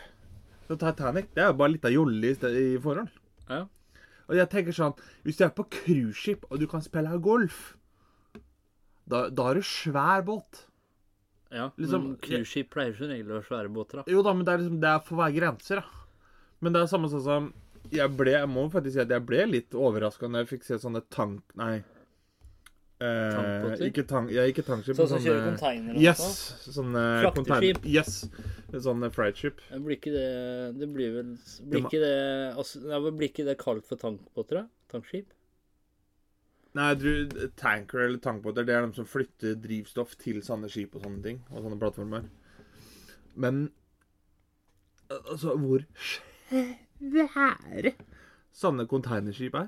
Så 0.67 0.75
Titanic 0.81 1.29
det 1.35 1.43
er 1.45 1.51
jo 1.51 1.59
bare 1.61 1.75
litt 1.75 1.85
av 1.85 1.93
jolle 1.93 2.33
i 2.33 2.67
forhold. 2.81 3.13
Ja. 3.45 3.61
Og 4.27 4.35
jeg 4.35 4.49
tenker 4.51 4.75
sånn 4.75 4.97
Hvis 5.23 5.37
du 5.39 5.45
er 5.45 5.53
på 5.55 5.67
cruiseskip, 5.69 6.49
og 6.49 6.59
du 6.59 6.65
kan 6.71 6.81
spille 6.81 7.21
golf, 7.21 7.75
da, 9.07 9.29
da 9.29 9.43
har 9.49 9.55
du 9.55 9.61
svær 9.61 10.23
båt. 10.27 10.65
ja. 11.51 11.69
Liksom- 11.77 12.03
men 12.03 12.17
cruiseskip 12.17 12.69
pleier 12.73 12.95
som 12.97 13.07
regel 13.07 13.27
å 13.31 13.37
være 13.39 13.47
svære 13.49 13.73
båter, 13.73 14.01
da. 14.01 14.03
Jo 14.11 14.21
da, 14.23 14.33
men 14.33 14.45
det 14.45 14.53
er 14.53 14.57
liksom, 14.63 14.79
det 14.81 14.89
er 14.93 14.99
for 15.07 15.15
hver 15.21 15.35
grenser, 15.35 15.75
da. 15.81 15.85
Men 16.61 16.73
det 16.73 16.81
er 16.81 16.87
samme 16.91 17.09
sånn 17.11 17.23
som 17.23 17.53
Jeg 17.91 18.09
ble, 18.17 18.31
jeg 18.33 18.47
må 18.51 18.65
faktisk 18.71 18.93
si 18.97 18.99
at 18.99 19.09
jeg 19.13 19.23
ble 19.25 19.45
litt 19.47 19.71
overraska 19.71 20.27
når 20.27 20.41
jeg 20.43 20.59
fikk 20.59 20.63
se 20.67 20.75
sånne 20.81 21.01
tank... 21.09 21.41
Nei. 21.55 21.83
Eh, 22.99 23.77
ikke 23.85 24.03
tank... 24.09 24.31
Ja, 24.33 24.41
ikke 24.49 24.63
tankskip. 24.65 24.97
Sånn 24.97 25.07
som 25.11 25.19
kjører 25.21 25.43
sånne- 25.43 25.53
container 25.53 25.99
Yes. 26.01 26.23
Sånne 26.65 27.03
Frakteskip? 27.21 27.85
Yes. 27.85 28.15
Sånne 28.73 29.11
freightship. 29.13 29.61
Blir 29.69 29.95
ikke 29.99 30.11
det 30.15 30.79
Det 30.81 30.89
blir 30.95 31.13
vel 31.13 31.29
Blir 31.69 31.83
ikke 31.85 32.01
det 32.01 32.57
altså, 32.57 32.81
Blir 33.13 33.29
ikke 33.29 33.45
det 33.45 33.57
kalt 33.61 33.85
for 33.85 34.01
tankbåter, 34.01 34.63
da? 34.63 34.67
Tankskip? 34.91 35.29
Nei, 36.77 36.91
du, 36.99 37.09
tanker 37.57 38.03
eller 38.05 38.21
tankbåter 38.21 38.67
det 38.67 38.75
er 38.75 38.85
de 38.85 38.97
som 38.97 39.07
flytter 39.09 39.55
drivstoff 39.61 40.13
til 40.21 40.43
sånne 40.45 40.69
skip 40.69 40.97
og 40.97 41.05
sånne 41.05 41.23
ting. 41.23 41.39
Og 41.49 41.63
sånne 41.63 41.79
plattformer. 41.81 42.27
Men 43.37 43.67
altså, 45.09 45.55
hvor 45.57 45.85
svære 46.51 47.95
sånne 48.57 48.87
containerskip 48.89 49.57
er 49.57 49.67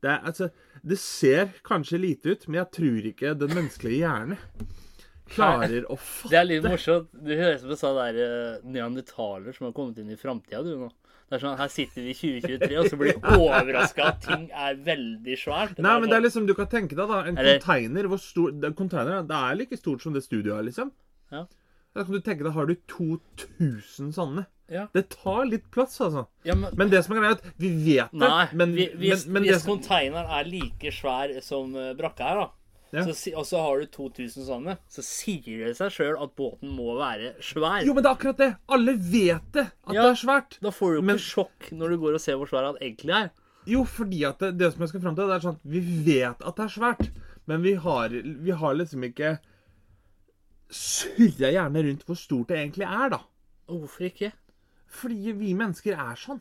det, 0.00 0.08
er, 0.08 0.20
altså, 0.24 0.48
det 0.80 0.96
ser 0.98 1.50
kanskje 1.66 2.00
lite 2.00 2.32
ut, 2.32 2.46
men 2.48 2.62
jeg 2.62 2.70
tror 2.72 3.08
ikke 3.10 3.34
den 3.36 3.52
menneskelige 3.52 3.98
hjerne 4.00 4.38
klarer 5.30 5.84
å 5.92 5.96
fatte 6.00 6.32
Det 6.32 6.38
er 6.40 6.46
litt 6.48 6.64
morsomt. 6.64 7.10
Du 7.12 7.34
høres 7.34 7.60
ut 7.60 7.66
som 7.66 7.74
en 7.74 7.80
sånn 7.82 7.98
der 7.98 8.20
eh, 8.24 8.62
neandertaler 8.64 9.56
som 9.56 9.68
har 9.68 9.74
kommet 9.76 10.00
inn 10.00 10.08
i 10.14 10.18
framtida, 10.18 10.62
du 10.64 10.72
nå. 10.86 10.88
Det 11.30 11.36
er 11.38 11.42
sånn, 11.44 11.58
Her 11.60 11.68
sitter 11.70 12.02
vi 12.02 12.10
i 12.10 12.14
2023, 12.18 12.78
og 12.80 12.86
så 12.90 12.96
blir 12.98 13.12
vi 13.14 13.34
overraska 13.38 14.06
at 14.10 14.20
ting 14.24 14.48
er 14.50 14.74
veldig 14.82 15.36
svært. 15.38 15.78
Nei, 15.78 15.92
men 16.02 16.10
det 16.10 16.16
er 16.18 16.24
liksom, 16.26 16.46
du 16.48 16.54
kan 16.58 16.66
tenke 16.72 16.96
deg 16.98 17.06
da, 17.06 17.20
en 17.30 17.38
Eller- 17.38 17.60
container, 17.60 18.08
hvor 18.10 18.18
stor, 18.18 18.50
det, 18.50 18.72
container, 18.76 19.22
det 19.28 19.36
er 19.38 19.54
like 19.60 19.78
stort 19.78 20.02
som 20.02 20.12
det 20.16 20.24
studioet 20.26 20.58
er, 20.58 20.66
liksom. 20.72 20.90
Ja. 21.30 21.44
Da 21.94 22.02
kan 22.04 22.12
du 22.14 22.20
tenke 22.20 22.42
deg, 22.46 22.52
har 22.54 22.66
du 22.66 22.74
2000 22.90 24.10
sånne? 24.14 24.46
Ja. 24.70 24.84
Det 24.94 25.08
tar 25.10 25.46
litt 25.50 25.64
plass, 25.74 25.96
altså. 26.00 26.26
Ja, 26.46 26.54
men, 26.54 26.70
Men 26.78 26.90
det 26.92 27.04
som 27.04 27.16
er 27.16 27.20
greia, 27.22 27.30
er 27.30 27.38
at 27.40 27.58
vi 27.58 27.70
vet 27.84 28.10
det. 28.12 28.20
Nei, 28.22 28.44
men, 28.54 28.74
vi- 28.76 28.90
hvis, 28.94 29.24
men, 29.26 29.32
men 29.42 29.42
hvis 29.48 29.62
som, 29.64 29.78
containeren 29.78 30.30
er 30.30 30.44
like 30.50 30.92
svær 30.94 31.32
som 31.42 31.74
eh, 31.74 31.92
brakka 31.98 32.28
her, 32.28 32.42
da, 32.44 32.48
Ja. 32.92 33.04
så, 33.06 33.32
og 33.38 33.44
så 33.46 33.60
har 33.62 33.78
du 33.80 33.86
2000 33.86 34.44
sånne, 34.48 34.78
så 34.90 35.02
sier 35.06 35.66
det 35.68 35.76
seg 35.78 35.92
sjøl 35.94 36.16
at 36.22 36.32
båten 36.34 36.72
må 36.74 36.96
være 36.98 37.36
svær. 37.40 37.84
Jo, 37.86 37.94
men 37.94 38.02
det 38.02 38.10
er 38.10 38.16
akkurat 38.16 38.36
det. 38.42 38.48
Alle 38.68 38.94
vet 38.98 39.52
det, 39.54 39.66
at 39.86 39.94
Ja. 39.94 40.02
det 40.02 40.10
er 40.10 40.18
svært. 40.26 40.58
Da 40.60 40.70
får 40.74 40.90
du 40.90 40.96
jo 40.96 41.02
Men- 41.02 41.16
ikke 41.16 41.28
sjokk 41.28 41.70
når 41.72 41.88
du 41.90 41.98
går 41.98 42.14
og 42.14 42.20
ser 42.20 42.34
hvor 42.40 42.46
svær 42.50 42.66
han 42.66 42.80
egentlig 42.82 43.14
er. 43.14 43.30
Jo, 43.66 43.84
fordi 43.84 44.24
at 44.26 44.38
det, 44.40 44.58
det 44.58 44.72
som 44.72 44.80
jeg 44.80 44.88
skal 44.88 45.00
fram 45.04 45.14
til, 45.14 45.26
det 45.28 45.36
er 45.36 45.46
sånn 45.46 45.54
at 45.60 45.70
Vi 45.70 45.80
vet 45.80 46.42
at 46.42 46.56
det 46.56 46.64
er 46.64 46.74
svært, 46.80 47.10
men 47.46 47.62
vi 47.62 47.74
har, 47.74 48.08
vi 48.08 48.50
har 48.50 48.74
liksom 48.74 49.04
ikke 49.04 49.38
surra 50.70 51.50
gjerne 51.50 51.82
rundt 51.86 52.04
hvor 52.06 52.18
stort 52.18 52.48
det 52.52 52.58
egentlig 52.58 52.86
er, 52.86 53.08
da. 53.14 53.20
Hvorfor 53.70 54.06
ikke? 54.10 54.32
Fordi 54.90 55.32
vi 55.38 55.52
mennesker 55.54 55.94
er 55.94 56.18
sånn. 56.18 56.40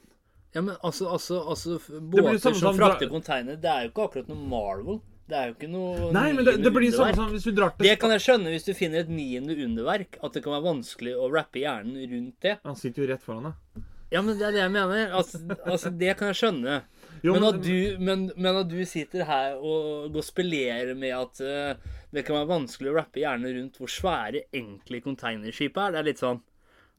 Ja, 0.56 0.62
men 0.66 0.76
altså, 0.84 1.12
altså, 1.14 1.44
altså 1.48 1.78
Båter 2.10 2.40
som 2.42 2.56
som 2.58 2.76
frakter 2.78 3.08
dra- 3.10 3.46
det 3.62 3.70
er 3.70 3.84
jo 3.86 3.90
ikke 3.92 4.06
akkurat 4.08 4.28
noe 4.32 4.48
Marvel. 4.50 5.02
Det 5.30 5.38
er 5.38 5.52
jo 5.52 5.54
ikke 5.54 5.68
noe 5.70 6.10
Nei, 6.16 6.30
men 6.34 6.46
det, 6.48 6.56
det 6.64 6.72
blir 6.74 6.90
sånn, 6.96 7.12
sånn 7.14 7.30
hvis 7.36 7.44
du 7.46 7.52
drar 7.54 7.76
til 7.76 7.86
Det 7.86 7.96
kan 8.02 8.10
jeg 8.16 8.24
skjønne 8.26 8.50
hvis 8.54 8.66
du 8.66 8.72
finner 8.78 9.04
et 9.04 9.12
niende 9.14 9.54
underverk. 9.66 10.18
At 10.26 10.34
det 10.34 10.42
kan 10.46 10.56
være 10.56 10.66
vanskelig 10.72 11.14
å 11.22 11.28
rappe 11.34 11.62
hjernen 11.62 12.00
rundt 12.10 12.40
det. 12.48 12.56
Han 12.66 12.78
sitter 12.80 13.04
jo 13.06 13.10
rett 13.14 13.26
foran 13.26 13.52
deg. 13.52 13.84
Ja, 14.10 14.24
men 14.26 14.40
det 14.40 14.48
er 14.48 14.56
det 14.56 14.62
jeg 14.64 14.74
mener. 14.74 15.12
Altså, 15.14 15.38
altså 15.70 15.92
det 15.94 16.16
kan 16.18 16.32
jeg 16.32 16.40
skjønne. 16.40 16.80
Jo, 17.22 17.36
men, 17.36 17.44
men- 17.44 17.50
at 17.52 17.60
du, 17.62 17.76
men, 18.02 18.24
men 18.42 18.58
at 18.64 18.72
du 18.72 18.80
sitter 18.90 19.28
her 19.30 19.60
og 19.62 20.10
gospelerer 20.16 20.96
med 20.98 21.14
at 21.14 21.42
uh, 21.46 21.94
det 22.16 22.24
kan 22.26 22.40
være 22.40 22.50
vanskelig 22.50 22.90
å 22.90 22.96
rappe 22.98 23.22
hjernen 23.22 23.54
rundt 23.60 23.78
hvor 23.78 23.92
svære 23.94 24.48
enkle 24.56 25.04
containerskip 25.06 25.78
er, 25.78 25.94
det 25.94 26.02
er 26.02 26.08
litt 26.10 26.24
sånn 26.24 26.42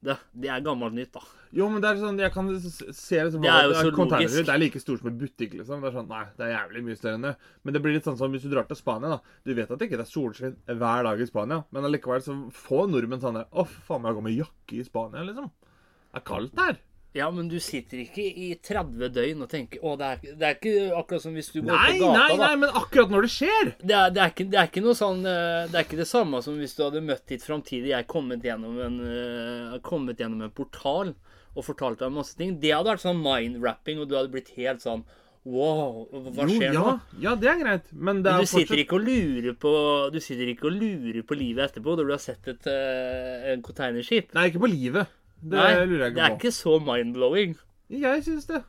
Det, 0.06 0.14
det 0.38 0.48
er 0.54 0.62
gammelt 0.64 0.94
nytt, 0.96 1.10
da. 1.18 1.24
Jo, 1.56 1.66
men 1.66 1.82
det 1.82 1.88
er 1.90 1.98
sånn, 1.98 2.18
jeg 2.22 2.30
kan 2.30 2.50
se 2.62 3.18
det 3.18 3.30
som 3.34 3.42
Det 3.42 3.50
er 3.50 3.64
jo 3.66 3.72
så. 3.74 4.06
Det 4.30 4.52
er 4.54 4.60
like 4.60 4.82
stort 4.82 5.00
som 5.00 5.08
en 5.10 5.16
butikk, 5.18 5.56
liksom. 5.58 5.80
Det 5.82 5.88
er 5.90 5.96
sånn, 5.96 6.10
Nei, 6.10 6.22
det 6.38 6.46
er 6.46 6.52
jævlig 6.52 6.82
mye 6.86 6.98
større 6.98 7.18
enn 7.18 7.26
det. 7.26 7.32
Men 7.64 7.74
det 7.74 7.82
blir 7.82 7.96
litt 7.96 8.06
sånn 8.06 8.18
som 8.20 8.30
hvis 8.30 8.44
du 8.46 8.52
drar 8.52 8.68
til 8.68 8.78
Spania, 8.78 9.16
da. 9.16 9.38
Du 9.42 9.50
vet 9.56 9.70
at 9.70 9.80
det 9.80 9.88
ikke 9.90 9.98
er 10.04 10.10
solskinn 10.10 10.54
hver 10.70 11.08
dag 11.08 11.24
i 11.24 11.26
Spania, 11.26 11.64
men 11.74 11.88
allikevel 11.88 12.22
så 12.22 12.36
får 12.54 12.86
nordmenn 12.92 13.24
sånn 13.24 13.40
Å, 13.42 13.66
faen 13.88 14.04
meg, 14.04 14.12
jeg 14.12 14.20
går 14.20 14.28
med 14.28 14.38
jakke 14.38 14.78
i 14.78 14.86
Spania, 14.86 15.26
liksom. 15.26 15.50
Det 15.50 16.22
er 16.22 16.26
kaldt 16.30 16.62
her. 16.62 16.78
Ja, 17.12 17.26
men 17.34 17.48
du 17.50 17.56
sitter 17.58 18.04
ikke 18.04 18.22
i 18.22 18.52
30 18.62 19.08
døgn 19.10 19.42
og 19.42 19.48
tenker 19.50 19.82
Å, 19.82 19.96
det 19.98 20.10
er, 20.10 20.20
det 20.38 20.46
er 20.46 20.52
ikke 20.54 20.74
akkurat 20.94 21.24
som 21.24 21.34
hvis 21.34 21.48
du 21.50 21.56
går 21.58 21.72
Nei, 21.72 21.96
på 21.98 22.04
gata, 22.04 22.12
nei, 22.14 22.28
da. 22.28 22.44
nei, 22.44 22.58
men 22.62 22.76
akkurat 22.78 23.10
når 23.10 23.26
det 23.26 23.30
skjer 23.34 23.72
Det 23.80 23.96
er, 23.96 24.12
det, 24.14 24.20
er 24.22 24.30
ikke, 24.30 24.46
det 24.52 24.60
er 24.60 24.68
ikke 24.70 24.82
noe 24.84 24.94
sånn 24.94 25.26
eh, 25.26 25.64
Det 25.72 25.80
er 25.80 25.88
ikke 25.88 25.98
det 25.98 26.06
samme 26.06 26.38
som 26.46 26.60
hvis 26.62 26.76
du 26.78 26.84
hadde 26.84 27.02
møtt 27.02 27.24
ditt 27.32 27.42
framtidige 27.42 27.96
jeg 27.96 28.06
kommet 28.14 28.46
gjennom 28.46 28.78
en, 28.86 29.00
eh, 29.10 29.74
kommet 29.82 30.22
gjennom 30.22 30.46
en 30.46 30.54
portal 30.54 31.10
og 31.56 31.64
fortalte 31.66 32.04
deg 32.06 32.12
masse 32.14 32.36
ting. 32.38 32.56
Det 32.62 32.70
hadde 32.74 32.92
vært 32.92 33.02
sånn 33.02 33.18
mind-rapping, 33.24 33.98
og 34.02 34.08
du 34.10 34.14
hadde 34.18 34.30
blitt 34.34 34.52
helt 34.58 34.82
sånn 34.84 35.02
Wow, 35.48 36.02
hva 36.12 36.44
Jo, 36.44 36.52
skjer 36.52 36.74
ja, 36.76 36.80
nå? 36.84 36.90
ja, 37.24 37.30
det 37.40 37.48
er 37.48 37.60
greit, 37.62 37.86
men 37.96 38.18
det 38.20 38.34
Men 38.36 38.42
du 38.42 38.44
du 38.44 38.50
sitter 38.50 38.82
ikke 38.82 38.98
og 38.98 39.06
lurer 39.06 39.54
på 39.56 39.70
Du 40.12 40.18
sitter 40.20 40.50
ikke 40.52 40.66
og 40.68 40.74
lurer 40.76 41.22
på 41.24 41.38
livet 41.40 41.64
etterpå 41.70 41.94
når 41.96 42.10
du 42.10 42.12
har 42.12 42.20
sett 42.20 42.50
et 42.52 42.68
uh, 42.68 43.54
containerskip. 43.64 44.34
Nei, 44.36 44.44
ikke 44.50 44.60
på 44.60 44.68
livet. 44.68 45.08
Det 45.40 45.56
Nei, 45.56 45.70
lurer 45.88 46.04
jeg 46.10 46.14
det 46.18 46.20
er 46.26 46.34
ikke 46.34 46.36
på. 46.36 46.44
ikke 46.44 46.52
så 46.58 46.74
mind-blowing, 46.84 47.56
Jeg 47.88 48.22
syns 48.28 48.50
det. 48.52 48.60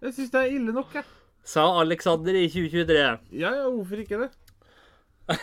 Jeg 0.00 0.14
syns 0.16 0.32
det 0.32 0.40
er 0.46 0.56
ille 0.56 0.72
nok, 0.72 0.94
jeg. 0.96 1.04
sa 1.44 1.66
Alexander 1.82 2.40
i 2.40 2.46
2023. 2.48 2.96
Ja, 3.44 3.52
ja, 3.60 3.68
hvorfor 3.68 4.00
ikke 4.00 4.22
det? 4.24 4.30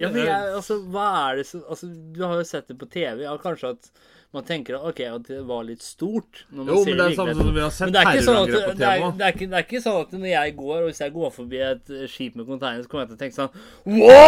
Ja, 0.00 0.08
men 0.08 0.22
jeg, 0.24 0.52
altså, 0.56 0.78
hva 0.92 1.06
er 1.30 1.36
det 1.40 1.46
som 1.46 1.64
Altså, 1.68 1.86
du 1.88 2.22
har 2.24 2.38
jo 2.40 2.44
sett 2.48 2.68
det 2.68 2.78
på 2.80 2.86
TV. 2.92 3.24
Ja, 3.26 3.34
kanskje 3.40 3.74
at 3.76 3.90
man 4.32 4.44
tenker 4.48 4.76
at, 4.78 4.84
ok, 4.88 5.00
at 5.12 5.26
det 5.28 5.40
var 5.46 5.64
litt 5.68 5.82
stort. 5.84 6.44
Når 6.50 6.64
man 6.64 6.70
Jo, 6.74 6.78
ser 6.84 6.88
men 6.88 6.96
det 6.96 7.04
er 7.04 7.08
det 7.12 7.16
samme 7.18 7.34
som 7.36 7.50
vi 7.54 7.60
har 7.60 7.70
sett 7.76 7.88
er 7.88 7.92
sånn 7.92 8.12
terrorangrep 8.24 8.64
på 8.64 8.76
TV. 8.78 9.10
det, 9.18 9.26
er 9.26 9.32
ikke, 9.36 9.48
det 9.52 9.58
er 9.58 9.66
ikke 9.66 9.82
sånn 9.84 10.00
at 10.06 10.12
når 10.16 10.30
jeg 10.32 10.54
går, 10.56 10.76
og 10.78 10.86
hvis 10.88 11.00
jeg 11.04 11.12
går 11.12 11.30
forbi 11.36 11.60
et 11.66 11.90
eh, 11.92 12.06
skip 12.08 12.38
med 12.40 12.46
container, 12.48 12.82
så 12.82 12.88
kommer 12.88 13.04
jeg 13.04 13.10
til 13.12 13.18
å 13.18 13.22
tenke 13.22 13.36
sånn 13.36 13.52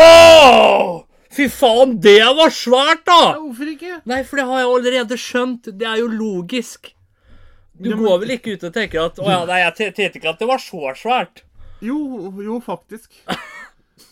Wow! 0.08 1.04
Fy 1.34 1.48
faen, 1.50 1.96
det 2.04 2.18
var 2.38 2.52
svært, 2.54 3.00
da! 3.08 3.16
Ja, 3.34 3.40
hvorfor 3.42 3.70
ikke? 3.72 3.94
Nei, 4.06 4.20
for 4.28 4.38
det 4.38 4.44
har 4.46 4.60
jeg 4.60 4.68
allerede 4.70 5.16
skjønt. 5.18 5.70
Det 5.80 5.88
er 5.90 5.96
jo 5.98 6.10
logisk. 6.12 6.92
Du 7.74 7.88
Ja, 7.90 7.96
men- 7.96 8.04
går 8.06 8.20
vel 8.22 8.30
ikke 8.36 8.52
ut 8.54 8.62
og 8.68 8.72
tenker 8.76 9.00
at 9.08 9.16
Å 9.18 9.26
ja, 9.32 9.40
nei, 9.48 9.58
jeg 9.64 9.74
te- 9.74 9.90
tenkte 9.96 10.20
ikke 10.20 10.30
at 10.30 10.38
det 10.38 10.46
var 10.46 10.58
så 10.62 10.92
svært. 10.94 11.42
Jo, 11.82 11.96
jo, 12.44 12.60
faktisk. 12.62 13.10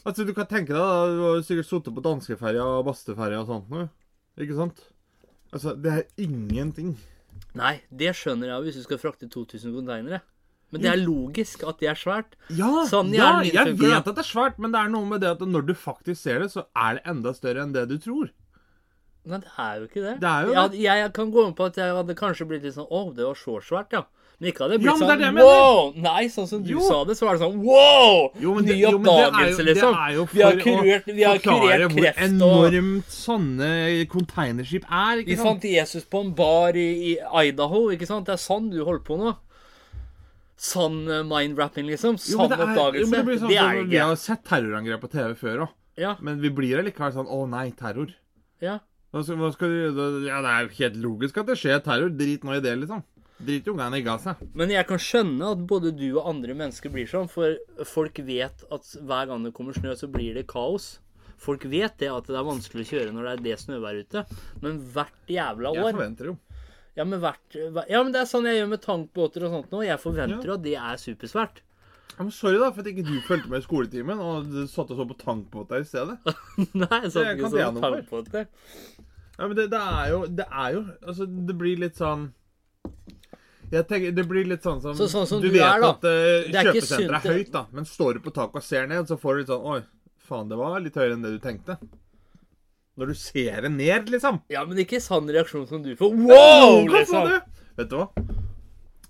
Altså, 0.04 0.26
du 0.26 0.32
kan 0.34 0.46
tenke 0.50 0.72
deg, 0.74 0.82
da, 0.82 1.06
du 1.14 1.20
har 1.28 1.42
sikkert 1.46 1.68
sittet 1.68 1.94
på 1.94 2.02
danskeferja 2.02 2.64
og 2.80 2.84
basteferja 2.88 3.38
og 3.44 3.46
sånt 3.46 3.70
noe. 3.70 3.86
Ikke 4.40 4.56
sant? 4.58 4.82
Altså, 5.52 5.74
det 5.76 5.92
er 5.92 6.04
ingenting. 6.24 6.94
Nei, 7.58 7.82
det 7.92 8.14
skjønner 8.16 8.48
jeg 8.54 8.66
hvis 8.66 8.78
du 8.80 8.84
skal 8.86 9.00
frakte 9.00 9.28
2000 9.28 9.74
containere. 9.76 10.22
Men 10.72 10.80
det 10.80 10.88
er 10.88 11.00
logisk 11.02 11.66
at 11.68 11.82
det 11.82 11.90
er 11.92 11.98
svært. 12.00 12.36
Ja, 12.56 12.70
Sånn 12.88 13.10
ja 13.12 13.34
jeg 13.44 13.74
vet 13.76 13.98
at 13.98 14.08
det 14.08 14.22
er 14.22 14.28
svært, 14.28 14.56
men 14.62 14.72
det 14.72 14.80
er 14.80 14.92
noe 14.94 15.04
med 15.04 15.20
det 15.20 15.34
at 15.34 15.42
når 15.44 15.66
du 15.68 15.74
faktisk 15.76 16.16
ser 16.22 16.40
det, 16.40 16.48
så 16.54 16.64
er 16.72 16.96
det 16.96 17.02
enda 17.12 17.34
større 17.36 17.66
enn 17.66 17.74
det 17.76 17.84
du 17.90 17.98
tror. 18.00 18.30
Nei, 19.24 19.38
det 19.38 19.52
er 19.56 19.76
jo 19.78 19.84
ikke 19.86 20.02
det. 20.02 20.14
Det 20.20 20.28
er 20.28 20.46
jo 20.48 20.54
det. 20.70 20.80
jeg, 20.82 20.98
jeg 21.04 21.12
kan 21.14 21.30
gå 21.30 21.44
med 21.46 21.54
på 21.56 21.66
at 21.70 21.76
jeg 21.78 21.94
hadde 21.94 22.14
kanskje 22.18 22.46
blitt 22.50 22.64
litt 22.66 22.74
sånn 22.74 22.88
Å, 22.90 23.02
det 23.14 23.22
var 23.28 23.34
så 23.38 23.60
svært, 23.62 23.92
ja. 23.94 24.00
Men 24.40 24.48
ikke 24.50 24.64
hadde 24.64 24.78
blitt 24.82 24.90
er 24.90 24.98
sånn 24.98 25.20
det. 25.20 25.44
Wow! 25.46 25.92
Nei, 26.02 26.24
sånn 26.34 26.48
som 26.50 26.62
du 26.66 26.72
Jo. 26.72 26.80
sa 26.82 27.04
det, 27.06 27.14
så 27.14 27.28
var 27.28 27.36
det 27.38 27.44
sånn 27.44 27.60
Wow! 27.62 28.32
Jo, 28.42 28.54
men 28.56 28.64
det- 28.66 28.74
Ny 28.74 28.80
jo, 28.82 28.90
men 28.98 29.02
det 29.06 29.12
er 29.12 29.22
jo- 29.22 29.28
oppdagelse, 29.30 29.66
liksom. 29.68 29.92
Det 29.94 30.02
er 30.02 30.16
jo 30.16 30.24
vi 30.32 30.42
har 30.42 30.50
for 30.50 30.64
kurert, 30.66 31.06
vi 31.06 31.22
har 31.22 31.38
kurert 31.38 31.84
hvor 31.92 32.02
kreft 32.02 32.18
og 32.18 32.66
enormt 32.74 33.14
sånne 33.14 33.70
containerskip 34.10 34.84
er, 34.90 35.16
Vi 35.22 35.22
ikke 35.22 35.36
sant? 35.38 35.46
fant 35.46 35.62
Jesus 35.70 36.04
på 36.10 36.24
en 36.26 36.34
bar 36.34 36.74
i, 36.74 36.88
i 37.14 37.18
Idaho, 37.46 37.84
ikke 37.94 38.06
sant? 38.10 38.26
Det 38.26 38.34
er 38.34 38.42
sånn 38.42 38.66
du 38.74 38.82
holder 38.82 39.04
på 39.06 39.20
nå. 39.22 39.36
Sann 40.62 40.98
eh, 41.10 41.22
mind-rapping, 41.26 41.86
liksom. 41.90 42.18
Jo, 42.18 42.38
Sann 42.42 42.52
oppdagelse. 42.58 43.00
jo, 43.00 43.06
men 43.10 43.18
det 43.20 43.26
blir 43.26 43.38
sånn, 43.40 43.48
det 43.50 43.58
er 43.58 43.78
ikke 43.82 43.90
Vi 43.94 43.98
har 44.02 44.16
sett 44.16 44.44
terrorangrep 44.46 45.00
på 45.06 45.10
TV 45.10 45.34
før 45.38 45.62
òg, 45.68 45.68
Ja, 45.98 46.16
men 46.20 46.40
vi 46.40 46.50
blir 46.50 46.78
allikevel 46.82 47.12
sånn 47.14 47.26
Å 47.30 47.48
nei, 47.48 47.70
terror. 47.78 48.10
ja. 48.60 48.80
Hva 49.12 49.22
skal, 49.24 49.36
hva 49.40 49.50
skal 49.52 49.72
du? 49.72 50.26
Ja, 50.26 50.40
Det 50.40 50.52
er 50.52 50.66
jo 50.66 50.76
helt 50.78 51.00
logisk 51.04 51.40
at 51.42 51.50
det 51.50 51.58
skjer 51.60 51.82
terror. 51.84 52.12
Drit 52.16 52.44
nå 52.48 52.54
i 52.56 52.62
det, 52.64 52.72
liksom. 52.80 53.02
Drit 53.42 53.66
ungene 53.68 53.98
i 53.98 54.04
Gaza. 54.06 54.36
Men 54.54 54.70
jeg 54.70 54.86
kan 54.88 55.00
skjønne 55.02 55.50
at 55.52 55.64
både 55.68 55.90
du 55.98 56.06
og 56.14 56.28
andre 56.30 56.54
mennesker 56.56 56.92
blir 56.94 57.08
sånn, 57.10 57.28
for 57.28 57.56
folk 57.88 58.20
vet 58.24 58.62
at 58.72 58.92
hver 59.02 59.26
gang 59.32 59.42
det 59.44 59.52
kommer 59.56 59.74
snø, 59.76 59.92
så 59.98 60.08
blir 60.08 60.36
det 60.38 60.46
kaos. 60.50 60.94
Folk 61.42 61.64
vet 61.66 61.96
det 61.98 62.08
at 62.12 62.28
det 62.30 62.38
er 62.38 62.46
vanskelig 62.46 62.84
å 62.86 62.90
kjøre 62.92 63.12
når 63.16 63.26
det 63.26 63.32
er 63.34 63.42
det 63.48 63.56
snøvær 63.64 63.98
ute, 63.98 64.22
men 64.62 64.78
hvert 64.94 65.32
jævla 65.34 65.72
år 65.74 65.80
Jeg 65.80 65.96
forventer 65.96 66.28
jo. 66.30 66.36
ja 66.94 67.04
men, 67.08 67.18
hvert, 67.24 67.56
ja, 67.90 68.02
men 68.04 68.12
det 68.14 68.20
er 68.22 68.30
sånn 68.30 68.46
jeg 68.46 68.60
gjør 68.60 68.70
med 68.70 68.82
tankbåter 68.86 69.48
og 69.48 69.56
sånt 69.56 69.74
nå. 69.74 69.82
Jeg 69.88 69.98
forventer 70.04 70.52
jo 70.52 70.54
at 70.54 70.62
det 70.62 70.76
er 70.78 71.02
supersvært. 71.02 71.58
Ja, 72.22 72.26
men 72.28 72.34
sorry, 72.34 72.58
da, 72.60 72.68
for 72.70 72.84
at 72.84 72.88
ikke 72.92 73.02
du 73.02 73.16
fulgte 73.26 73.50
med 73.50 73.58
i 73.58 73.64
skoletimen 73.64 74.20
og 74.22 74.44
du 74.46 74.60
satt 74.70 74.90
og 74.94 74.98
så 75.00 75.06
på 75.10 75.16
tankbåter 75.18 75.82
i 75.82 75.86
stedet. 75.88 76.20
Nei, 76.78 76.98
jeg 77.02 77.10
satt 77.10 77.30
ikke 77.32 77.48
så 77.50 77.64
på 77.64 77.80
tankbåter. 77.82 78.44
Ja, 79.40 79.48
men 79.48 79.56
det, 79.58 79.64
det 79.72 79.80
er 79.80 80.10
jo 80.12 80.18
Det 80.28 80.44
er 80.44 80.74
jo 80.74 80.80
Altså, 81.08 81.24
det 81.26 81.54
blir 81.56 81.78
litt 81.80 81.96
sånn 81.98 82.26
jeg 83.72 83.86
tenker, 83.88 84.12
Det 84.12 84.26
blir 84.28 84.44
litt 84.46 84.62
sånn 84.62 84.82
som 84.84 84.94
Så 84.94 85.08
sånn 85.08 85.24
som 85.26 85.40
Du 85.40 85.48
du 85.48 85.56
vet 85.56 85.64
er, 85.64 85.86
at 85.88 86.04
uh, 86.04 86.44
ikke 86.44 86.76
kjøpesenteret 86.76 87.26
er 87.32 87.38
høyt, 87.40 87.50
da, 87.54 87.64
men 87.72 87.88
står 87.88 88.20
du 88.20 88.22
på 88.28 88.34
taket 88.36 88.60
og 88.60 88.66
ser 88.68 88.86
ned, 88.92 89.08
så 89.08 89.16
får 89.18 89.34
du 89.34 89.42
litt 89.42 89.50
sånn 89.50 89.66
Oi, 89.72 89.80
faen, 90.28 90.52
det 90.52 90.60
var 90.60 90.78
litt 90.84 91.00
høyere 91.00 91.16
enn 91.16 91.24
det 91.24 91.32
du 91.32 91.40
tenkte. 91.42 91.78
Når 93.00 93.14
du 93.14 93.16
ser 93.16 93.64
det 93.64 93.72
ned, 93.72 94.12
liksom. 94.12 94.42
Ja, 94.52 94.66
men 94.68 94.78
ikke 94.84 95.00
sånn 95.02 95.32
reaksjon 95.32 95.64
som 95.70 95.80
du 95.82 95.94
får. 95.96 96.12
Wow! 96.28 96.84
Liksom. 96.92 97.32
Vet 97.80 97.88
du 97.88 97.96
hva? 97.96 98.10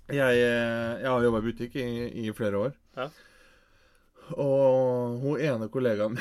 Jeg, 0.07 0.39
eh, 0.39 1.01
jeg 1.03 1.09
har 1.11 1.27
jobba 1.27 1.43
i 1.43 1.45
butikk 1.51 1.75
i, 1.83 1.89
i 2.23 2.31
flere 2.35 2.63
år. 2.69 2.73
Ja. 2.97 3.07
Og 4.39 5.17
hun 5.19 5.41
ene 5.43 5.67
kollegaen 5.71 6.15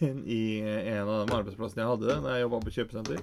min 0.00 0.22
i 0.26 0.40
en 0.64 1.06
av 1.06 1.26
de 1.28 1.34
arbeidsplassene 1.36 1.84
jeg 1.84 1.90
hadde 1.92 2.16
da 2.24 2.32
jeg 2.34 2.42
jobba 2.46 2.58
på 2.64 2.72
kjøpesenter, 2.74 3.18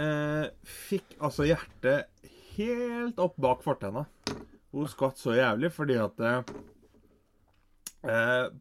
eh, 0.00 0.46
fikk 0.88 1.16
altså 1.20 1.44
hjertet 1.48 2.08
helt 2.54 3.18
opp 3.20 3.36
bak 3.42 3.60
fortenna. 3.66 4.06
Hun 4.74 4.88
skvatt 4.90 5.18
så 5.20 5.36
jævlig 5.36 5.70
fordi 5.74 5.96
at 6.02 6.16
eh, 6.24 6.40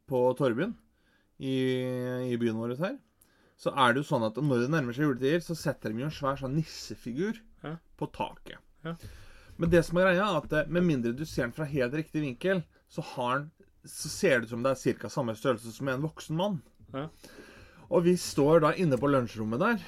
På 0.10 0.20
Torvbyen 0.38 0.76
i, 1.42 1.56
i 2.30 2.38
byen 2.40 2.60
vår 2.60 2.76
her, 2.84 2.98
så 3.60 3.72
er 3.74 3.94
det 3.96 4.04
jo 4.04 4.10
sånn 4.12 4.28
at 4.28 4.38
når 4.40 4.66
det 4.66 4.70
nærmer 4.74 4.94
seg 4.96 5.08
juletider, 5.08 5.42
så 5.44 5.56
setter 5.58 5.92
de 5.94 6.04
jo 6.04 6.10
en 6.10 6.14
svær 6.16 6.38
sånn 6.42 6.56
nissefigur 6.58 7.40
Ja. 7.64 7.78
på 8.00 8.06
taket. 8.12 8.60
Ja. 8.84 8.94
Men 9.63 9.71
det 9.71 9.80
som 9.88 9.95
er 9.95 10.10
greia, 10.10 10.26
er 10.28 10.38
at 10.41 10.54
eh, 10.60 10.71
med 10.76 10.84
mindre 10.84 11.13
du 11.15 11.21
ser 11.23 11.45
den 11.45 11.54
fra 11.56 11.63
helt 11.63 11.93
riktig 11.95 12.19
vinkel, 12.19 12.58
så, 12.91 12.99
den, 13.15 13.45
så 13.88 14.10
ser 14.12 14.41
det 14.41 14.49
ut 14.49 14.52
som 14.52 14.65
det 14.65 14.73
er 14.73 14.97
ca. 14.99 15.12
samme 15.13 15.36
størrelse 15.39 15.71
som 15.71 15.88
en 15.88 16.04
voksen 16.04 16.36
mann. 16.36 16.58
Ja. 16.91 17.06
Og 17.88 18.04
vi 18.10 18.17
står 18.19 18.60
da 18.65 18.73
inne 18.76 18.99
på 18.99 19.08
lunsjrommet 19.08 19.63
der, 19.63 19.86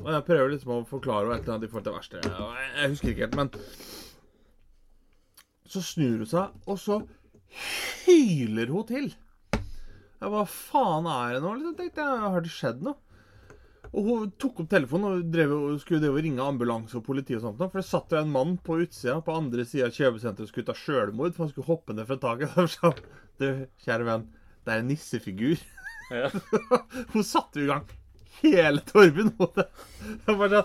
og 0.00 0.08
jeg 0.08 0.24
prøver 0.24 0.54
liksom 0.54 0.72
å 0.72 0.78
forklare 0.88 1.34
et 1.34 1.44
eller 1.44 1.58
annet 1.58 1.68
i 1.68 1.70
forhold 1.74 1.84
til 1.90 1.96
verkstedet. 1.98 2.32
Jeg 2.32 2.70
jeg 2.78 2.94
husker 2.94 3.12
ikke 3.12 3.26
helt, 3.26 3.36
men 3.42 3.52
Så 5.74 5.84
snur 5.84 6.24
hun 6.24 6.32
seg, 6.32 6.56
og 6.64 6.80
så 6.80 7.02
hyler 8.06 8.72
hun 8.72 8.88
til. 8.88 9.12
Ja, 9.52 10.32
hva 10.32 10.46
faen 10.48 11.12
er 11.12 11.36
det 11.36 11.44
nå? 11.44 11.52
Liksom, 11.58 11.76
tenkte 11.76 12.08
jeg, 12.08 12.32
Har 12.38 12.48
det 12.48 12.56
skjedd 12.56 12.88
noe? 12.88 13.13
Og 13.94 14.06
hun 14.08 14.30
tok 14.42 14.64
opp 14.64 14.70
telefonen 14.72 15.06
og 15.06 15.26
drev, 15.30 15.52
og 15.54 15.74
skulle 15.78 16.02
drev 16.02 16.16
og 16.16 16.24
ringe 16.26 16.42
ambulanse 16.42 16.96
og 16.98 17.04
politi. 17.06 17.36
og 17.38 17.44
sånt. 17.44 17.60
For 17.62 17.78
det 17.78 17.86
satt 17.86 18.10
jo 18.10 18.18
en 18.18 18.32
mann 18.34 18.56
på 18.58 18.80
utsida, 18.82 19.20
på 19.22 19.36
andre 19.38 19.66
sida 19.68 19.86
av 19.86 19.94
kjøpesenteret 19.94 20.48
og 20.48 20.50
skulle 20.50 20.66
ta 20.66 20.74
sjølmord. 20.78 21.34
For 21.36 21.44
han 21.44 21.52
skulle 21.52 21.70
hoppe 21.70 21.94
ned 21.94 22.08
fra 22.08 22.18
taket. 22.18 22.56
Og 22.64 22.70
sa 22.72 22.90
du, 23.38 23.46
kjære 23.86 24.08
venn, 24.08 24.26
det 24.66 24.74
er 24.74 24.82
en 24.82 24.90
nissefigur. 24.90 25.62
Ja. 26.10 26.28
hun 27.14 27.24
satte 27.26 27.62
jo 27.62 27.68
i 27.68 27.70
gang 27.70 27.86
hele 28.40 28.82
Torben. 28.88 29.30
Og 29.38 29.62
jeg 29.62 30.38
bare 30.42 30.64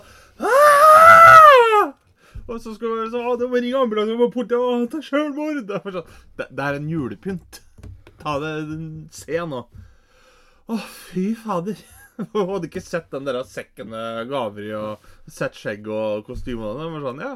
Og 2.50 2.58
så 2.58 2.74
skulle 2.74 3.04
hun 3.04 3.12
sånn, 3.12 3.38
du 3.38 3.46
må 3.46 3.60
ringe 3.62 3.78
ambulanse 3.78 4.18
og 4.18 4.34
politi. 4.34 4.58
og 4.58 4.90
ta 4.90 4.98
sjølmord. 5.06 5.62
Det, 5.70 5.78
sånn, 5.86 6.10
det, 6.40 6.50
det 6.50 6.66
er 6.66 6.80
en 6.80 6.90
julepynt. 6.90 7.62
Ta 8.24 8.36
det, 8.42 8.52
se 9.14 9.38
nå. 9.54 9.62
Å, 10.66 10.82
fy 10.82 11.30
fader. 11.38 11.78
Hun 12.32 12.48
hadde 12.54 12.68
ikke 12.70 12.82
sett 12.84 13.10
den 13.12 13.26
der 13.28 13.40
sekken 13.48 13.90
med 13.92 14.30
gaver 14.30 14.66
i, 14.66 14.72
og 14.76 15.30
sett 15.30 15.58
skjegg 15.58 15.88
og 15.90 16.26
kostyme. 16.28 16.64
og 16.66 16.80
Det 16.80 16.88
var 16.94 17.06
sånn, 17.08 17.22
ja. 17.24 17.34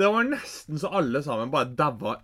Det 0.00 0.10
var 0.14 0.28
nesten 0.28 0.80
så 0.80 0.90
alle 1.00 1.22
sammen 1.24 1.52
bare 1.52 1.72
daua 1.76 2.18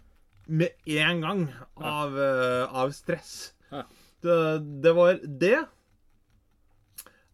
med 0.47 0.71
en 0.87 1.21
gang 1.25 1.41
av, 1.75 2.15
uh, 2.15 2.77
av 2.83 2.93
stress. 2.95 3.53
Ja. 3.73 3.83
Det, 4.23 4.37
det 4.83 4.93
var 4.97 5.19
Det 5.27 5.57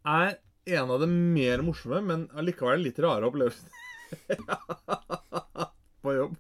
er 0.02 0.38
en 0.64 0.90
av 0.90 1.00
de 1.02 1.08
mer 1.10 1.62
morsomme, 1.66 2.00
men 2.06 2.24
allikevel 2.38 2.82
litt 2.86 2.98
rare 3.02 3.28
opplevelsene. 3.28 3.70
På 6.02 6.14
jobb. 6.14 6.36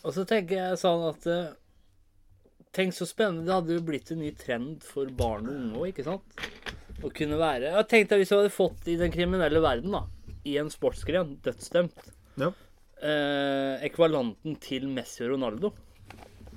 Og 0.00 0.14
så 0.16 0.24
tenker 0.28 0.56
jeg 0.56 0.80
sånn 0.80 1.02
at 1.10 1.26
eh, 1.28 1.48
Tenk 2.70 2.94
så 2.94 3.06
spennende. 3.08 3.48
Det 3.48 3.54
hadde 3.56 3.74
jo 3.74 3.82
blitt 3.82 4.12
en 4.14 4.20
ny 4.22 4.30
trend 4.38 4.84
for 4.86 5.10
barn 5.18 5.48
og 5.50 5.56
unge 5.56 5.80
òg, 5.80 5.88
ikke 5.90 6.04
sant? 6.06 6.36
Å 7.02 7.10
kunne 7.16 7.38
være 7.40 7.70
Jeg 7.72 7.86
tenkte 7.88 8.18
hvis 8.20 8.28
du 8.32 8.36
hadde 8.36 8.52
fått 8.52 8.88
i 8.92 8.96
den 9.00 9.12
kriminelle 9.14 9.60
verden, 9.64 9.92
da. 9.94 10.02
i 10.44 10.56
en 10.60 10.70
sportsgren, 10.72 11.34
dødsdømt. 11.44 12.10
Ja. 12.40 12.50
Eh, 13.02 13.82
Ekvalanten 13.88 14.54
til 14.60 14.86
Messi 14.88 15.24
og 15.26 15.34
Ronaldo. 15.34 15.72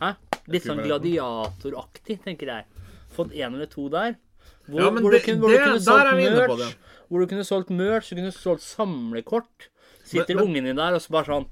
Hæ? 0.02 0.14
Litt 0.52 0.64
sånn 0.68 0.80
gladiatoraktig, 0.84 2.18
tenker 2.24 2.48
jeg. 2.52 2.66
Fått 3.16 3.34
en 3.36 3.56
eller 3.58 3.68
to 3.72 3.90
der. 3.92 4.16
Hvor, 4.68 4.80
Ja, 4.82 4.90
hvor, 4.92 5.12
det- 5.12 5.22
du 5.22 5.26
kunne, 5.28 5.40
hvor 5.42 5.50
du 5.52 5.58
kunne 5.60 5.80
solgt 5.84 6.08
er 6.08 6.16
merch. 6.16 6.58
det. 6.60 6.76
Hvor 7.10 7.20
du 7.20 7.28
kunne 7.28 7.44
solgt 7.48 7.70
merch, 7.70 8.10
du 8.10 8.16
kunne 8.16 8.32
solgt 8.32 8.64
samlekort. 8.64 9.70
Sitter 10.04 10.36
Men- 10.36 10.46
ungen 10.48 10.64
din 10.66 10.76
der, 10.76 10.94
og 10.96 11.02
så 11.02 11.10
bare 11.12 11.26
sånn 11.26 11.48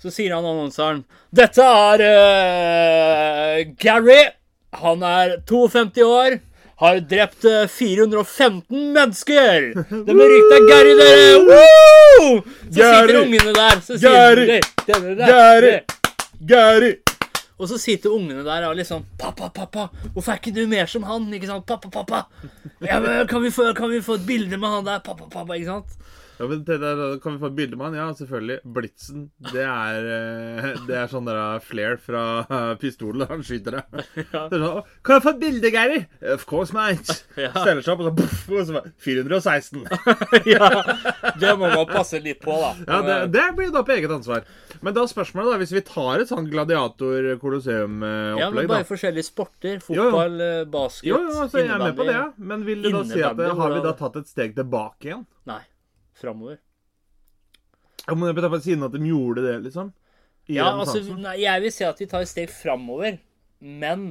Så 0.00 0.08
sier 0.10 0.32
han 0.34 0.44
annonseren 0.44 1.04
Dette 1.30 1.60
er 1.60 2.00
uh, 2.00 3.64
Gary. 3.76 4.30
Han 4.72 5.02
er 5.02 5.42
52 5.44 6.02
år. 6.06 6.40
Har 6.80 7.00
drept 7.00 7.44
eh, 7.44 7.66
415 7.68 8.92
mennesker! 8.92 9.60
Det 10.06 10.14
berykta 10.14 10.60
Gary, 10.70 10.94
dere! 10.96 11.34
Woo! 11.44 12.42
Så 12.70 12.72
sitter 12.72 13.18
ungene 13.20 13.52
der. 13.52 13.82
Så 13.84 13.98
sier 14.00 14.40
Gary! 15.18 15.74
Gary! 16.40 16.94
Og 17.60 17.68
så 17.68 17.76
sitter 17.76 18.14
ungene 18.16 18.40
der 18.46 18.64
og 18.70 18.78
liksom 18.78 19.04
'Pappa, 19.20 19.50
pappa, 19.52 19.90
hvorfor 20.14 20.32
er 20.32 20.40
ikke 20.40 20.54
du 20.56 20.62
mer 20.66 20.88
som 20.88 21.04
han?' 21.04 21.28
Ikke 21.36 21.50
sant? 21.50 21.66
'Pappa, 21.68 21.90
pappa, 21.92 22.22
ja, 22.80 23.24
kan, 23.28 23.42
vi 23.42 23.50
få, 23.52 23.74
kan 23.76 23.90
vi 23.92 24.00
få 24.00 24.16
et 24.16 24.26
bilde 24.26 24.56
med 24.56 24.68
han 24.68 24.86
der?' 24.86 25.04
Pappa, 25.04 25.28
pappa, 25.28 25.60
ikke 25.60 25.66
sant? 25.66 25.98
Ja, 26.40 26.46
men 26.48 26.62
det 26.64 26.78
der, 26.80 27.00
Kan 27.20 27.34
vi 27.34 27.38
få 27.42 27.50
et 27.50 27.56
bilde 27.58 27.76
med 27.76 27.90
han? 27.90 27.96
Ja, 27.98 28.06
selvfølgelig. 28.16 28.58
Blitzen. 28.64 29.26
Det 29.52 29.60
er, 29.66 30.06
eh, 30.16 30.68
det 30.88 30.96
er 30.96 31.10
sånn 31.12 31.26
der 31.28 31.60
flare 31.60 31.98
fra 32.00 32.22
eh, 32.46 32.70
pistolen. 32.80 33.26
Han 33.28 33.42
skyter 33.44 33.74
det. 33.76 34.04
Ja. 34.32 34.46
Sånn, 34.48 34.64
kan 35.04 35.18
jeg 35.18 35.24
få 35.26 35.34
et 35.34 35.42
bilde, 35.42 35.72
Gary? 35.74 35.98
Of 36.32 36.46
course, 36.48 36.72
mate. 36.72 37.18
Ja. 37.36 37.50
Steller 37.52 37.84
seg 37.84 37.92
opp, 37.92 38.00
og 38.00 38.08
så, 38.08 38.14
puff, 38.22 38.48
og 38.56 38.64
så 38.70 38.78
bare, 38.78 38.92
416. 39.04 39.84
ja, 40.54 40.70
det 41.42 41.52
må 41.60 41.68
man 41.68 41.84
passe 41.90 42.20
litt 42.24 42.40
på, 42.40 42.56
da. 42.56 42.72
Ja, 42.88 43.00
det, 43.04 43.18
det 43.36 43.44
blir 43.58 43.74
da 43.74 43.84
på 43.84 43.94
eget 43.98 44.14
ansvar. 44.16 44.48
Men 44.80 44.96
da 44.96 45.04
spørsmålet, 45.10 45.52
da, 45.52 45.60
hvis 45.60 45.74
vi 45.76 45.82
tar 45.84 46.22
et 46.24 46.30
sånn 46.32 46.48
gladiator 46.48 47.28
Ja, 47.34 48.48
men 48.48 48.64
bare 48.64 48.80
da. 48.80 48.86
forskjellige 48.88 49.28
sporter. 49.28 49.76
Fotball, 49.84 50.40
jo. 50.40 50.48
Eh, 50.62 50.64
basket, 50.72 51.10
Jo, 51.10 51.20
jo, 51.26 51.36
altså, 51.44 51.60
jeg 51.60 51.68
er 51.74 51.84
med 51.84 52.00
på 52.00 52.08
det, 52.08 52.16
ja. 52.16 52.26
Men 52.40 52.64
vil 52.64 52.80
du 52.86 52.90
da 52.96 53.04
si 53.12 53.20
at 53.28 53.44
har 53.60 53.76
vi 53.76 53.84
da 53.84 53.92
tatt 53.98 54.16
et 54.22 54.30
steg 54.30 54.56
tilbake 54.56 55.10
igjen? 55.10 55.26
Nei, 55.50 55.60
framover. 56.20 56.60
Ja, 58.06 58.14
men 58.14 58.30
jeg 58.30 58.36
på 58.40 58.60
siden 58.64 58.86
at 58.86 58.94
de 58.94 59.10
gjorde 59.10 59.44
det, 59.44 59.56
liksom? 59.66 59.92
Ja, 60.50 60.70
altså, 60.72 61.02
nei, 61.14 61.36
jeg 61.44 61.62
vil 61.62 61.72
si 61.74 61.84
at 61.86 62.00
vi 62.00 62.08
tar 62.10 62.24
et 62.24 62.30
steg 62.30 62.50
framover, 62.50 63.20
men 63.60 64.06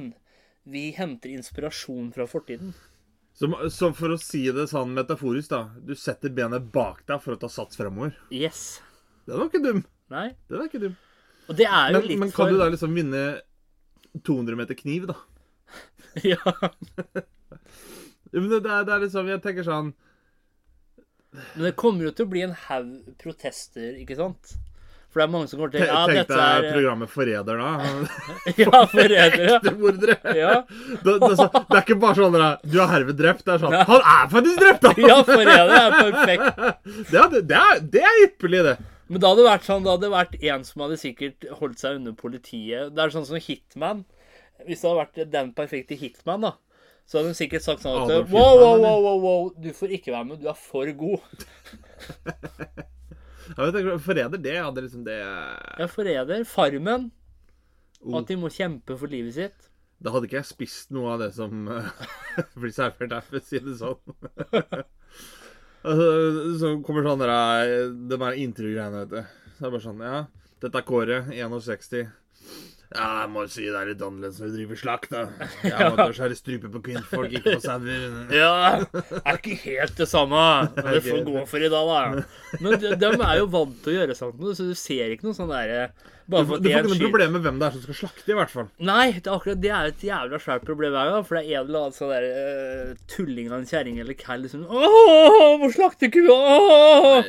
vi 0.70 0.90
henter 0.96 1.32
inspirasjon 1.34 2.12
fra 2.14 2.26
fortiden. 2.30 2.72
Så, 3.36 3.48
så 3.72 3.90
for 3.96 4.14
å 4.14 4.18
si 4.20 4.42
det 4.52 4.66
sånn 4.70 4.94
metaforisk, 4.96 5.50
da. 5.52 5.62
Du 5.84 5.94
setter 5.98 6.32
benet 6.34 6.70
bak 6.72 7.02
deg 7.08 7.22
for 7.24 7.36
å 7.36 7.40
ta 7.40 7.50
sats 7.52 7.78
fremover. 7.78 8.14
Yes. 8.34 8.80
Den 9.28 9.40
var 9.40 9.50
ikke 9.50 9.62
dum. 9.64 9.84
Nei. 10.12 10.26
Den 10.50 10.62
er 10.62 10.68
ikke 10.70 10.82
dum. 10.82 10.96
Og 11.50 11.56
det 11.58 11.66
er 11.66 11.90
jo 11.90 11.98
Men, 11.98 12.08
litt 12.08 12.20
men 12.20 12.32
for 12.32 12.44
kan 12.44 12.54
du 12.54 12.60
da 12.60 12.68
liksom 12.70 12.94
vinne 12.94 13.24
200 14.26 14.58
meter 14.58 14.78
kniv, 14.78 15.10
da? 15.10 15.18
Ja. 16.32 16.40
Ja, 18.30 18.38
men 18.38 18.46
det, 18.52 18.60
det, 18.62 18.70
er, 18.70 18.84
det 18.86 18.92
er 18.94 19.00
liksom 19.02 19.26
Jeg 19.26 19.42
tenker 19.42 19.64
sånn 19.66 19.88
Men 21.32 21.68
det 21.68 21.76
kommer 21.78 22.08
jo 22.08 22.10
til 22.16 22.26
å 22.26 22.30
bli 22.32 22.42
en 22.46 22.56
haug 22.66 22.90
protester, 23.22 23.92
ikke 24.02 24.16
sant? 24.18 24.56
For 25.10 25.18
det 25.18 25.24
er 25.24 25.30
mange 25.32 25.48
som 25.50 25.58
kommer 25.58 25.72
til 25.74 25.82
Ja, 25.82 26.00
Tenk 26.06 26.20
dette 26.20 26.36
er 26.38 26.64
eh, 26.68 26.74
programmet 26.76 27.10
Forræder, 27.10 27.58
da. 27.58 27.70
Ja, 28.62 28.82
forrædere. 28.92 29.72
Mordere. 29.80 30.16
Ja. 30.38 30.52
Det, 31.02 31.14
det, 31.24 31.32
det 31.40 31.78
er 31.78 31.82
ikke 31.82 31.96
bare 32.04 32.18
sånn 32.20 32.36
at 32.38 32.62
Du 32.62 32.76
er 32.78 32.92
herved 32.92 33.18
drept. 33.18 33.42
Det 33.46 33.56
er 33.56 33.64
sånn 33.64 33.74
Han 33.88 34.04
er 34.12 34.30
faktisk 34.36 34.62
drept, 34.62 34.86
da! 34.86 34.92
ja, 35.02 35.16
forræder 35.26 35.74
er 35.80 35.96
perfekt. 35.98 36.62
Det, 37.10 37.18
er- 37.24 37.34
det, 37.42 37.58
er, 37.58 37.82
det 37.96 38.04
er 38.06 38.22
ypperlig, 38.28 38.62
det. 38.68 38.76
Men 39.10 39.22
da 39.24 39.32
hadde 39.32 39.42
det 39.42 39.48
vært 39.50 39.66
sånn, 39.66 39.82
da 39.82 39.96
hadde 39.96 40.06
det 40.06 40.12
vært 40.14 40.36
en 40.52 40.64
som 40.68 40.84
hadde 40.86 41.00
sikkert 41.02 41.46
holdt 41.58 41.82
seg 41.82 41.98
under 41.98 42.14
politiet. 42.14 42.92
Det 42.94 43.02
er 43.02 43.14
sånn 43.16 43.26
som 43.26 43.42
Hitman. 43.42 44.04
Hvis 44.68 44.84
det 44.84 44.92
hadde 44.92 45.00
vært 45.00 45.32
den 45.34 45.50
perfekte 45.58 45.98
Hitman, 45.98 46.46
da, 46.46 46.52
så 47.10 47.18
hadde 47.18 47.32
hun 47.32 47.38
sikkert 47.38 47.64
sagt 47.66 47.82
sånn 47.82 48.04
at 48.04 48.30
wow, 48.30 48.54
wow, 48.54 48.76
wow, 48.78 49.00
wow, 49.02 49.16
wow, 49.18 49.48
du 49.58 49.72
får 49.74 49.96
ikke 49.98 50.14
være 50.14 50.28
med, 50.28 50.44
du 50.44 50.46
er 50.50 50.58
for 50.58 50.86
god. 50.94 51.46
Ja, 53.50 53.66
jeg 53.66 53.74
tenker, 53.74 53.96
Forræder, 53.98 54.38
det 54.38 54.52
hadde 54.62 54.82
liksom 54.84 55.02
det 55.06 55.16
er 55.18 55.88
forræder. 55.90 56.44
Farmen. 56.46 57.08
Oh. 58.00 58.20
At 58.20 58.30
de 58.30 58.36
må 58.38 58.50
kjempe 58.52 58.94
for 58.96 59.10
livet 59.10 59.34
sitt. 59.36 59.66
Da 60.00 60.12
hadde 60.14 60.28
ikke 60.28 60.38
jeg 60.38 60.48
spist 60.48 60.92
noe 60.94 61.16
av 61.16 61.24
det 61.24 61.32
som 61.36 61.66
eh, 61.68 61.90
blir 62.60 62.72
servert 62.72 63.12
her, 63.12 63.26
for 63.26 63.40
å 63.40 63.42
si 63.44 63.60
det 63.60 63.74
sånn. 63.80 63.98
altså, 65.90 66.06
så 66.62 66.72
kommer 66.86 67.04
sånn 67.04 67.24
der, 67.24 67.34
eh, 67.66 67.90
de 67.90 68.20
der 68.22 68.38
intervjugreiene, 68.46 69.02
vet 69.02 69.12
du. 69.12 69.50
Så 69.58 69.58
er 69.58 69.66
det 69.66 69.74
bare 69.74 69.84
sånn 69.84 70.06
Ja, 70.06 70.22
dette 70.62 70.80
er 70.80 70.88
Kåre, 70.88 71.20
61. 71.34 72.14
Ja, 72.90 73.08
jeg 73.22 73.30
må 73.30 73.44
jo 73.44 73.50
si 73.54 73.68
det 73.68 73.78
er 73.78 73.90
litt 73.92 74.00
annerledes 74.02 74.40
når 74.42 74.48
du 74.50 74.54
driver 74.56 74.78
slakt, 74.80 75.12
da. 75.12 75.20
Jeg 75.62 75.90
måtte 75.92 76.14
skjære 76.16 76.38
strupe 76.38 76.70
på 76.74 76.80
kvinnfolk, 76.88 77.36
ikke 77.38 77.54
på 77.54 77.62
sauer. 77.62 78.16
Ja, 78.34 78.54
er 79.20 79.38
ikke 79.38 79.58
helt 79.62 79.94
det 80.00 80.08
samme. 80.10 80.40
Men 80.74 80.88
det 80.96 81.04
får 81.06 81.22
gå 81.28 81.44
for 81.52 81.62
i 81.62 81.70
dag, 81.70 81.92
da. 81.92 82.24
Men 82.64 82.80
de, 82.82 82.96
de 82.98 83.12
er 83.14 83.36
jo 83.38 83.46
vant 83.52 83.76
til 83.84 83.94
å 83.94 83.98
gjøre 84.00 84.18
sånt, 84.18 84.42
så 84.58 84.66
du 84.66 84.74
ser 84.78 85.14
ikke 85.14 85.28
noe 85.28 85.38
sånn 85.38 85.52
derre 85.54 85.92
Bare 86.30 86.46
Du 86.46 86.50
for 86.50 86.60
får 86.60 86.62
at 86.62 86.86
ikke 86.86 86.90
noe 86.92 87.08
problem 87.08 87.32
med 87.34 87.44
hvem 87.46 87.58
det 87.60 87.66
er 87.66 87.74
som 87.74 87.82
skal 87.84 87.96
slakte, 88.00 88.26
i 88.30 88.36
hvert 88.38 88.52
fall. 88.52 88.68
Nei, 88.90 89.06
det 89.16 89.26
er 89.26 89.34
akkurat 89.34 89.60
det 89.64 89.72
er 89.74 89.90
et 89.90 90.04
jævla 90.06 90.40
svært 90.42 90.66
problem 90.68 90.96
her, 90.98 91.10
gang. 91.14 91.26
For 91.26 91.38
det 91.38 91.42
er 91.42 91.60
en 91.60 91.66
eller 91.66 91.80
annen 91.80 91.96
sånn 91.96 92.12
der 92.12 92.26
uh, 92.30 92.92
tulling 93.10 93.50
av 93.50 93.56
en 93.58 93.68
kjerring 93.70 94.00
eller 94.04 94.18
kall 94.20 94.44
liksom 94.44 94.66
Åh, 94.70 95.56
må 95.60 95.70
slakte 95.74 96.10
kua! 96.14 97.20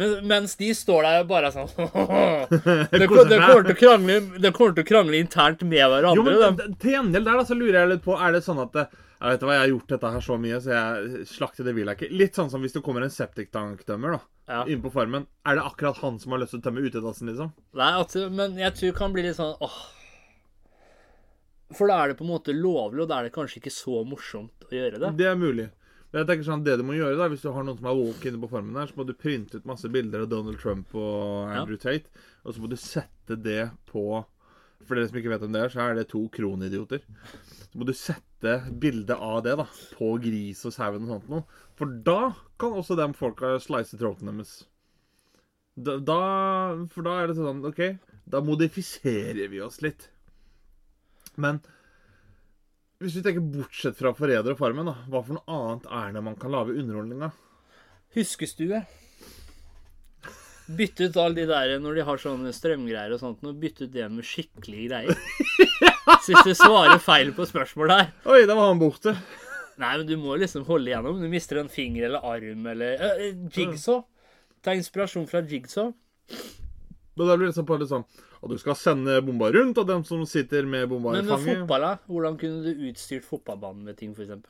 Men, 0.00 0.16
mens 0.28 0.56
de 0.60 0.70
står 0.76 1.08
der 1.08 1.28
bare 1.30 1.52
sånn 1.54 1.70
det, 1.76 2.60
det, 3.00 3.08
kommer 3.08 3.66
til 3.66 3.74
å 3.74 3.78
krangle, 3.80 4.18
kommer 4.52 4.76
til 4.76 4.84
å 4.84 4.88
krangle 4.92 5.20
internt 5.20 5.64
med 5.64 5.86
hverandre. 5.86 6.36
Jo, 6.36 6.50
men 6.50 6.80
til 6.82 6.98
gjengjeld 6.98 7.30
der 7.30 7.40
da, 7.40 7.46
så 7.48 7.56
lurer 7.56 7.82
jeg 7.82 7.94
litt 7.94 8.04
på 8.04 8.18
Er 8.20 8.36
det 8.36 8.44
sånn 8.44 8.60
at 8.62 8.76
eh, 8.82 8.98
Jeg 9.20 9.34
vet 9.34 9.42
hva, 9.44 9.52
jeg 9.52 9.60
har 9.60 9.68
gjort 9.74 9.90
dette 9.92 10.10
her 10.14 10.22
så 10.24 10.36
mye, 10.40 10.58
så 10.64 10.70
jeg 10.72 11.24
slakter 11.28 11.66
det 11.66 11.74
vil 11.76 11.90
jeg 11.90 11.98
ikke. 11.98 12.08
Litt 12.16 12.38
sånn 12.38 12.48
som 12.52 12.62
hvis 12.64 12.72
det 12.72 12.80
kommer 12.86 13.04
en 13.04 13.12
septiktanktømmer 13.12 14.14
da, 14.16 14.20
Ja. 14.48 14.62
inn 14.66 14.80
på 14.80 14.90
farmen. 14.94 15.26
Er 15.44 15.56
det 15.58 15.64
akkurat 15.68 15.98
han 16.00 16.18
som 16.18 16.32
har 16.32 16.40
lyst 16.40 16.54
til 16.56 16.60
å 16.62 16.64
tømme 16.64 16.80
utedassen, 16.88 17.28
liksom? 17.28 17.52
Nei, 17.76 17.90
altså, 18.00 18.30
men 18.32 18.56
jeg 18.56 18.72
tror 18.78 18.88
det 18.90 18.96
kan 18.96 19.12
bli 19.12 19.22
litt 19.26 19.36
sånn 19.36 19.56
åh. 19.60 19.76
For 21.76 21.86
da 21.86 22.00
er 22.02 22.08
det 22.10 22.16
på 22.18 22.24
en 22.24 22.32
måte 22.32 22.54
lovlig, 22.56 23.04
og 23.04 23.08
da 23.12 23.20
er 23.20 23.28
det 23.28 23.34
kanskje 23.36 23.60
ikke 23.60 23.70
så 23.74 24.00
morsomt 24.08 24.64
å 24.66 24.72
gjøre 24.74 24.98
det. 25.04 25.12
Det 25.20 25.28
er 25.30 25.36
mulig. 25.38 25.68
Jeg 26.10 26.26
tenker 26.26 26.42
sånn, 26.48 26.64
det 26.66 26.74
du 26.80 26.82
må 26.82 26.96
gjøre 26.96 27.14
da, 27.20 27.28
Hvis 27.30 27.44
du 27.44 27.52
har 27.54 27.62
noen 27.62 27.76
som 27.78 27.86
er 27.86 27.94
woke 27.94 28.26
inne 28.26 28.40
på 28.42 28.48
formen, 28.50 28.74
der, 28.74 28.88
så 28.90 28.96
må 28.98 29.04
du 29.06 29.12
printe 29.14 29.60
ut 29.60 29.68
masse 29.68 29.86
bilder 29.92 30.24
av 30.24 30.28
Donald 30.32 30.58
Trump 30.58 30.90
og 30.98 31.52
Andrew 31.54 31.78
Tate, 31.78 32.10
og 32.42 32.56
så 32.56 32.58
må 32.64 32.68
du 32.72 32.74
sette 32.80 33.36
det 33.38 33.68
på 33.86 34.24
For 34.88 34.96
dere 34.96 35.06
som 35.06 35.20
ikke 35.20 35.30
vet 35.30 35.42
om 35.46 35.52
det 35.54 35.60
er, 35.62 35.68
så 35.70 35.84
er 35.84 35.94
det 36.00 36.08
to 36.08 36.24
kronidioter. 36.32 37.02
Så 37.70 37.78
må 37.78 37.86
du 37.86 37.94
sette 37.94 38.56
bilde 38.82 39.14
av 39.14 39.44
det 39.46 39.54
da, 39.60 39.66
på 39.94 40.12
gris 40.22 40.64
og 40.66 40.74
sauen 40.74 41.06
og 41.06 41.12
sånt 41.14 41.28
noe. 41.30 41.44
For 41.78 41.90
da 42.06 42.32
kan 42.60 42.74
også 42.76 42.96
de 42.98 43.06
folka 43.16 43.54
slice 43.62 43.98
throaten 43.98 44.32
deres. 44.32 44.56
Da, 45.80 46.20
for 46.90 47.06
da 47.06 47.20
er 47.20 47.30
det 47.30 47.38
sånn 47.38 47.62
OK, 47.68 47.84
da 48.30 48.42
modifiserer 48.44 49.46
vi 49.52 49.62
oss 49.64 49.78
litt. 49.84 50.08
Men 51.40 51.62
hvis 53.00 53.14
vi 53.16 53.22
tenker 53.24 53.46
bortsett 53.54 53.96
fra 53.96 54.12
Forræder 54.12 54.52
og 54.52 54.58
Farmen, 54.60 54.90
da, 54.90 54.96
hva 55.08 55.22
for 55.24 55.38
noe 55.38 55.54
annet 55.56 55.86
er 56.02 56.10
det 56.16 56.24
man 56.26 56.36
kan 56.40 56.52
lage 56.52 56.74
underholdning 56.76 57.22
av? 57.30 57.38
Huskestue. 58.16 58.82
Bytte 60.76 61.08
ut 61.08 61.16
alle 61.18 61.38
de 61.38 61.46
der 61.48 61.78
når 61.82 61.96
de 61.96 62.04
har 62.06 62.20
sånne 62.20 62.52
strømgreier 62.54 63.14
og 63.14 63.22
sånt, 63.22 63.46
og 63.46 63.62
bytte 63.62 63.86
ut 63.86 63.94
det 63.94 64.10
med 64.12 64.26
skikkelige 64.26 64.90
greier. 64.90 65.48
Hvis 66.26 66.46
du 66.46 66.54
svarer 66.54 66.98
feil 67.02 67.32
på 67.36 67.46
spørsmål 67.48 67.92
her. 67.94 68.10
Oi, 68.28 68.44
da 68.48 68.56
var 68.58 68.70
han 68.72 68.80
borte. 68.80 69.14
Nei, 69.80 69.94
men 69.96 70.06
du 70.08 70.16
må 70.20 70.36
liksom 70.40 70.66
holde 70.68 70.90
igjennom. 70.92 71.20
Du 71.22 71.28
mister 71.32 71.60
en 71.60 71.70
finger 71.72 72.10
eller 72.10 72.24
arm 72.26 72.66
eller 72.68 73.00
uh, 73.00 73.28
Jigsaw. 73.54 74.02
Ta 74.60 74.74
inspirasjon 74.76 75.28
fra 75.30 75.40
Jigsaw. 75.48 75.94
Men 77.16 77.26
da 77.26 77.36
blir 77.36 77.48
det 77.48 77.52
liksom 77.54 77.66
bare 77.68 77.82
litt 77.82 77.90
sånn 77.90 78.04
Og 78.38 78.52
du 78.52 78.58
skal 78.60 78.76
sende 78.78 79.16
bomba 79.24 79.48
rundt, 79.52 79.80
og 79.80 79.88
dem 79.88 80.04
som 80.06 80.22
sitter 80.28 80.68
med 80.68 80.86
bomba 80.88 81.10
i 81.10 81.18
fanget 81.18 81.26
Men 81.26 81.30
med 81.32 81.44
fanget 81.44 81.62
fotball, 81.64 81.86
da? 81.86 82.12
Hvordan 82.12 82.38
kunne 82.40 82.60
du 82.64 82.84
utstyrt 82.90 83.26
fotballbanen 83.26 83.88
med 83.88 83.98
ting, 83.98 84.14
f.eks.? 84.14 84.46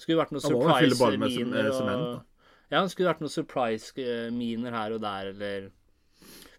Skulle 0.00 0.18
vært 0.20 0.34
noen 0.34 0.44
surprise-miner 0.44 1.70
eh, 1.70 1.78
og 1.78 2.74
Ja, 2.74 2.82
skulle 2.90 3.12
vært 3.12 3.22
noen 3.22 3.32
surprise-miner 3.32 4.76
her 4.76 4.96
og 4.96 5.04
der, 5.04 5.30
eller 5.32 5.70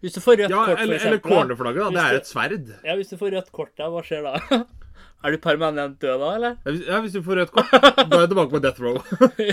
Hvis 0.06 0.14
du 0.14 0.22
får 0.22 0.38
rødt 0.38 0.52
Ja, 0.52 0.62
kort, 0.62 0.78
eller, 0.78 0.78
for 0.78 0.94
eksempel, 0.94 1.10
Eller 1.10 1.22
cornerflagget, 1.26 1.82
da. 1.82 1.90
Det 1.96 2.02
er 2.06 2.20
et 2.20 2.28
sverd. 2.30 2.72
Ja, 2.86 2.94
hvis 2.94 3.10
du 3.10 3.16
får 3.18 3.32
rødt 3.34 3.52
kort 3.58 3.72
da, 3.74 3.90
hva 3.90 4.02
skjer 4.06 4.22
da? 4.22 4.62
er 5.26 5.34
du 5.34 5.38
permanent 5.42 6.00
død 6.02 6.22
da, 6.22 6.32
eller? 6.38 6.58
Ja, 6.86 7.00
hvis, 7.02 7.16
du 7.18 7.22
får 7.26 7.40
rødt 7.42 7.54
kort, 7.56 7.72
da 7.74 8.04
er 8.06 8.22
jeg 8.22 8.32
tilbake 8.32 8.52
på 8.54 8.60
death 8.62 8.82
row. 8.84 9.00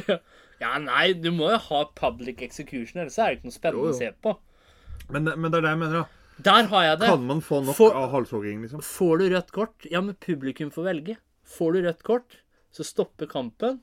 ja, 0.63 0.73
nei, 0.83 1.05
du 1.17 1.31
må 1.33 1.49
jo 1.49 1.61
ha 1.71 1.85
public 1.97 2.43
execution, 2.45 3.01
ellers 3.01 3.17
er 3.17 3.31
det 3.31 3.39
ikke 3.39 3.49
noe 3.49 3.57
spennende 3.57 3.87
Jo, 3.87 3.89
jo. 3.89 3.95
å 3.95 4.01
se 4.03 4.11
på. 4.27 4.35
Men, 5.09 5.31
men 5.33 5.49
det 5.49 5.59
er 5.59 5.65
det 5.65 5.73
jeg 5.73 5.81
mener, 5.81 6.03
da. 6.03 6.19
Der 6.43 6.69
har 6.69 6.83
jeg 6.87 6.99
det. 7.01 7.09
Kan 7.13 7.25
man 7.29 7.41
få 7.45 7.61
nok 7.65 7.77
får, 7.77 7.97
av 7.97 8.09
halshogging, 8.13 8.61
liksom? 8.65 8.81
Får 8.85 9.21
du 9.21 9.25
rødt 9.33 9.51
kort? 9.53 9.87
Ja, 9.89 10.01
men 10.05 10.17
publikum 10.21 10.71
får 10.73 10.87
velge. 10.89 11.17
Får 11.57 11.75
du 11.75 11.81
rødt 11.85 12.05
kort, 12.05 12.37
så 12.73 12.85
stopper 12.87 13.29
kampen. 13.29 13.81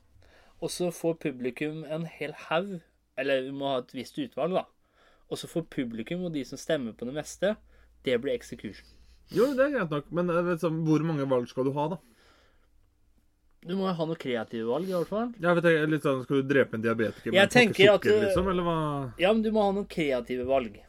og 0.61 0.69
så 0.69 0.91
får 0.93 1.15
publikum 1.23 1.83
en 1.89 2.03
hel 2.05 2.33
haug 2.37 2.81
Eller 3.17 3.41
vi 3.41 3.51
må 3.51 3.65
ha 3.71 3.79
et 3.81 3.93
visst 3.95 4.17
utvalg, 4.21 4.53
da. 4.53 4.65
Og 5.31 5.39
så 5.39 5.47
får 5.47 5.69
publikum 5.71 6.25
og 6.27 6.33
de 6.35 6.43
som 6.47 6.59
stemmer 6.59 6.95
på 6.97 7.07
det 7.07 7.15
meste, 7.15 7.55
det 8.03 8.17
blir 8.21 8.35
execution. 8.35 8.87
Jo, 9.31 9.53
det 9.55 9.63
er 9.63 9.75
greit 9.77 9.93
nok, 9.95 10.09
men 10.11 10.31
vet, 10.43 10.59
sånn, 10.59 10.81
hvor 10.83 11.03
mange 11.07 11.27
valg 11.31 11.47
skal 11.47 11.69
du 11.69 11.71
ha, 11.77 11.87
da? 11.93 11.99
Du 13.61 13.75
må 13.77 13.85
jo 13.85 13.93
ha 13.95 14.05
noe 14.09 14.17
kreative 14.19 14.65
valg, 14.67 14.89
i 14.89 14.95
hvert 14.95 15.07
fall. 15.07 15.29
Ja, 15.39 15.53
vet 15.55 15.67
du, 15.67 15.69
litt 15.91 16.05
sånn, 16.05 16.23
Skal 16.25 16.41
du 16.41 16.47
drepe 16.49 16.75
en 16.75 16.83
diabetiker 16.83 17.31
med 17.31 17.43
en 17.43 17.51
pakke 17.51 17.85
at, 17.85 17.99
sukker, 18.01 18.15
uh, 18.17 18.23
liksom? 18.25 18.49
Eller 18.51 18.65
hva? 18.65 18.77
Ja, 19.21 19.31
men 19.35 19.43
du 19.45 19.51
må 19.53 19.63
ha 19.63 19.75
noen 19.75 19.85
kreative 19.91 20.47
valg. 20.49 20.79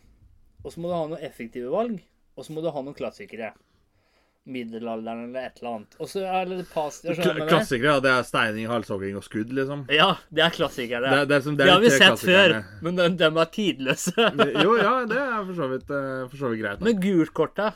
Og 0.62 0.72
så 0.72 0.81
må 0.81 0.88
du 0.88 0.96
ha 0.96 1.02
noen 1.11 1.26
effektive 1.26 1.68
valg. 1.70 2.00
Og 2.33 2.46
så 2.46 2.57
må 2.57 2.64
du 2.64 2.70
ha 2.72 2.83
noen 2.83 2.96
klassikere. 2.96 3.52
Middelalderen 4.44 5.28
eller 5.28 5.44
et 5.46 5.61
eller 5.61 5.76
annet. 5.76 5.92
Og 6.02 6.09
så 6.11 6.24
er 6.26 6.48
det 6.50 6.64
past... 6.72 7.05
klassikere, 7.07 7.92
ja. 7.92 8.00
Det 8.02 8.11
er 8.11 8.24
steining, 8.26 8.66
halshogging 8.66 9.14
og 9.20 9.22
skudd, 9.22 9.52
liksom. 9.55 9.85
Ja, 9.94 10.09
det 10.35 10.42
er 10.48 10.57
klassikere. 10.57 11.12
Det, 11.14 11.28
det, 11.31 11.38
som, 11.44 11.55
det, 11.55 11.68
Det 11.68 11.70
er 11.70 11.76
har 11.76 11.85
vi 11.85 11.92
sett 11.94 12.24
før, 12.26 12.57
men 12.83 12.98
de, 12.98 13.07
de 13.20 13.28
er 13.31 13.52
tidløse. 13.55 14.16
Jo, 14.64 14.74
ja, 14.81 14.96
det 15.07 15.20
er 15.22 15.38
for 15.46 15.55
så 15.61 15.68
vidt, 15.70 15.94
eh, 15.94 16.26
for 16.26 16.37
så 16.40 16.50
vidt 16.50 16.64
greit. 16.64 16.81
nok. 16.83 16.88
Men 16.90 17.00
gult 17.07 17.35
kort, 17.38 17.55
da? 17.61 17.70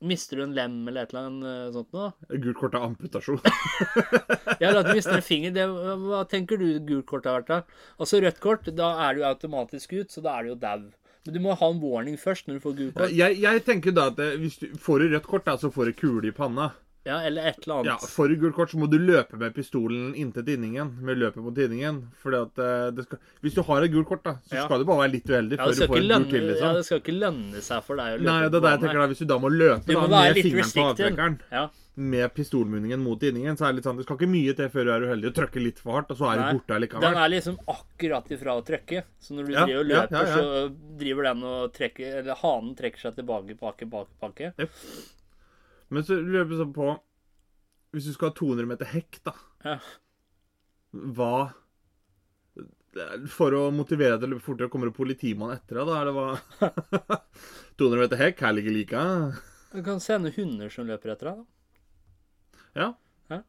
Mister 0.00 0.38
du 0.38 0.46
en 0.46 0.54
lem 0.56 0.78
eller 0.88 1.04
et 1.04 1.10
eller 1.12 1.26
annet 1.28 1.48
eh, 1.50 1.72
sånt 1.74 1.90
noe? 1.92 2.12
Gult 2.40 2.56
kort 2.62 2.78
er 2.78 2.86
amputasjon. 2.86 3.42
Ja, 4.62 4.70
at 4.76 4.86
du 4.86 4.94
mister 4.96 5.18
en 5.18 5.26
finger. 5.32 5.52
Det, 5.56 5.66
hva 6.06 6.22
tenker 6.30 6.60
du 6.60 6.68
gult 6.86 7.06
kort 7.10 7.26
har 7.28 7.40
vært, 7.42 7.50
da? 7.50 7.84
Altså 8.00 8.22
rødt 8.22 8.40
kort, 8.40 8.70
da 8.78 8.94
er 9.08 9.18
du 9.18 9.26
automatisk 9.28 9.92
ut, 9.98 10.14
så 10.14 10.22
da 10.24 10.38
er 10.38 10.46
du 10.46 10.54
jo 10.54 10.56
dau. 10.62 10.86
Men 11.26 11.34
du 11.34 11.40
må 11.44 11.54
ha 11.54 11.66
en 11.70 11.80
warning 11.82 12.16
først 12.20 12.46
når 12.48 12.54
du 12.58 12.60
får 12.64 12.76
gult 12.78 12.94
kort. 12.96 13.10
Jeg, 13.12 13.40
jeg 13.42 13.64
tenker 13.66 13.92
da 13.92 14.06
at 14.12 14.18
eh, 14.24 14.36
hvis 14.40 14.56
du 14.62 14.70
får 14.80 15.02
du 15.04 15.10
rødt 15.16 15.26
kort, 15.28 15.44
da, 15.44 15.56
så 15.60 15.68
får 15.72 15.90
du 15.90 15.92
kule 16.00 16.28
i 16.30 16.32
panna. 16.36 16.70
Ja, 17.08 17.18
eller 17.24 17.46
et 17.48 17.62
eller 17.64 17.86
Ja, 17.88 17.94
annet. 17.96 18.10
Får 18.12 18.28
du 18.28 18.34
gult 18.42 18.54
kort, 18.54 18.70
så 18.72 18.76
må 18.80 18.84
du 18.92 18.98
løpe 19.00 19.38
med 19.40 19.54
pistolen 19.56 20.10
inntil 20.20 20.44
tinningen. 20.44 20.90
Med 21.00 21.16
løpet 21.16 21.40
mot 21.40 21.54
tinningen. 21.56 22.02
Fordi 22.20 22.40
at 22.44 22.60
eh, 22.60 22.90
det 22.96 23.04
skal 23.06 23.18
Hvis 23.40 23.54
du 23.56 23.62
har 23.64 23.82
et 23.86 23.92
gult 23.94 24.08
kort, 24.08 24.22
da, 24.24 24.34
så 24.48 24.58
Ja. 24.58 24.64
skal 24.68 24.78
du 24.80 24.84
bare 24.84 25.04
være 25.06 25.12
litt 25.14 25.24
uheldig 25.32 25.56
Ja, 25.56 25.64
før 25.64 25.72
du 25.72 25.80
får 25.80 25.96
et 25.96 26.08
gult 26.10 26.30
til. 26.30 26.44
liksom. 26.50 26.66
ja, 26.66 26.72
det 26.76 26.84
skal 26.84 27.00
ikke 27.00 27.16
lønne 27.20 27.62
seg 27.64 27.84
for 27.88 27.96
deg 27.96 28.04
å 28.04 28.18
løpe 28.20 28.28
Nei, 28.28 28.40
det 28.48 28.54
er 28.54 28.60
det 28.66 28.70
jeg 28.74 28.80
tenker 28.84 29.00
da. 29.00 29.06
Hvis 29.14 29.18
du 29.24 29.24
da 29.32 29.38
må 29.40 29.48
løpe 29.54 29.86
Du 29.86 29.94
må 29.96 30.08
med 30.12 30.40
fingeren 30.44 30.74
på 30.76 30.88
avtrekkeren, 30.90 31.38
Ja. 31.50 31.64
Med 31.96 32.32
pistolmunningen 32.34 33.00
mot 33.02 33.18
tinningen, 33.20 33.56
så 33.58 33.66
er 33.66 33.72
det 33.72 33.80
litt 33.80 33.84
sånn 33.88 33.96
Det 33.98 34.04
skal 34.06 34.16
ikke 34.16 34.28
mye 34.30 34.52
til 34.56 34.68
før 34.72 34.84
du 34.86 34.90
er 34.94 35.04
uheldig 35.08 35.28
og 35.30 35.34
trykker 35.36 35.60
litt 35.64 35.80
for 35.82 35.92
hardt, 35.98 36.10
og 36.14 36.16
så 36.20 36.28
er 36.30 36.38
du 36.38 36.58
borte 36.60 36.78
likevel. 36.80 37.02
Den 37.02 37.18
er 37.18 37.28
liksom 37.32 37.58
akkurat 37.68 38.30
ifra 38.36 38.54
å 38.56 38.62
trykke. 38.64 39.02
Så 39.20 39.34
når 39.36 39.46
du 39.46 39.52
Ja, 39.52 39.64
driver 39.66 39.80
og 39.82 39.90
løper, 39.90 40.14
ja, 40.16 40.22
ja. 40.22 40.36
så 40.36 40.96
driver 41.02 41.22
den 41.30 41.42
og 41.50 41.72
trekker 41.76 42.18
Eller 42.22 42.34
hanen 42.40 42.74
trekker 42.78 42.98
seg 43.04 43.16
tilbake, 43.18 43.58
bake, 43.58 43.86
bake, 43.90 44.14
bake. 44.22 44.52
Men 45.90 46.02
så 46.06 46.20
lurer 46.22 46.46
jeg 46.46 46.60
sånn 46.62 46.72
på 46.76 46.92
Hvis 47.92 48.06
du 48.06 48.12
skal 48.14 48.30
ha 48.30 48.34
200 48.38 48.66
meter 48.70 48.86
hekk, 48.94 49.20
da, 49.26 49.34
Ja. 49.66 49.78
hva 50.94 51.34
For 53.30 53.54
å 53.54 53.68
motivere 53.74 54.16
deg 54.16 54.24
til 54.24 54.30
å 54.30 54.34
løpe 54.34 54.46
fortere, 54.46 54.70
kommer 54.72 54.88
det 54.90 54.96
politimann 54.96 55.52
etter 55.54 55.78
deg, 55.78 55.86
da? 55.86 56.00
Eller 56.00 56.14
hva? 56.16 57.20
200 57.78 58.00
meter 58.02 58.16
hekk, 58.18 58.40
her 58.46 58.52
ligger 58.56 58.74
lika. 58.74 59.02
Du 59.70 59.82
kan 59.86 60.00
sende 60.02 60.32
hunder 60.34 60.68
som 60.74 60.86
løper 60.88 61.12
etter 61.14 61.30
deg. 61.30 61.36
da. 61.44 61.44
Ja. 62.78 62.92
Ja. 63.30 63.40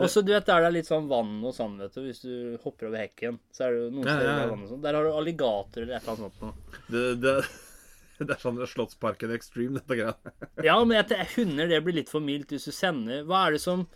Og 0.00 0.08
så 0.10 0.22
du 0.24 0.32
vet, 0.32 0.46
der 0.48 0.64
det 0.64 0.70
er 0.70 0.74
litt 0.74 0.88
sånn 0.88 1.06
vann 1.10 1.38
og 1.44 1.54
sånn, 1.54 1.76
vet 1.82 1.94
du. 1.94 2.02
Hvis 2.06 2.22
du 2.24 2.32
hopper 2.64 2.88
over 2.88 3.02
hekken, 3.04 3.38
så 3.54 3.66
er 3.66 3.76
det 3.76 3.84
noen 3.94 4.08
steder 4.08 4.28
ja, 4.28 4.38
ja. 4.42 4.48
vann 4.50 4.64
og 4.64 4.72
sånn. 4.72 4.82
Der 4.84 4.98
har 4.98 5.06
du 5.06 5.12
alligator 5.14 5.84
eller 5.84 5.98
et 5.98 6.06
eller 6.08 6.26
annet 6.26 6.40
sånt. 6.40 6.80
Det, 6.88 7.04
det, 7.22 7.34
det 8.24 8.32
er 8.34 8.42
sånn 8.42 8.62
Slottsparken 8.72 9.34
Extreme, 9.36 9.80
dette 9.80 10.00
greia. 10.00 10.16
Ja, 10.68 10.78
men 10.82 10.98
jeg, 10.98 11.28
hunder 11.36 11.70
det 11.70 11.82
blir 11.86 12.00
litt 12.00 12.12
for 12.12 12.24
mildt 12.24 12.54
hvis 12.54 12.68
du 12.68 12.74
sender 12.74 13.26
Hva 13.28 13.46
er 13.46 13.56
det 13.56 13.62
som 13.64 13.86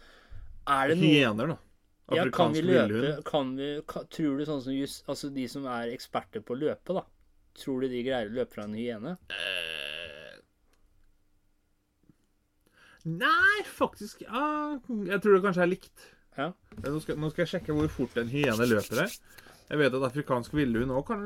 Er 0.69 0.93
det 0.93 0.99
noe 1.01 1.13
Hyener, 1.15 1.55
da. 1.55 1.59
ja, 2.19 2.27
Kan 2.35 2.53
vi 2.55 2.65
løpe 2.67 3.15
kan 3.27 3.55
vi, 3.59 3.71
kan, 3.89 4.07
Tror 4.13 4.37
du 4.39 4.45
sånn 4.49 4.63
som 4.67 4.77
just, 4.77 5.03
altså 5.11 5.33
de 5.35 5.47
som 5.51 5.65
er 5.71 5.95
eksperter 5.95 6.45
på 6.45 6.55
å 6.55 6.61
løpe, 6.67 7.01
da 7.01 7.07
Tror 7.61 7.83
du 7.83 7.91
de 7.91 8.05
greier 8.07 8.29
å 8.31 8.37
løpe 8.37 8.55
fra 8.55 8.69
en 8.69 8.77
hyene? 8.79 9.17
Eh, 9.33 9.89
Nei, 13.09 13.63
faktisk 13.65 14.21
ja, 14.27 14.79
Jeg 15.09 15.23
tror 15.23 15.37
det 15.37 15.45
kanskje 15.47 15.63
er 15.65 15.71
likt. 15.71 16.09
Ja. 16.37 16.51
Nå 16.85 17.01
skal, 17.03 17.17
nå 17.21 17.31
skal 17.33 17.45
jeg 17.45 17.53
sjekke 17.55 17.77
hvor 17.77 17.89
fort 17.93 18.19
en 18.21 18.31
hyene 18.33 18.67
løper 18.69 19.05
her. 19.05 19.15
Jeg 19.71 19.79
vet 19.79 19.95
at 19.95 20.07
afrikansk 20.09 20.55
villhund 20.57 20.93
òg 20.95 21.07
kan 21.13 21.25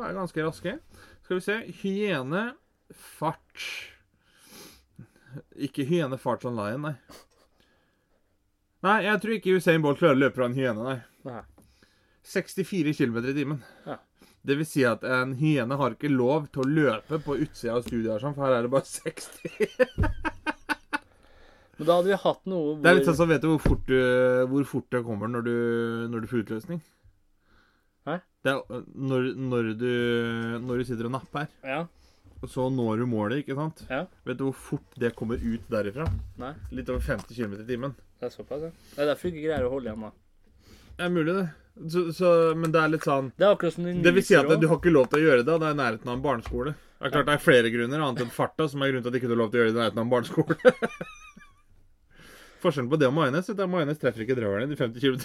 være 0.00 0.14
ganske 0.16 0.44
raske. 0.46 0.76
Skal 1.24 1.38
vi 1.38 1.44
se 1.44 1.58
Hyene 1.80 2.42
fart 2.92 3.62
Ikke 5.56 5.86
hyene 5.88 6.18
fart 6.20 6.44
som 6.44 6.58
lion, 6.58 6.88
nei. 6.88 6.94
Nei, 8.84 8.98
jeg 9.06 9.20
tror 9.22 9.36
ikke 9.38 9.54
Usain 9.56 9.84
Bolt 9.84 10.00
klarer 10.02 10.18
å 10.18 10.22
løpe 10.26 10.36
fra 10.36 10.50
en 10.50 10.58
hyene, 10.58 10.84
nei. 10.84 10.98
Nei. 11.24 11.40
64 12.28 12.92
km 12.98 13.16
i 13.22 13.36
timen. 13.36 13.62
Ja. 13.86 13.96
Det 14.44 14.58
vil 14.60 14.68
si 14.68 14.82
at 14.84 15.04
en 15.08 15.32
hyene 15.38 15.78
har 15.80 15.94
ikke 15.96 16.10
lov 16.12 16.50
til 16.52 16.64
å 16.64 16.68
løpe 16.68 17.20
på 17.24 17.38
utsida 17.40 17.78
av 17.78 17.86
studioet, 17.86 18.20
sånn, 18.20 18.36
for 18.36 18.44
her 18.44 18.58
er 18.58 18.66
det 18.66 18.74
bare 18.74 18.88
60. 18.90 20.42
Men 21.78 21.86
da 21.88 21.96
hadde 21.98 22.10
vi 22.12 22.18
hatt 22.22 22.42
noe 22.50 22.64
hvor 22.68 22.82
Det 22.84 22.90
er 22.90 22.98
litt 23.00 23.08
sånn 23.08 23.16
som 23.18 23.28
vet 23.32 23.42
du 23.42 23.48
hvor 23.52 23.62
fort, 23.64 23.84
du, 23.88 23.96
hvor 24.52 24.64
fort 24.70 24.86
det 24.94 25.00
kommer 25.06 25.30
når 25.32 25.46
du, 25.48 25.54
når 26.12 26.20
du 26.24 26.28
får 26.30 26.44
utløsning? 26.44 26.80
Hæ? 28.06 28.18
Det 28.44 28.52
er 28.52 28.60
øh, 28.76 28.84
når, 28.94 29.28
når, 29.50 29.68
du, 29.80 29.90
når 30.68 30.78
du 30.82 30.84
sitter 30.90 31.08
og 31.08 31.14
napper, 31.16 31.46
Ja. 31.64 31.80
og 32.42 32.48
så 32.52 32.68
når 32.70 33.00
du 33.02 33.06
målet, 33.08 33.42
ikke 33.44 33.56
sant? 33.58 33.84
Ja. 33.90 34.04
Vet 34.28 34.38
du 34.38 34.44
hvor 34.50 34.58
fort 34.70 34.98
det 35.00 35.14
kommer 35.16 35.40
ut 35.40 35.64
derifra? 35.72 36.06
Nei, 36.38 36.52
Litt 36.76 36.90
over 36.92 37.00
50 37.00 37.32
km 37.34 37.56
i 37.62 37.66
timen. 37.72 37.94
det 38.20 38.28
er 38.28 38.34
såpass, 38.34 38.68
ja. 38.68 38.70
Det 38.94 39.02
er 39.02 39.10
derfor 39.14 39.28
du 39.30 39.34
ikke 39.34 39.46
greier 39.48 39.66
å 39.66 39.72
holde 39.72 39.90
igjen, 39.90 40.04
da. 40.06 40.12
Det 40.94 41.04
er 41.08 41.10
mulig, 41.10 41.32
det. 41.40 41.46
Så, 41.90 42.04
så, 42.14 42.28
men 42.54 42.70
det 42.70 42.78
er 42.78 42.90
litt 42.92 43.02
sånn 43.02 43.32
Det 43.34 43.42
er 43.42 43.56
akkurat 43.56 43.74
som 43.74 43.82
de 43.88 43.92
Det 44.04 44.12
vil 44.14 44.22
si 44.22 44.36
at 44.38 44.46
nyser 44.46 44.60
du 44.62 44.68
har 44.70 44.76
ikke 44.78 44.92
lov 44.94 45.08
til 45.10 45.18
å 45.18 45.24
gjøre 45.24 45.42
det. 45.42 45.56
Det 45.58 45.66
er 45.66 45.72
i 45.74 45.78
nærheten 45.80 46.06
av 46.12 46.14
en 46.20 46.22
barneskole. 46.22 46.74
Det 47.00 47.08
er 47.08 47.14
klart 47.16 47.26
det 47.26 47.34
er 47.34 47.42
flere 47.42 47.72
grunner, 47.74 48.04
annet 48.04 48.22
enn 48.22 48.30
farta, 48.30 48.68
som 48.70 48.84
er 48.84 48.92
grunnen 48.92 49.02
til 49.02 49.10
at 49.10 49.16
du 49.16 49.18
ikke 49.18 49.32
har 49.32 49.40
lov 49.40 49.50
til 49.50 49.58
å 49.58 49.64
gjøre 49.64 49.72
det 49.72 49.74
i 49.74 49.80
nærheten 49.82 49.98
av 49.98 50.04
en 50.06 50.12
barneskole. 50.14 50.56
Forskjellen 52.64 52.88
på 52.92 52.98
det 53.00 53.08
og 53.10 53.16
majones 53.18 53.50
er 53.52 53.58
at 53.60 53.70
majones 53.70 54.00
treffer 54.00 54.24
ikke 54.24 54.36
drøvelen 54.38 54.72
i 54.72 54.78
50 54.78 55.04
km. 55.04 55.18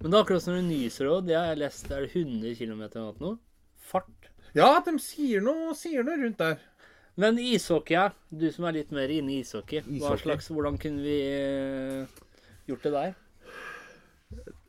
Men 0.00 0.08
det 0.10 0.16
er 0.16 0.22
akkurat 0.24 0.42
som 0.42 0.56
du 0.56 0.62
nyser 0.66 1.10
òg. 1.12 1.26
Det 1.28 1.36
har 1.36 1.50
jeg 1.52 1.60
lest. 1.60 1.86
Er 1.92 2.06
det 2.06 2.10
100 2.16 2.56
km 2.58 2.82
eller 2.88 3.20
noe? 3.22 3.36
Fart. 3.90 4.30
Ja, 4.56 4.70
de 4.82 4.94
sier 5.02 5.44
noe, 5.44 5.74
sier 5.78 6.02
noe 6.06 6.16
rundt 6.18 6.40
der. 6.40 6.58
Men 7.20 7.38
ishockey, 7.42 7.94
ja. 7.98 8.06
Du 8.32 8.46
som 8.54 8.64
er 8.66 8.78
litt 8.78 8.90
mer 8.96 9.12
inne 9.12 9.34
i 9.34 9.40
ishockey. 9.44 9.82
Hva 10.00 10.16
slags, 10.18 10.48
hvordan 10.50 10.78
kunne 10.80 11.04
vi 11.04 11.16
eh, 11.28 12.22
gjort 12.70 12.86
det 12.86 12.92
der? 12.96 13.14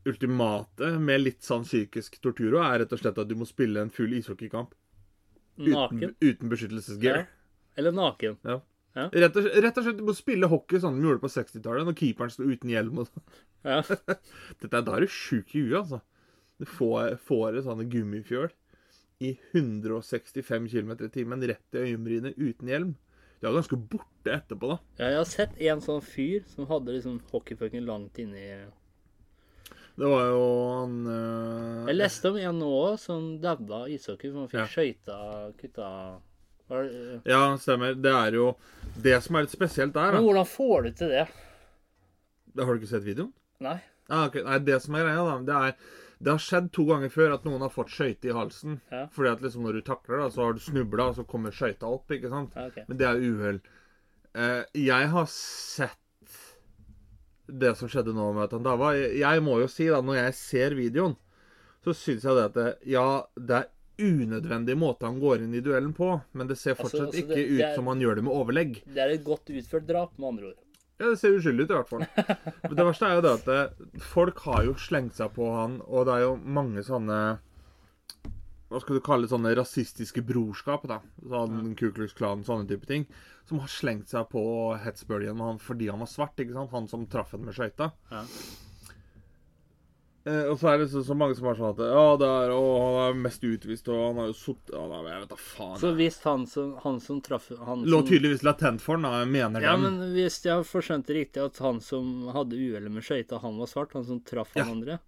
Ultimate 0.08 0.88
med 0.98 1.22
litt 1.22 1.44
sånn 1.46 1.62
psykisk 1.66 2.16
tortur 2.24 2.56
er 2.58 2.80
rett 2.82 2.92
og 2.96 3.00
slett 3.00 3.20
at 3.22 3.28
du 3.30 3.36
må 3.38 3.46
spille 3.46 3.84
en 3.84 3.92
full 3.94 4.12
ishockeykamp 4.18 4.72
uten, 5.60 5.72
Naken? 5.76 6.14
uten 6.18 6.50
beskyttelsesgear. 6.50 7.22
Ja. 7.22 7.26
Eller 7.78 7.94
naken? 7.94 8.38
Ja. 8.42 8.58
Ja. 8.94 9.06
Rett, 9.08 9.36
og, 9.40 9.46
rett 9.64 9.78
og 9.80 9.86
slett 9.86 10.00
du 10.00 10.04
må 10.04 10.12
spille 10.16 10.48
hockey 10.52 10.80
sånn 10.82 10.98
de 10.98 11.06
gjorde 11.06 11.22
på 11.22 11.30
60-tallet, 11.32 11.86
når 11.88 11.96
keeperen 11.96 12.32
sto 12.34 12.44
uten 12.44 12.72
hjelm. 12.72 12.98
Og 13.00 13.08
sånn. 13.08 13.24
Ja. 13.64 13.78
Dette 14.60 14.82
da 14.84 14.96
er 14.98 15.06
du 15.06 15.12
sjuk 15.12 15.54
i 15.56 15.62
huet, 15.64 15.78
altså. 15.84 16.02
Du 16.60 16.66
får, 16.68 17.16
får 17.24 17.56
et 17.58 17.64
sånne 17.66 17.86
gummifjøl 17.90 18.50
i 19.22 19.32
165 19.54 20.68
km 20.68 20.92
i 21.06 21.08
timen 21.14 21.42
rett 21.48 21.76
i 21.78 21.82
øyenbrynet 21.86 22.36
uten 22.38 22.68
hjelm. 22.70 22.92
Du 23.40 23.48
er 23.48 23.56
ganske 23.56 23.74
borte 23.90 24.30
etterpå, 24.36 24.68
da. 24.70 24.76
ja, 25.00 25.08
jeg 25.10 25.18
har 25.18 25.26
sett 25.30 25.56
en 25.66 25.80
sånn 25.82 26.02
fyr 26.06 26.44
som 26.46 26.68
hadde 26.70 26.94
liksom 26.94 27.16
hockeypucken 27.32 27.82
langt 27.88 28.20
inni 28.22 28.44
Det 29.98 30.06
var 30.12 30.28
jo 30.30 30.44
han 30.78 30.92
øh, 31.10 31.88
Jeg 31.90 31.98
leste 31.98 32.30
om 32.30 32.38
en 32.38 32.60
nå 32.62 32.76
som 33.02 33.26
daua 33.42 33.80
ishockey, 33.90 34.30
for 34.30 34.44
han 34.44 34.52
fikk 34.52 34.60
Ja. 34.62 34.68
skøyta 34.70 35.18
kutta 35.58 35.88
Ja, 37.28 37.56
stemmer. 37.60 37.94
Det 37.94 38.12
er 38.12 38.36
jo 38.38 38.52
Det 39.02 39.16
som 39.24 39.36
er 39.36 39.46
litt 39.46 39.54
spesielt 39.54 39.94
der, 39.94 40.12
Men 40.12 40.24
hvordan 40.24 40.46
får 40.48 40.82
du 40.82 40.90
til 41.00 41.12
det? 41.12 41.26
Har 42.58 42.72
du 42.72 42.80
ikke 42.80 42.90
sett 42.90 43.04
videoen? 43.06 43.32
Nei? 43.64 43.78
Ah, 44.08 44.26
okay. 44.26 44.42
Nei, 44.44 44.58
det 44.58 44.80
som 44.84 44.96
er 44.96 45.06
greia, 45.06 45.24
da, 45.24 45.36
det 45.48 45.58
er 45.58 45.76
Det 46.22 46.30
har 46.30 46.42
skjedd 46.42 46.68
to 46.72 46.84
ganger 46.86 47.10
før 47.10 47.32
at 47.34 47.46
noen 47.48 47.64
har 47.64 47.72
fått 47.72 47.90
skøyte 47.90 48.28
i 48.30 48.34
halsen. 48.36 48.76
Ja. 48.92 49.06
Fordi 49.10 49.30
at 49.32 49.40
liksom 49.42 49.64
når 49.66 49.80
du 49.80 49.86
takler, 49.88 50.20
da, 50.22 50.28
så 50.30 50.44
har 50.44 50.52
du 50.54 50.60
snubla, 50.62 51.08
og 51.10 51.16
så 51.16 51.24
kommer 51.26 51.50
skøyta 51.50 51.88
opp, 51.90 52.12
ikke 52.14 52.30
sant? 52.30 52.54
Ja, 52.54 52.68
okay. 52.70 52.84
Men 52.86 53.00
det 53.00 53.08
er 53.08 53.24
uhell. 53.26 53.58
Eh, 54.38 54.60
jeg 54.84 55.08
har 55.10 55.26
sett 55.32 55.98
det 57.50 57.74
som 57.76 57.90
skjedde 57.90 58.14
nå 58.14 58.28
med 58.36 58.52
Tandava. 58.52 58.92
Jeg, 58.94 59.16
jeg 59.24 59.42
må 59.42 59.58
jo 59.64 59.68
si, 59.70 59.88
da, 59.90 59.98
når 60.04 60.20
jeg 60.20 60.38
ser 60.38 60.76
videoen, 60.78 61.16
så 61.82 61.94
syns 61.96 62.22
jeg 62.28 62.38
det 62.38 62.46
at 62.46 62.58
det, 62.60 62.68
Ja, 62.94 63.06
det 63.34 63.58
er 63.58 63.71
unødvendig 63.98 64.76
måte 64.78 65.06
han 65.06 65.20
går 65.20 65.42
inn 65.44 65.54
i 65.54 65.60
duellen 65.60 65.92
på, 65.94 66.08
men 66.32 66.46
det 66.48 66.56
ser 66.58 66.74
Altså, 66.74 66.88
fortsatt 66.88 67.06
altså, 67.08 67.22
ikke 67.22 67.34
det- 67.36 67.50
ut 67.50 67.60
er- 67.60 67.74
som 67.74 67.86
han 67.86 68.00
gjør 68.00 68.14
det 68.16 68.24
med 68.24 68.32
overlegg. 68.34 68.82
Det 68.86 68.98
er 68.98 69.08
et 69.14 69.24
godt 69.24 69.46
utført 69.52 69.86
drap, 69.86 70.18
med 70.18 70.28
andre 70.28 70.46
ord. 70.52 70.58
Ja, 71.00 71.08
det 71.10 71.18
ser 71.18 71.34
uskyldig 71.36 71.64
ut 71.64 71.70
i 71.70 71.74
hvert 71.74 71.88
fall. 71.88 72.06
Men 72.62 72.76
det 72.76 72.84
verste 72.86 73.06
er 73.08 73.14
jo 73.16 73.22
det 73.22 73.32
at 73.40 73.44
det, 73.44 74.00
folk 74.00 74.38
har 74.40 74.64
jo 74.64 74.74
slengt 74.74 75.14
seg 75.18 75.32
på 75.34 75.48
han, 75.56 75.80
og 75.88 76.06
det 76.06 76.14
er 76.14 76.20
jo 76.28 76.36
mange 76.36 76.84
sånne 76.86 77.38
Hva 78.72 78.80
skal 78.80 78.96
du 78.96 79.00
kalle 79.04 79.26
det, 79.26 79.30
sånne 79.34 79.50
rasistiske 79.54 80.22
brorskap, 80.24 80.86
da. 80.88 81.00
Sånn 81.28 81.74
Ku 81.76 81.90
Klux 81.92 82.14
Klan, 82.16 82.42
sånne 82.42 82.66
type 82.66 82.86
ting. 82.88 83.04
Som 83.44 83.58
har 83.60 83.68
slengt 83.68 84.08
seg 84.08 84.30
på 84.30 84.40
hetsbølgen 84.80 85.36
med 85.36 85.44
han 85.44 85.58
fordi 85.58 85.90
han 85.90 85.98
var 86.00 86.06
svart, 86.08 86.36
ikke 86.40 86.54
sant? 86.54 86.70
Han 86.72 86.88
som 86.88 87.04
traff 87.06 87.32
henne 87.32 87.44
med 87.50 87.54
skøyta. 87.54 87.90
Ja. 88.10 88.22
Eh, 90.24 90.44
og 90.52 90.58
så 90.60 90.68
er 90.70 90.78
det 90.78 90.84
så, 90.92 91.00
så 91.02 91.16
mange 91.18 91.34
som 91.34 91.48
har 91.50 91.56
sånn 91.58 91.72
at 91.72 91.80
Ja, 91.82 92.02
det 92.20 92.26
er, 92.30 92.52
å, 92.54 92.66
han 92.78 92.96
er 93.08 93.16
mest 93.24 93.42
utvist, 93.42 93.88
og 93.90 93.96
han 94.04 94.20
har 94.22 94.28
jo 94.30 94.36
sittet 94.38 94.70
ja, 94.76 94.82
Jeg 95.08 95.22
vet 95.24 95.32
da 95.32 95.38
faen. 95.42 95.78
Så 95.80 95.90
hvis 95.98 96.18
han 96.22 96.44
som, 96.46 96.68
han 96.84 97.00
som 97.02 97.18
traff 97.26 97.48
han 97.58 97.82
Lå 97.82 97.98
som, 98.04 98.06
tydeligvis 98.12 98.44
latent 98.46 98.84
for 98.84 99.00
den, 99.00 99.08
da. 99.08 99.24
Jeg 99.24 99.32
mener 99.34 99.64
Ja, 99.66 99.72
dem. 99.74 99.82
men 99.98 100.12
hvis 100.14 100.36
jeg 100.44 100.54
har 100.54 100.68
forskjønt 100.68 101.08
det 101.10 101.16
riktig, 101.18 101.42
at 101.42 101.58
han 101.64 101.80
som 101.82 102.28
hadde 102.36 102.54
uhellet 102.60 102.94
med 102.94 103.02
skøyta, 103.02 103.40
han 103.42 103.58
var 103.58 103.70
svart, 103.72 103.96
han 103.98 104.06
som 104.06 104.20
traff 104.22 104.54
Ja. 104.54 104.62
han 104.68 104.76
andre 104.78 105.00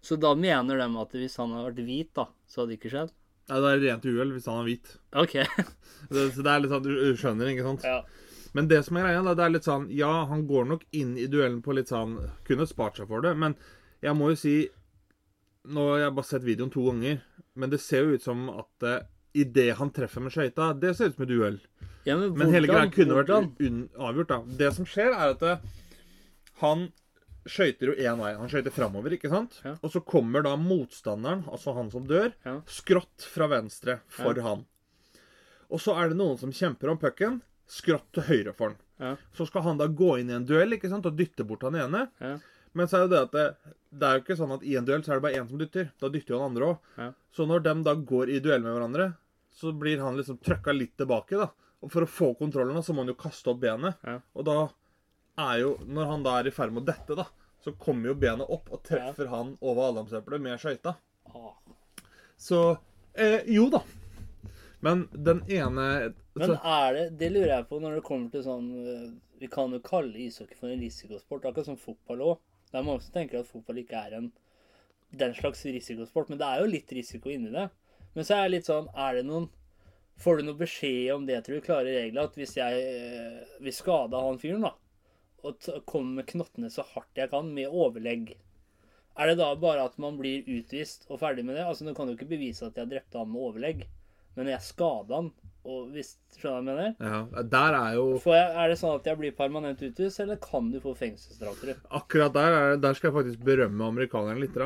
Så 0.00 0.16
da 0.18 0.32
mener 0.34 0.80
de 0.80 0.88
at 1.04 1.12
hvis 1.20 1.36
han 1.36 1.52
hadde 1.52 1.68
vært 1.68 1.84
hvit, 1.90 2.10
da, 2.16 2.26
så 2.48 2.62
hadde 2.62 2.72
det 2.72 2.80
ikke 2.80 2.94
skjedd? 2.96 3.12
Ja, 3.52 3.60
det 3.60 3.74
er 3.74 3.84
rent 3.84 4.08
uhell 4.08 4.32
hvis 4.32 4.48
han 4.48 4.62
er 4.62 4.66
hvit. 4.70 4.96
OK. 5.20 5.36
Det, 6.12 6.24
så 6.34 6.42
det 6.42 6.50
er 6.50 6.60
litt 6.64 6.72
sånn, 6.72 6.82
du 6.82 6.90
du 6.96 7.16
skjønner, 7.20 7.52
ikke 7.52 7.68
sant? 7.68 7.84
ja. 7.86 8.00
Men 8.56 8.66
det 8.68 8.82
som 8.84 8.96
er 9.00 9.06
greia, 9.06 9.20
da, 9.24 9.32
det 9.38 9.44
er 9.46 9.52
litt 9.54 9.64
sånn 9.64 9.86
Ja, 9.96 10.10
han 10.28 10.42
går 10.48 10.66
nok 10.68 10.82
inn 10.92 11.14
i 11.16 11.24
duellen 11.30 11.62
på 11.64 11.72
litt 11.72 11.88
sånn 11.88 12.18
Kunne 12.44 12.66
spart 12.68 12.98
seg 13.00 13.08
for 13.08 13.24
det, 13.24 13.30
men 13.40 13.54
jeg 14.02 14.16
må 14.18 14.32
jo 14.32 14.38
si 14.40 14.54
Nå 15.72 15.82
har 15.92 16.00
jeg 16.02 16.14
bare 16.16 16.26
sett 16.26 16.42
videoen 16.42 16.70
to 16.74 16.82
ganger, 16.88 17.20
men 17.54 17.70
det 17.70 17.78
ser 17.78 18.02
jo 18.02 18.16
ut 18.16 18.24
som 18.24 18.48
at 18.50 18.86
uh, 18.88 18.96
idet 19.38 19.76
han 19.78 19.92
treffer 19.94 20.24
med 20.24 20.32
skøyta, 20.34 20.72
det 20.74 20.90
ser 20.98 21.12
ut 21.12 21.14
som 21.14 21.22
et 21.22 21.34
uhell. 21.36 21.60
ja, 22.08 22.16
men 22.18 22.32
Men 22.34 22.50
hele 22.50 22.66
greia 22.66 22.88
kunne 22.90 23.14
vært 23.20 23.30
avgjort, 23.30 24.32
da. 24.32 24.40
Det 24.58 24.72
som 24.74 24.88
skjer, 24.90 25.14
er 25.14 25.36
at 25.36 25.44
uh, 25.46 25.62
han 26.64 26.88
skøyter 27.46 27.92
jo 27.92 27.94
én 27.94 28.18
vei. 28.18 28.32
Han 28.40 28.50
skøyter 28.50 28.74
framover, 28.74 29.14
ikke 29.14 29.30
sant? 29.30 29.60
Ja. 29.62 29.76
Og 29.82 29.94
så 29.94 30.02
kommer 30.02 30.42
da 30.46 30.56
motstanderen, 30.58 31.44
altså 31.50 31.74
han 31.78 31.90
som 31.94 32.04
dør, 32.10 32.32
Ja. 32.46 32.56
skrått 32.66 33.22
fra 33.30 33.46
venstre 33.54 34.00
for 34.10 34.34
han. 34.42 34.64
Og 35.70 35.78
så 35.80 35.94
er 36.02 36.10
det 36.10 36.18
noen 36.18 36.38
som 36.42 36.50
kjemper 36.50 36.90
om 36.90 36.98
pucken, 36.98 37.38
skrått 37.70 38.10
til 38.18 38.26
høyre 38.26 38.52
for 38.58 38.74
han. 38.98 39.16
Så 39.34 39.46
skal 39.48 39.62
han 39.66 39.78
da 39.78 39.86
gå 39.86 40.16
inn 40.20 40.30
i 40.30 40.34
en 40.36 40.44
duell 40.46 40.74
ikke 40.76 40.90
sant, 40.90 41.06
og 41.06 41.14
dytte 41.18 41.46
bort 41.46 41.62
han 41.66 41.78
ene. 41.78 42.08
Ja. 42.22 42.34
Men 42.78 42.88
så 42.88 42.98
er 42.98 43.06
jo 43.06 43.12
det 43.12 43.22
at 43.26 43.34
det, 43.36 43.46
det 43.92 44.08
er 44.08 44.16
jo 44.16 44.22
ikke 44.24 44.38
sånn 44.38 44.54
at 44.56 44.62
i 44.64 44.76
en 44.80 44.86
duell 44.88 45.02
så 45.04 45.12
er 45.12 45.20
det 45.20 45.26
bare 45.26 45.40
én 45.40 45.48
som 45.48 45.60
dytter. 45.60 45.90
Da 46.00 46.10
dytter 46.12 46.34
jo 46.34 46.40
han 46.40 46.52
andre 46.52 46.70
òg. 46.72 46.92
Ja. 46.96 47.08
Så 47.36 47.46
når 47.48 47.64
de 47.66 47.74
da 47.88 47.94
går 48.12 48.32
i 48.32 48.40
duell 48.44 48.64
med 48.64 48.76
hverandre, 48.76 49.10
så 49.52 49.72
blir 49.76 50.00
han 50.00 50.16
liksom 50.16 50.40
trøkka 50.40 50.72
litt 50.72 50.94
tilbake, 51.00 51.36
da. 51.36 51.50
Og 51.82 51.90
for 51.92 52.06
å 52.06 52.08
få 52.08 52.30
kontrollen, 52.38 52.78
så 52.82 52.94
må 52.94 53.02
han 53.02 53.12
jo 53.12 53.18
kaste 53.18 53.52
opp 53.52 53.60
benet. 53.62 53.98
Ja. 54.06 54.20
Og 54.38 54.46
da 54.48 54.58
er 55.42 55.62
jo 55.62 55.76
Når 55.88 56.10
han 56.10 56.24
da 56.26 56.34
er 56.38 56.48
i 56.48 56.52
ferd 56.52 56.74
med 56.74 56.84
å 56.84 56.90
dette, 56.92 57.16
da, 57.16 57.24
så 57.64 57.72
kommer 57.80 58.10
jo 58.12 58.18
benet 58.20 58.50
opp 58.52 58.68
og 58.72 58.82
treffer 58.84 59.30
han 59.32 59.56
over 59.60 59.90
adamseplet 59.90 60.42
med 60.44 60.60
skøyta. 60.60 60.94
Ah. 61.32 61.56
Så 62.36 62.62
eh, 63.14 63.40
Jo 63.46 63.68
da. 63.72 63.82
Men 64.82 65.06
den 65.12 65.44
ene 65.46 66.12
Men 66.34 66.56
er 66.58 66.96
det 66.96 67.04
Det 67.20 67.28
lurer 67.30 67.52
jeg 67.52 67.66
på 67.68 67.78
når 67.78 68.00
det 68.00 68.06
kommer 68.06 68.32
til 68.32 68.42
sånn 68.42 68.64
eh, 68.82 69.04
Vi 69.38 69.46
kan 69.52 69.70
jo 69.70 69.78
kalle 69.84 70.18
ishockey 70.24 70.58
for 70.58 70.72
en 70.72 70.82
risikosport, 70.82 71.46
akkurat 71.46 71.68
som 71.70 71.78
fotball 71.78 72.24
òg. 72.32 72.40
Det 72.72 72.80
er 72.80 72.86
mange 72.86 73.04
som 73.04 73.14
tenker 73.14 73.42
at 73.42 73.50
fotball 73.50 73.82
ikke 73.82 74.00
er 74.00 74.16
en 74.18 74.32
den 75.12 75.34
slags 75.36 75.64
risikosport, 75.68 76.30
men 76.32 76.38
det 76.40 76.46
er 76.48 76.62
jo 76.62 76.70
litt 76.72 76.92
risiko 76.96 77.28
inni 77.32 77.52
det. 77.52 77.66
Men 78.14 78.24
så 78.24 78.36
er 78.36 78.46
det 78.46 78.54
litt 78.54 78.68
sånn 78.68 78.88
Er 78.92 79.18
det 79.18 79.26
noen 79.28 79.50
Får 80.20 80.38
du 80.38 80.46
noe 80.46 80.58
beskjed 80.58 81.10
om 81.14 81.24
det, 81.26 81.38
tror 81.44 81.58
du, 81.58 81.64
klare 81.64 81.92
regler? 81.94 82.28
At 82.28 82.36
hvis 82.38 82.52
jeg 82.58 82.80
eh, 82.84 83.54
vil 83.64 83.74
skade 83.74 84.20
han 84.20 84.38
fyren, 84.38 84.66
da, 84.66 84.74
og 85.42 85.68
kommer 85.88 86.20
med 86.20 86.28
knottene 86.28 86.68
så 86.70 86.84
hardt 86.92 87.18
jeg 87.18 87.32
kan, 87.32 87.48
med 87.56 87.72
overlegg 87.72 88.34
Er 88.36 89.30
det 89.32 89.38
da 89.40 89.48
bare 89.58 89.88
at 89.88 89.96
man 90.02 90.20
blir 90.20 90.46
utvist 90.52 91.08
og 91.08 91.22
ferdig 91.24 91.46
med 91.48 91.56
det? 91.56 91.64
Altså, 91.64 91.88
Nå 91.88 91.96
kan 91.96 92.08
du 92.08 92.14
ikke 92.14 92.30
bevise 92.30 92.68
at 92.68 92.78
jeg 92.78 92.92
drepte 92.92 93.18
han 93.18 93.32
med 93.32 93.42
overlegg, 93.42 93.86
men 94.36 94.52
jeg 94.52 94.64
skada 94.64 95.18
han. 95.18 95.32
Og 95.62 95.92
hvis, 95.94 96.16
skjønner 96.34 96.64
du 96.66 96.70
hva 96.74 96.84
jeg 96.86 96.94
mener? 96.98 97.26
ja, 97.36 97.42
Der 97.52 97.76
er 97.78 97.92
jo 97.94 98.06
Får 98.24 98.34
jeg, 98.34 98.46
er 98.64 98.72
det 98.72 98.78
sånn 98.80 98.96
at 98.96 99.04
jeg 99.06 99.18
blir 99.20 99.34
permanent 99.38 99.82
utvist, 99.86 100.18
eller 100.24 100.40
kan 100.42 100.72
du 100.72 100.80
få 100.82 100.94
fengselsstraffer? 100.98 101.76
Akkurat 101.94 102.34
der, 102.34 102.56
er, 102.58 102.80
der 102.82 102.96
skal 102.98 103.12
jeg 103.12 103.16
faktisk 103.20 103.44
berømme 103.46 103.86
amerikanerne 103.92 104.42
litt. 104.42 104.56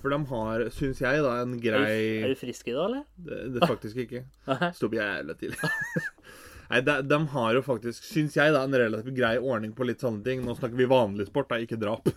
For 0.00 0.14
de 0.14 0.20
har, 0.30 0.64
syns 0.72 1.02
jeg, 1.04 1.20
da 1.26 1.34
en 1.42 1.52
Er 1.52 1.58
du, 1.58 1.62
grei 1.66 1.98
er 2.22 2.32
du 2.32 2.38
frisk 2.40 2.70
i 2.70 2.76
dag, 2.76 2.86
eller? 2.88 3.04
Det, 3.28 3.40
det 3.52 3.68
faktisk 3.68 4.00
ikke. 4.06 4.22
Sto 4.78 4.88
jævlig 4.88 5.36
tidlig. 5.42 5.72
Nei, 6.70 6.80
de, 6.82 6.94
de 7.06 7.18
har 7.36 7.58
jo 7.58 7.60
faktisk, 7.62 8.06
syns 8.08 8.38
jeg, 8.38 8.54
da, 8.56 8.64
en 8.64 8.74
relativt 8.80 9.14
grei 9.18 9.36
ordning 9.38 9.74
på 9.76 9.84
litt 9.86 10.00
sånne 10.02 10.24
ting. 10.24 10.40
Nå 10.46 10.56
snakker 10.56 10.80
vi 10.80 10.88
vanlig 10.90 11.28
sport, 11.28 11.50
da, 11.52 11.60
ikke 11.62 11.78
drap. 11.78 12.08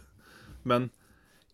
Men 0.63 0.87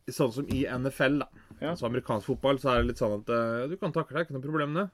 sånn 0.05 0.31
som 0.37 0.45
i 0.53 0.67
NFL, 0.69 1.17
da, 1.25 1.31
Ja. 1.63 1.71
altså 1.73 1.87
amerikansk 1.89 2.29
fotball, 2.29 2.61
så 2.61 2.75
er 2.75 2.83
det 2.83 2.91
litt 2.93 3.01
sånn 3.01 3.17
at 3.17 3.29
uh, 3.33 3.65
du 3.71 3.75
kan 3.81 3.93
takle 3.95 4.19
deg, 4.19 4.27
ikke 4.27 4.37
noe 4.37 4.45
problem 4.45 4.73
med 4.75 4.81
det. 4.83 4.87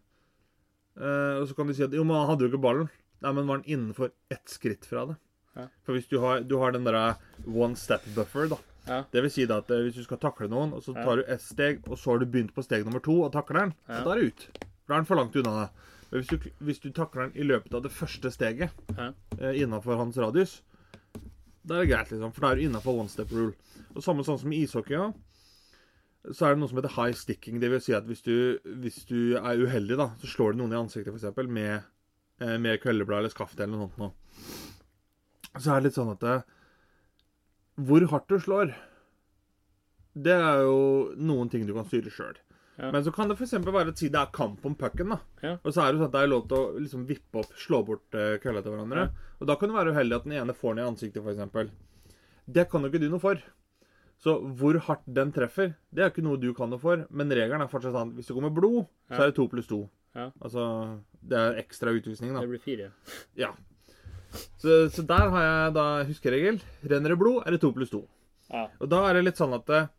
Eh, 1.01 1.35
og 1.41 1.47
så 1.49 1.57
kan 1.57 1.67
du 1.69 1.73
si 1.73 1.83
at 1.85 1.93
jo, 1.97 2.03
men 2.05 2.19
han 2.19 2.29
hadde 2.29 2.45
jo 2.45 2.51
ikke 2.53 2.61
ballen. 2.63 2.89
Nei, 3.21 3.31
men 3.37 3.47
var 3.49 3.59
han 3.59 3.67
innenfor 3.69 4.11
ett 4.33 4.49
skritt 4.49 4.85
fra 4.85 5.07
det? 5.11 5.17
Ja. 5.57 5.67
For 5.85 5.97
hvis 5.97 6.07
du 6.09 6.19
har, 6.23 6.41
du 6.47 6.55
har 6.61 6.71
den 6.73 6.85
derre 6.87 7.15
one 7.45 7.75
step 7.75 8.05
buffer, 8.15 8.47
da. 8.53 8.57
Ja. 8.87 9.03
Det 9.13 9.21
vil 9.25 9.33
si 9.33 9.45
da 9.49 9.59
at 9.61 9.69
eh, 9.73 9.83
hvis 9.85 9.97
du 9.99 10.03
skal 10.05 10.21
takle 10.21 10.49
noen, 10.49 10.73
og 10.77 10.81
så 10.85 10.93
tar 10.97 11.21
du 11.21 11.25
ett 11.29 11.43
steg, 11.43 11.83
og 11.89 11.97
så 12.01 12.13
har 12.13 12.21
du 12.21 12.29
begynt 12.29 12.53
på 12.55 12.63
steg 12.65 12.85
nummer 12.87 13.03
to 13.03 13.19
og 13.25 13.31
takler 13.35 13.65
den, 13.65 13.73
Ja. 13.87 13.99
så 13.99 14.03
da 14.07 14.13
er 14.15 14.21
det 14.21 14.31
ut. 14.31 14.47
Da 14.87 14.93
er 14.95 14.97
den 15.01 15.09
for 15.09 15.19
langt 15.21 15.35
unna 15.37 15.53
deg. 15.59 15.87
Men 16.11 16.19
hvis 16.23 16.31
du, 16.31 16.49
hvis 16.59 16.81
du 16.83 16.89
takler 16.91 17.29
den 17.29 17.37
i 17.39 17.45
løpet 17.47 17.73
av 17.77 17.83
det 17.85 17.91
første 17.95 18.31
steget 18.33 18.73
Ja. 18.97 19.11
Uh, 19.39 19.53
innafor 19.55 19.95
hans 20.01 20.17
radius, 20.19 20.61
da 21.63 21.77
er 21.77 21.85
det 21.85 21.91
greit, 21.93 22.09
liksom. 22.11 22.33
For 22.33 22.41
da 22.41 22.51
er 22.51 22.55
du 22.59 22.65
innafor 22.65 22.97
one 22.99 23.09
step 23.09 23.31
rule. 23.31 23.53
Og 23.95 24.01
samme 24.03 24.25
sånn 24.25 24.39
som 24.41 24.51
i 24.51 24.63
ishockey, 24.65 24.97
ja. 24.97 25.11
Så 26.29 26.45
er 26.45 26.53
det 26.53 26.61
noe 26.61 26.69
som 26.69 26.77
heter 26.77 26.93
high 26.93 27.17
sticking. 27.17 27.57
Det 27.61 27.71
vil 27.71 27.81
si 27.81 27.95
at 27.97 28.05
hvis 28.05 28.21
du, 28.25 28.35
hvis 28.83 29.01
du 29.09 29.39
er 29.39 29.63
uheldig, 29.63 29.97
da, 29.97 30.11
så 30.21 30.29
slår 30.29 30.53
du 30.53 30.61
noen 30.61 30.75
i 30.75 30.79
ansiktet, 30.81 31.15
f.eks. 31.17 31.49
med, 31.49 31.87
eh, 32.43 32.57
med 32.61 32.77
kveldeblad 32.83 33.23
eller 33.23 33.33
skaft 33.33 33.59
eller 33.59 33.73
noe 33.73 33.87
sånt 33.89 34.01
noe. 34.01 34.13
Så 35.57 35.71
er 35.71 35.81
det 35.81 35.89
litt 35.89 35.97
sånn 35.97 36.13
at 36.13 36.21
det, 36.23 36.37
Hvor 37.81 38.05
hardt 38.13 38.29
du 38.29 38.37
slår, 38.39 38.75
det 40.13 40.37
er 40.37 40.63
jo 40.67 41.11
noen 41.17 41.49
ting 41.49 41.65
du 41.65 41.73
kan 41.73 41.87
styre 41.87 42.13
sjøl. 42.13 42.37
Ja. 42.77 42.89
Men 42.93 43.03
så 43.03 43.11
kan 43.13 43.29
det 43.29 43.37
f.eks. 43.37 43.57
være 43.65 43.93
at 43.93 43.99
si 43.99 44.09
det 44.11 44.19
er 44.21 44.31
kamp 44.33 44.65
om 44.65 44.75
pucken, 44.77 45.15
da. 45.15 45.19
Ja. 45.41 45.55
Og 45.61 45.73
så 45.73 45.83
er 45.83 45.91
det 45.91 46.01
sånn 46.01 46.09
at 46.09 46.15
det 46.15 46.21
er 46.21 46.31
lov 46.31 46.45
til 46.49 46.57
å 46.57 46.81
liksom 46.81 47.07
vippe 47.09 47.41
opp, 47.41 47.55
slå 47.59 47.81
bort 47.87 48.17
uh, 48.17 48.37
kølla 48.43 48.63
til 48.63 48.75
hverandre. 48.75 49.07
Ja. 49.07 49.33
Og 49.41 49.49
da 49.49 49.57
kan 49.57 49.71
det 49.71 49.77
være 49.77 49.95
uheldig 49.95 50.17
at 50.17 50.27
den 50.27 50.37
ene 50.37 50.55
får 50.57 50.75
den 50.75 50.83
i 50.83 50.87
ansiktet, 50.89 51.25
f.eks. 51.25 52.15
Det 52.51 52.67
kan 52.69 52.83
jo 52.83 52.91
ikke 52.91 53.01
du 53.03 53.09
noe 53.11 53.23
for. 53.23 53.41
Så 54.21 54.35
hvor 54.59 54.77
hardt 54.85 55.07
den 55.09 55.31
treffer, 55.33 55.71
det 55.89 56.03
er 56.05 56.11
ikke 56.11 56.21
noe 56.25 56.37
du 56.37 56.51
kan 56.53 56.69
noe 56.69 56.79
for. 56.81 57.07
Men 57.09 57.31
regelen 57.33 57.63
er 57.63 57.71
fortsatt 57.71 57.95
sånn 57.95 58.11
hvis 58.17 58.27
det 58.29 58.35
kommer 58.37 58.53
blod, 58.53 58.83
så 59.09 59.23
er 59.23 59.31
det 59.31 59.35
to 59.39 59.47
pluss 59.49 59.67
to. 59.69 59.79
Ja. 60.13 60.27
Altså 60.43 60.63
Det 61.23 61.37
er 61.39 61.57
ekstra 61.61 61.93
utvisning, 61.95 62.33
da. 62.35 62.43
Det 62.43 62.51
blir 62.51 62.61
fire. 62.61 62.91
Ja. 63.39 63.49
Så, 64.61 64.89
så 64.93 65.03
der 65.07 65.29
har 65.33 65.43
jeg 65.47 65.73
da 65.75 65.85
huskeregel. 66.07 66.59
Renner 66.87 67.15
det 67.15 67.17
blod, 67.19 67.41
er 67.45 67.55
det 67.55 67.61
to 67.63 67.71
pluss 67.75 67.89
to. 67.91 68.03
Ja. 68.51 68.67
Og 68.79 68.89
da 68.91 69.01
er 69.09 69.17
det 69.17 69.25
litt 69.29 69.41
sånn 69.41 69.55
at 69.57 69.69
eh, 69.73 69.89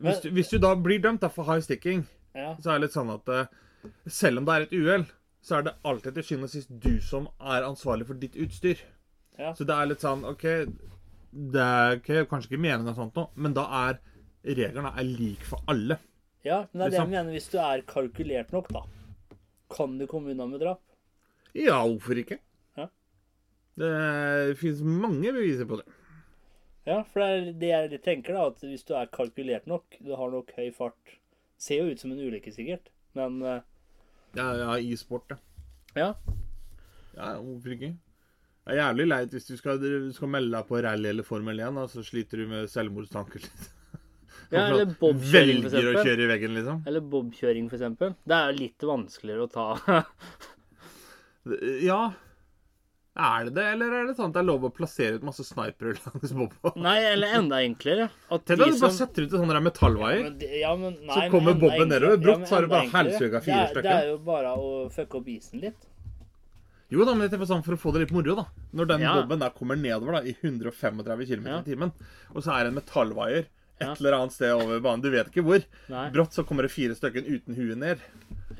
hvis, 0.00 0.22
du, 0.22 0.30
hvis 0.36 0.50
du 0.54 0.58
da 0.62 0.74
blir 0.78 1.02
dømt 1.02 1.22
da, 1.24 1.30
for 1.32 1.48
high 1.50 1.62
sticking, 1.64 2.06
Ja. 2.34 2.54
så 2.62 2.72
er 2.72 2.78
det 2.78 2.88
litt 2.88 2.96
sånn 2.96 3.10
at 3.14 3.28
eh, 3.30 3.46
selv 4.10 4.40
om 4.40 4.46
det 4.48 4.54
er 4.54 4.64
et 4.68 4.72
uhell, 4.74 5.04
så 5.44 5.58
er 5.58 5.66
det 5.68 5.74
alltid 5.84 6.14
til 6.16 6.24
syvende 6.30 6.48
og 6.48 6.54
sist 6.54 6.70
du 6.82 6.94
som 7.04 7.26
er 7.40 7.66
ansvarlig 7.66 8.06
for 8.08 8.18
ditt 8.18 8.36
utstyr. 8.40 8.80
Ja. 9.38 9.52
Så 9.54 9.66
det 9.68 9.74
er 9.76 9.90
litt 9.90 10.02
sånn 10.04 10.24
OK, 10.28 10.44
det 11.34 11.60
er 11.62 11.96
ikke, 11.98 12.24
kanskje 12.30 12.52
ikke 12.52 12.62
meningen 12.62 12.90
og 12.92 12.98
sånt 12.98 13.16
noe, 13.18 13.30
men 13.34 13.54
da 13.56 13.64
er 13.88 14.00
reglene 14.44 14.92
er 14.94 15.06
like 15.08 15.46
for 15.48 15.62
alle. 15.72 15.98
ja, 16.44 16.60
men 16.72 16.78
det 16.78 16.86
er 16.86 16.90
det 16.90 16.98
Liksom. 16.98 17.12
jeg 17.12 17.24
mener. 17.24 17.32
Hvis 17.32 17.48
du 17.50 17.58
er 17.58 17.82
kalkulert 17.88 18.52
nok, 18.52 18.68
da, 18.72 18.82
kan 19.74 19.98
du 19.98 20.06
komme 20.06 20.30
unna 20.34 20.46
med 20.46 20.60
drap. 20.60 20.80
Ja, 21.54 21.80
hvorfor 21.86 22.18
ikke? 22.20 22.38
Ja. 22.76 22.88
Det 23.80 24.56
fins 24.60 24.82
mange 24.82 25.32
beviser 25.32 25.66
på 25.66 25.78
det. 25.80 25.86
Ja, 26.86 26.98
for 27.08 27.20
det 27.24 27.70
er 27.72 27.86
det 27.88 27.98
jeg 27.98 28.02
tenker, 28.04 28.34
da, 28.36 28.46
at 28.52 28.60
hvis 28.60 28.84
du 28.84 28.92
er 28.94 29.06
kalkulert 29.08 29.66
nok, 29.66 29.96
du 30.04 30.14
har 30.14 30.30
nok 30.30 30.50
høy 30.56 30.70
fart 30.76 31.14
Ser 31.56 31.80
jo 31.80 31.92
ut 31.94 32.00
som 32.02 32.10
en 32.12 32.18
ulykke, 32.20 32.50
sikkert, 32.52 32.90
men 33.14 33.38
eh, 33.46 33.60
Ja, 34.36 34.48
ja, 34.58 34.72
i 34.76 34.96
sport, 34.98 35.30
ja. 35.30 35.36
ja. 35.96 36.08
Ja, 37.14 37.28
hvorfor 37.38 37.72
ikke? 37.72 37.92
Det 38.64 38.72
er 38.72 38.78
jævlig 38.80 39.06
leit 39.10 39.34
hvis 39.36 39.46
du 39.50 39.56
skal, 39.60 39.80
du 39.82 40.12
skal 40.16 40.30
melde 40.32 40.56
deg 40.56 40.68
på 40.70 40.80
rally 40.86 41.10
eller 41.10 41.26
Formel 41.26 41.58
1, 41.60 41.80
og 41.82 41.90
så 41.92 42.04
sliter 42.06 42.40
du 42.40 42.46
med 42.48 42.70
selvmordstanker. 42.72 43.44
litt. 43.44 43.66
ja 44.54 44.66
eller 44.70 44.94
bobkjøring, 45.00 45.62
for 45.66 45.76
Velger 45.76 46.00
å 46.00 46.04
kjøre 46.06 46.24
i 46.24 46.30
veggen, 46.32 46.56
liksom. 46.56 46.82
Eller 46.88 47.04
bobkjøring, 47.12 47.68
for 47.68 47.76
eksempel. 47.80 48.14
Det 48.24 48.38
er 48.40 48.56
litt 48.60 48.86
vanskeligere 48.94 49.48
å 49.48 49.52
ta. 49.52 50.02
Ja. 51.84 52.14
Er 53.14 53.44
det 53.46 53.52
det, 53.54 53.64
eller 53.76 53.92
er 53.94 54.06
det 54.08 54.14
sånn 54.18 54.32
at 54.32 54.34
det 54.34 54.40
er 54.40 54.46
lov 54.48 54.64
å 54.66 54.70
plassere 54.74 55.18
ut 55.20 55.26
masse 55.28 55.44
snipere 55.46 55.92
langs 56.00 56.32
bobba? 56.38 56.72
Nei, 56.82 56.96
eller 57.12 57.36
enda 57.38 57.60
enklere. 57.62 58.08
At 58.32 58.42
Tenk 58.48 58.58
de 58.58 58.66
at 58.66 58.74
du 58.74 58.80
bare 58.80 58.96
setter 58.96 59.26
ut 59.26 59.34
sånne 59.36 59.44
sånn 59.44 59.52
der 59.52 59.62
metallvaier. 59.68 60.24
Men 60.24 60.40
Ja, 60.58 60.72
men, 60.80 60.96
nei, 61.04 61.18
Så 61.20 61.28
kommer 61.30 61.54
bobben 61.60 61.92
nedover. 61.92 62.16
Brått 62.24 62.42
ja, 62.42 62.48
så 62.48 62.56
har 62.56 62.66
du 62.66 62.72
bare 62.72 62.90
helsøka 62.96 63.42
fire 63.44 63.60
er- 63.60 63.70
stykker. 63.70 63.90
Det 63.90 63.98
er 64.00 64.10
jo 64.10 64.16
bare 64.26 64.54
å 64.58 64.72
fucke 64.96 65.20
opp 65.20 65.28
isen 65.36 65.62
litt. 65.62 65.86
Jo 66.92 67.04
da, 67.04 67.14
men 67.14 67.28
jeg 67.30 67.40
sånn 67.48 67.64
for 67.64 67.74
å 67.74 67.80
få 67.80 67.92
det 67.94 68.04
litt 68.04 68.12
moro, 68.12 68.34
da. 68.36 68.44
Når 68.74 68.86
den 68.88 69.00
Ja. 69.00 69.14
bobben 69.22 69.38
der 69.40 69.50
kommer 69.50 69.76
nedover 69.76 70.12
da, 70.12 70.20
i 70.22 70.34
135 70.42 70.98
km 71.02 71.20
i 71.22 71.62
timen, 71.64 71.92
og 72.34 72.42
så 72.42 72.52
er 72.52 72.64
det 72.64 72.72
en 72.72 72.80
metallvaier 72.82 73.46
et 73.80 73.80
Ja. 73.80 73.92
eller 73.98 74.12
annet 74.12 74.32
sted 74.32 74.52
over 74.52 74.78
banen, 74.80 75.00
du 75.02 75.10
vet 75.10 75.26
ikke 75.32 75.42
hvor. 75.42 75.64
Nei. 75.88 76.10
Brått 76.10 76.32
så 76.32 76.44
kommer 76.46 76.62
det 76.62 76.70
fire 76.70 76.94
stykker 76.94 77.24
uten 77.26 77.54
huet 77.56 77.76
ned. 77.78 77.98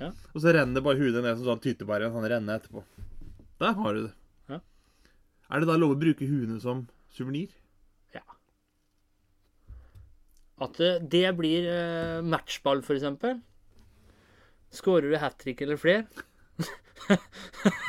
Ja. 0.01 0.09
Og 0.35 0.41
så 0.43 0.53
renner 0.53 0.81
bare 0.83 0.97
huet 0.99 1.23
ned 1.23 1.37
som 1.39 1.45
sånn 1.47 1.61
tyttebær 1.63 2.01
i 2.01 2.05
en 2.07 2.13
sånn 2.13 2.29
renne 2.29 2.59
etterpå. 2.59 2.83
Der 3.61 3.73
har 3.75 3.95
du 3.95 4.03
det. 4.09 4.13
Ja. 4.49 4.61
Er 5.51 5.61
det 5.61 5.67
da 5.69 5.77
lov 5.77 5.95
å 5.95 6.01
bruke 6.01 6.27
huene 6.27 6.61
som 6.61 6.89
suvenir? 7.13 7.51
Ja. 8.13 8.23
At 10.61 10.81
eh, 10.81 10.99
det 10.99 11.37
blir 11.37 11.67
eh, 11.69 12.21
matchball, 12.23 12.83
eksempel. 12.83 13.41
Skårer 14.73 15.11
du 15.13 15.17
hat 15.19 15.39
trick 15.39 15.61
eller 15.63 15.77
flere? 15.77 16.07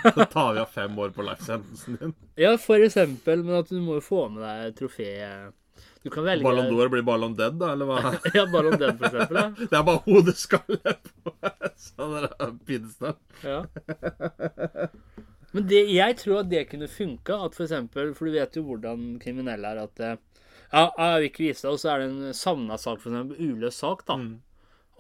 Så 0.04 0.26
tar 0.26 0.54
vi 0.54 0.60
av 0.60 0.66
fem 0.66 1.00
år 1.00 1.10
på 1.16 1.24
life-sentensen 1.26 1.98
din. 2.00 2.16
Ja, 2.36 2.58
for 2.62 2.84
eksempel, 2.84 3.44
men 3.44 3.62
at 3.62 3.70
du 3.72 3.80
må 3.80 4.00
jo 4.00 4.04
få 4.04 4.26
med 4.34 4.44
deg 4.44 4.76
trofé 4.80 5.08
Du 6.04 6.10
kan 6.14 6.26
velge 6.26 6.44
Ballon 6.44 6.68
d'Or 6.70 6.92
blir 6.92 7.06
Ballon 7.08 7.36
Dead, 7.38 7.56
da, 7.62 7.72
eller 7.74 7.90
hva? 7.90 8.14
Ja, 8.38 8.46
Ballon 8.52 8.78
Dead, 8.82 8.98
for 9.00 9.08
eksempel. 9.10 9.40
Ja. 9.42 9.68
Det 9.72 9.80
er 9.80 9.88
bare 9.88 10.04
hodeskalle 10.06 10.96
på 11.24 11.36
sånn 11.88 12.60
pinstall. 12.68 13.18
Ja. 13.46 13.62
Men 15.56 15.68
det, 15.72 15.86
jeg 15.96 16.18
tror 16.20 16.42
at 16.42 16.52
det 16.52 16.66
kunne 16.68 16.92
funka. 16.92 17.40
At 17.48 17.56
for 17.56 17.64
eksempel, 17.66 18.12
for 18.18 18.28
du 18.28 18.36
vet 18.36 18.58
jo 18.60 18.66
hvordan 18.68 19.14
kriminelle 19.24 19.72
er. 19.72 19.86
At 19.88 20.02
eh, 20.04 20.18
ja, 20.74 20.90
jeg 20.90 21.22
vil 21.22 21.30
ikke 21.30 21.46
vise 21.46 21.64
deg, 21.64 21.78
og 21.78 21.80
så 21.80 21.94
er 21.94 22.02
det 22.04 22.10
en 22.12 22.36
savna 22.36 22.80
sak, 22.82 23.00
for 23.00 23.14
eksempel. 23.14 23.40
Uløst 23.40 23.80
sak, 23.80 24.04
da. 24.10 24.20
Mm. 24.20 24.34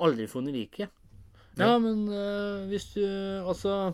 Aldri 0.05 0.29
funnet 0.31 0.55
liket. 0.55 0.93
Ja, 1.59 1.77
men 1.79 2.05
uh, 2.11 2.65
hvis 2.69 2.89
du 2.95 3.03
Altså 3.45 3.93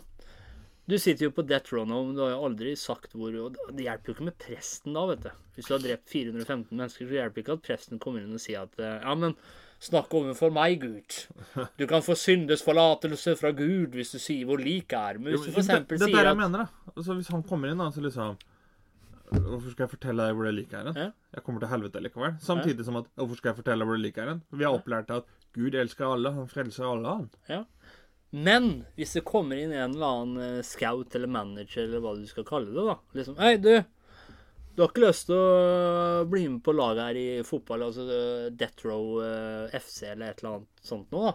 Du 0.90 0.96
sitter 0.98 1.28
jo 1.28 1.34
på 1.36 1.44
death 1.46 1.70
row 1.74 1.84
nå, 1.86 2.00
men 2.08 2.16
du 2.16 2.22
har 2.24 2.32
jo 2.34 2.44
aldri 2.48 2.74
sagt 2.78 3.14
hvor 3.14 3.34
Og 3.38 3.58
det 3.70 3.86
hjelper 3.86 4.10
jo 4.10 4.16
ikke 4.16 4.28
med 4.30 4.38
presten 4.42 4.96
da, 4.96 5.04
vet 5.12 5.26
du. 5.26 5.30
Hvis 5.56 5.68
du 5.68 5.74
har 5.76 5.82
drept 5.84 6.08
415 6.10 6.72
mennesker, 6.72 7.06
så 7.06 7.18
hjelper 7.20 7.36
det 7.38 7.44
ikke 7.44 7.58
at 7.58 7.66
presten 7.68 8.00
kommer 8.02 8.24
inn 8.24 8.34
og 8.34 8.42
sier 8.42 8.64
at 8.64 8.80
eh, 8.80 8.98
Ja, 9.04 9.14
men 9.18 9.36
snakk 9.82 10.14
overfor 10.14 10.52
meg, 10.54 10.80
Gud. 10.82 11.18
Du 11.80 11.84
kan 11.90 12.04
få 12.06 12.16
syndes 12.18 12.64
forlatelse 12.64 13.34
fra 13.38 13.50
Gud 13.56 13.98
hvis 13.98 14.14
du 14.14 14.18
sier 14.22 14.48
hvor 14.48 14.62
liket 14.62 14.96
er. 14.98 15.20
Men 15.20 15.34
hvis 15.34 15.44
du 15.46 15.52
for 15.52 15.62
eksempel 15.62 16.00
det, 16.00 16.08
det 16.08 16.14
er 16.14 16.18
det 16.18 16.24
jeg 16.30 16.32
at 16.32 16.40
mener, 16.40 16.64
da. 16.64 16.90
Altså, 16.96 17.18
hvis 17.18 17.30
han 17.34 17.44
kommer 17.46 17.72
inn, 17.72 17.82
da, 17.82 17.90
så 17.92 18.04
liksom 18.04 18.40
Hvorfor 19.32 19.72
skal 19.72 19.86
jeg 19.86 19.92
fortelle 19.94 20.24
deg 20.28 20.36
hvor 20.36 20.44
det 20.44 20.50
liket 20.58 20.74
er 20.76 20.88
hen? 20.90 21.12
Jeg 21.32 21.44
kommer 21.46 21.62
til 21.62 21.70
helvete 21.70 22.00
likevel. 22.04 22.34
Samtidig 22.44 22.84
som 22.84 22.98
at 23.00 23.06
Hvorfor 23.16 23.38
skal 23.38 23.52
jeg 23.52 23.58
fortelle 23.62 23.80
deg 23.80 23.88
hvor 23.88 23.96
det 23.96 24.04
liket 24.04 24.24
er 24.24 24.28
hen? 24.34 24.42
Vi 24.52 24.66
har 24.66 24.76
opplært 24.76 25.12
at 25.14 25.30
Gud 25.54 25.74
elsker 25.76 26.08
alle, 26.08 26.32
han 26.32 26.48
frelser 26.48 26.86
alle, 26.88 27.16
han. 27.18 27.30
Ja. 27.50 27.64
Men 28.32 28.70
hvis 28.96 29.12
det 29.18 29.26
kommer 29.28 29.58
inn 29.60 29.74
en 29.76 29.92
eller 29.92 30.12
annen 30.16 30.44
eh, 30.58 30.62
scout 30.64 31.12
eller 31.18 31.28
manager 31.28 31.84
eller 31.84 32.00
hva 32.00 32.14
du 32.16 32.24
skal 32.28 32.46
kalle 32.48 32.72
det, 32.72 32.86
da 32.86 32.94
Liksom 33.18 33.36
Hei, 33.42 33.58
du. 33.60 33.74
Du 34.72 34.80
har 34.80 34.88
ikke 34.88 35.04
lyst 35.04 35.26
til 35.28 35.36
å 35.36 36.24
bli 36.32 36.46
med 36.48 36.62
på 36.64 36.72
laget 36.72 37.10
her 37.10 37.18
i 37.20 37.28
fotball, 37.44 37.84
altså 37.90 38.06
eh, 38.08 38.46
Death 38.56 38.86
Row 38.88 39.18
eh, 39.20 39.74
FC 39.76 40.06
eller 40.14 40.30
et 40.32 40.40
eller 40.40 40.54
annet 40.54 40.86
sånt 40.88 41.12
noe, 41.12 41.34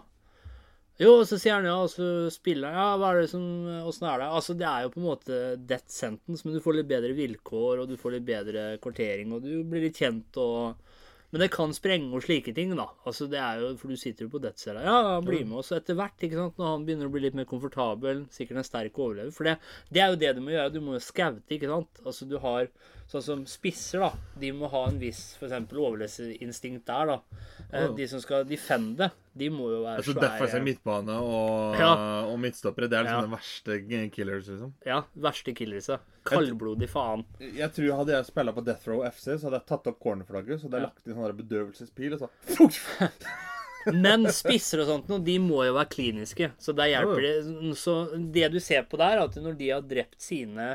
Jo, 0.98 1.12
så 1.22 1.38
sier 1.38 1.54
han 1.54 1.68
ja, 1.68 1.76
og 1.78 1.92
så 1.92 2.26
spiller 2.34 2.72
han 2.74 2.80
Ja, 2.80 2.86
hva 2.98 3.12
er 3.12 3.20
det 3.22 3.30
som 3.30 3.44
Åssen 3.86 4.08
er 4.10 4.18
det? 4.18 4.32
Altså, 4.34 4.56
det 4.58 4.66
er 4.66 4.82
jo 4.82 4.90
på 4.96 4.98
en 4.98 5.06
måte 5.06 5.36
death 5.70 5.86
sentence, 5.94 6.42
men 6.42 6.56
du 6.56 6.64
får 6.64 6.80
litt 6.80 6.90
bedre 6.90 7.14
vilkår, 7.14 7.84
og 7.84 7.92
du 7.92 7.94
får 8.00 8.16
litt 8.16 8.26
bedre 8.26 8.64
kvartering, 8.82 9.30
og 9.36 9.46
du 9.46 9.52
blir 9.62 9.86
litt 9.86 10.02
kjent 10.02 10.40
og 10.42 10.82
men 11.30 11.42
det 11.42 11.50
kan 11.52 11.74
sprenge 11.76 12.08
og 12.16 12.24
slike 12.24 12.54
ting, 12.56 12.70
da. 12.78 12.86
Altså 13.08 13.26
det 13.28 13.40
er 13.42 13.60
jo, 13.60 13.72
For 13.80 13.92
du 13.92 14.00
sitter 14.00 14.24
jo 14.24 14.32
på 14.32 14.40
dødscella. 14.40 14.84
Ja, 14.86 14.98
han 15.14 15.26
blir 15.26 15.44
med 15.44 15.60
oss 15.60 15.74
etter 15.76 15.98
hvert, 15.98 16.16
ikke 16.24 16.38
sant. 16.38 16.56
Når 16.56 16.70
han 16.72 16.86
begynner 16.86 17.10
å 17.10 17.12
bli 17.12 17.24
litt 17.26 17.36
mer 17.36 17.48
komfortabel, 17.48 18.24
sikkert 18.32 18.62
en 18.62 18.68
sterk 18.68 18.96
overlever. 18.96 19.34
For 19.36 19.48
det, 19.48 19.58
det 19.92 20.04
er 20.04 20.14
jo 20.14 20.22
det 20.22 20.34
du 20.38 20.40
må 20.44 20.54
gjøre. 20.54 20.72
Du 20.72 20.80
må 20.84 20.96
jo 20.96 21.02
skaute, 21.04 21.44
ikke 21.52 21.68
sant. 21.68 22.00
Altså 22.06 22.28
du 22.30 22.38
har 22.44 22.70
Sånn 23.08 23.22
som 23.24 23.44
spisser, 23.48 24.02
da. 24.04 24.10
De 24.36 24.50
må 24.52 24.68
ha 24.68 24.82
en 24.84 24.98
viss 25.00 25.38
eksempel 25.40 25.78
overlevelsesinstinkt 25.80 26.84
der, 26.90 27.08
da. 27.08 27.44
Eh. 27.70 27.86
De 27.96 28.08
som 28.10 28.20
skal 28.20 28.44
defende, 28.44 29.08
de 29.38 29.48
må 29.54 29.68
jo 29.72 29.80
være 29.84 30.00
Altså 30.02 30.14
Derfor 30.18 30.54
er 30.58 30.64
midtbane 30.66 31.16
og, 31.22 31.76
Ja. 31.82 31.90
og 32.28 32.38
midtstoppere 32.42 32.88
det 32.90 32.98
er 32.98 33.06
liksom 33.08 33.22
Ja. 33.22 33.26
de 33.26 33.34
verste 33.36 34.10
killers, 34.14 34.48
liksom. 34.52 34.72
Ja, 34.86 35.00
verste 35.28 35.54
killers. 35.58 35.90
Kaldblodig 36.28 36.88
faen. 36.92 37.22
Jeg 37.40 37.70
tror 37.72 37.96
Hadde 38.02 38.16
jeg 38.18 38.26
spilla 38.28 38.52
på 38.52 38.64
Death 38.66 38.88
Row 38.90 39.04
FC, 39.08 39.38
så 39.38 39.48
hadde 39.48 39.60
jeg 39.62 39.68
tatt 39.70 39.86
opp 39.92 40.00
cornerflagget 40.02 40.60
så 40.60 40.68
hadde 40.68 40.80
jeg 40.82 40.88
Ja. 40.88 40.90
lagt 40.90 41.06
inn 41.08 41.14
sånn 41.22 41.38
bedøvelsespil 41.42 42.18
og 42.18 42.26
så 42.26 42.28
Men 43.94 44.26
spisser 44.34 44.82
og 44.82 44.88
sånt, 44.90 45.06
nå, 45.08 45.16
de 45.24 45.38
må 45.40 45.62
jo 45.64 45.72
være 45.76 45.88
kliniske. 45.94 46.50
Så 46.60 46.74
der 46.76 46.90
hjelper 46.90 47.22
det. 47.24 47.76
Så 47.78 47.94
det 48.34 48.50
du 48.52 48.58
ser 48.60 48.82
på 48.90 48.98
der, 49.00 49.16
er 49.16 49.22
at 49.24 49.38
når 49.40 49.56
de 49.56 49.70
har 49.70 49.80
drept 49.86 50.18
sine 50.20 50.74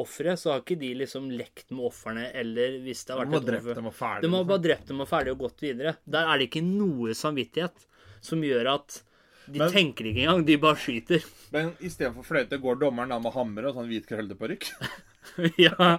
ofre, 0.00 0.34
så 0.36 0.52
har 0.52 0.60
ikke 0.62 0.76
de 0.80 0.90
liksom 1.02 1.30
lekt 1.32 1.70
med 1.72 1.86
ofrene, 1.88 2.26
eller 2.36 2.76
hvis 2.84 3.04
det 3.08 3.16
har 3.16 3.24
De 3.24 3.32
vært 3.32 3.48
har 3.48 3.56
et 3.56 3.80
offer. 3.90 4.20
De 4.20 4.28
har 4.28 4.42
liksom. 4.42 4.48
bare 4.50 4.64
drept 4.66 4.86
dem 4.92 5.00
og 5.04 5.08
ferdig 5.10 5.32
og 5.34 5.38
gått 5.46 5.64
videre. 5.64 5.94
Der 6.08 6.28
er 6.30 6.38
det 6.42 6.48
ikke 6.50 6.62
noe 6.66 7.14
samvittighet 7.16 7.86
som 8.24 8.42
gjør 8.44 8.74
at 8.76 9.02
de 9.50 9.58
Men- 9.58 9.72
tenker 9.74 10.06
ikke 10.10 10.24
engang, 10.24 10.44
de 10.46 10.56
bare 10.62 10.78
skyter. 10.78 11.24
Men 11.54 11.72
istedenfor 11.82 12.26
fløyte 12.26 12.60
går 12.62 12.80
dommeren 12.80 13.10
da 13.10 13.18
med 13.22 13.34
hammer 13.34 13.68
og 13.70 13.78
sånn 13.78 13.88
hvit 13.90 14.06
krølleparykk. 14.08 14.68
ja. 15.66 15.92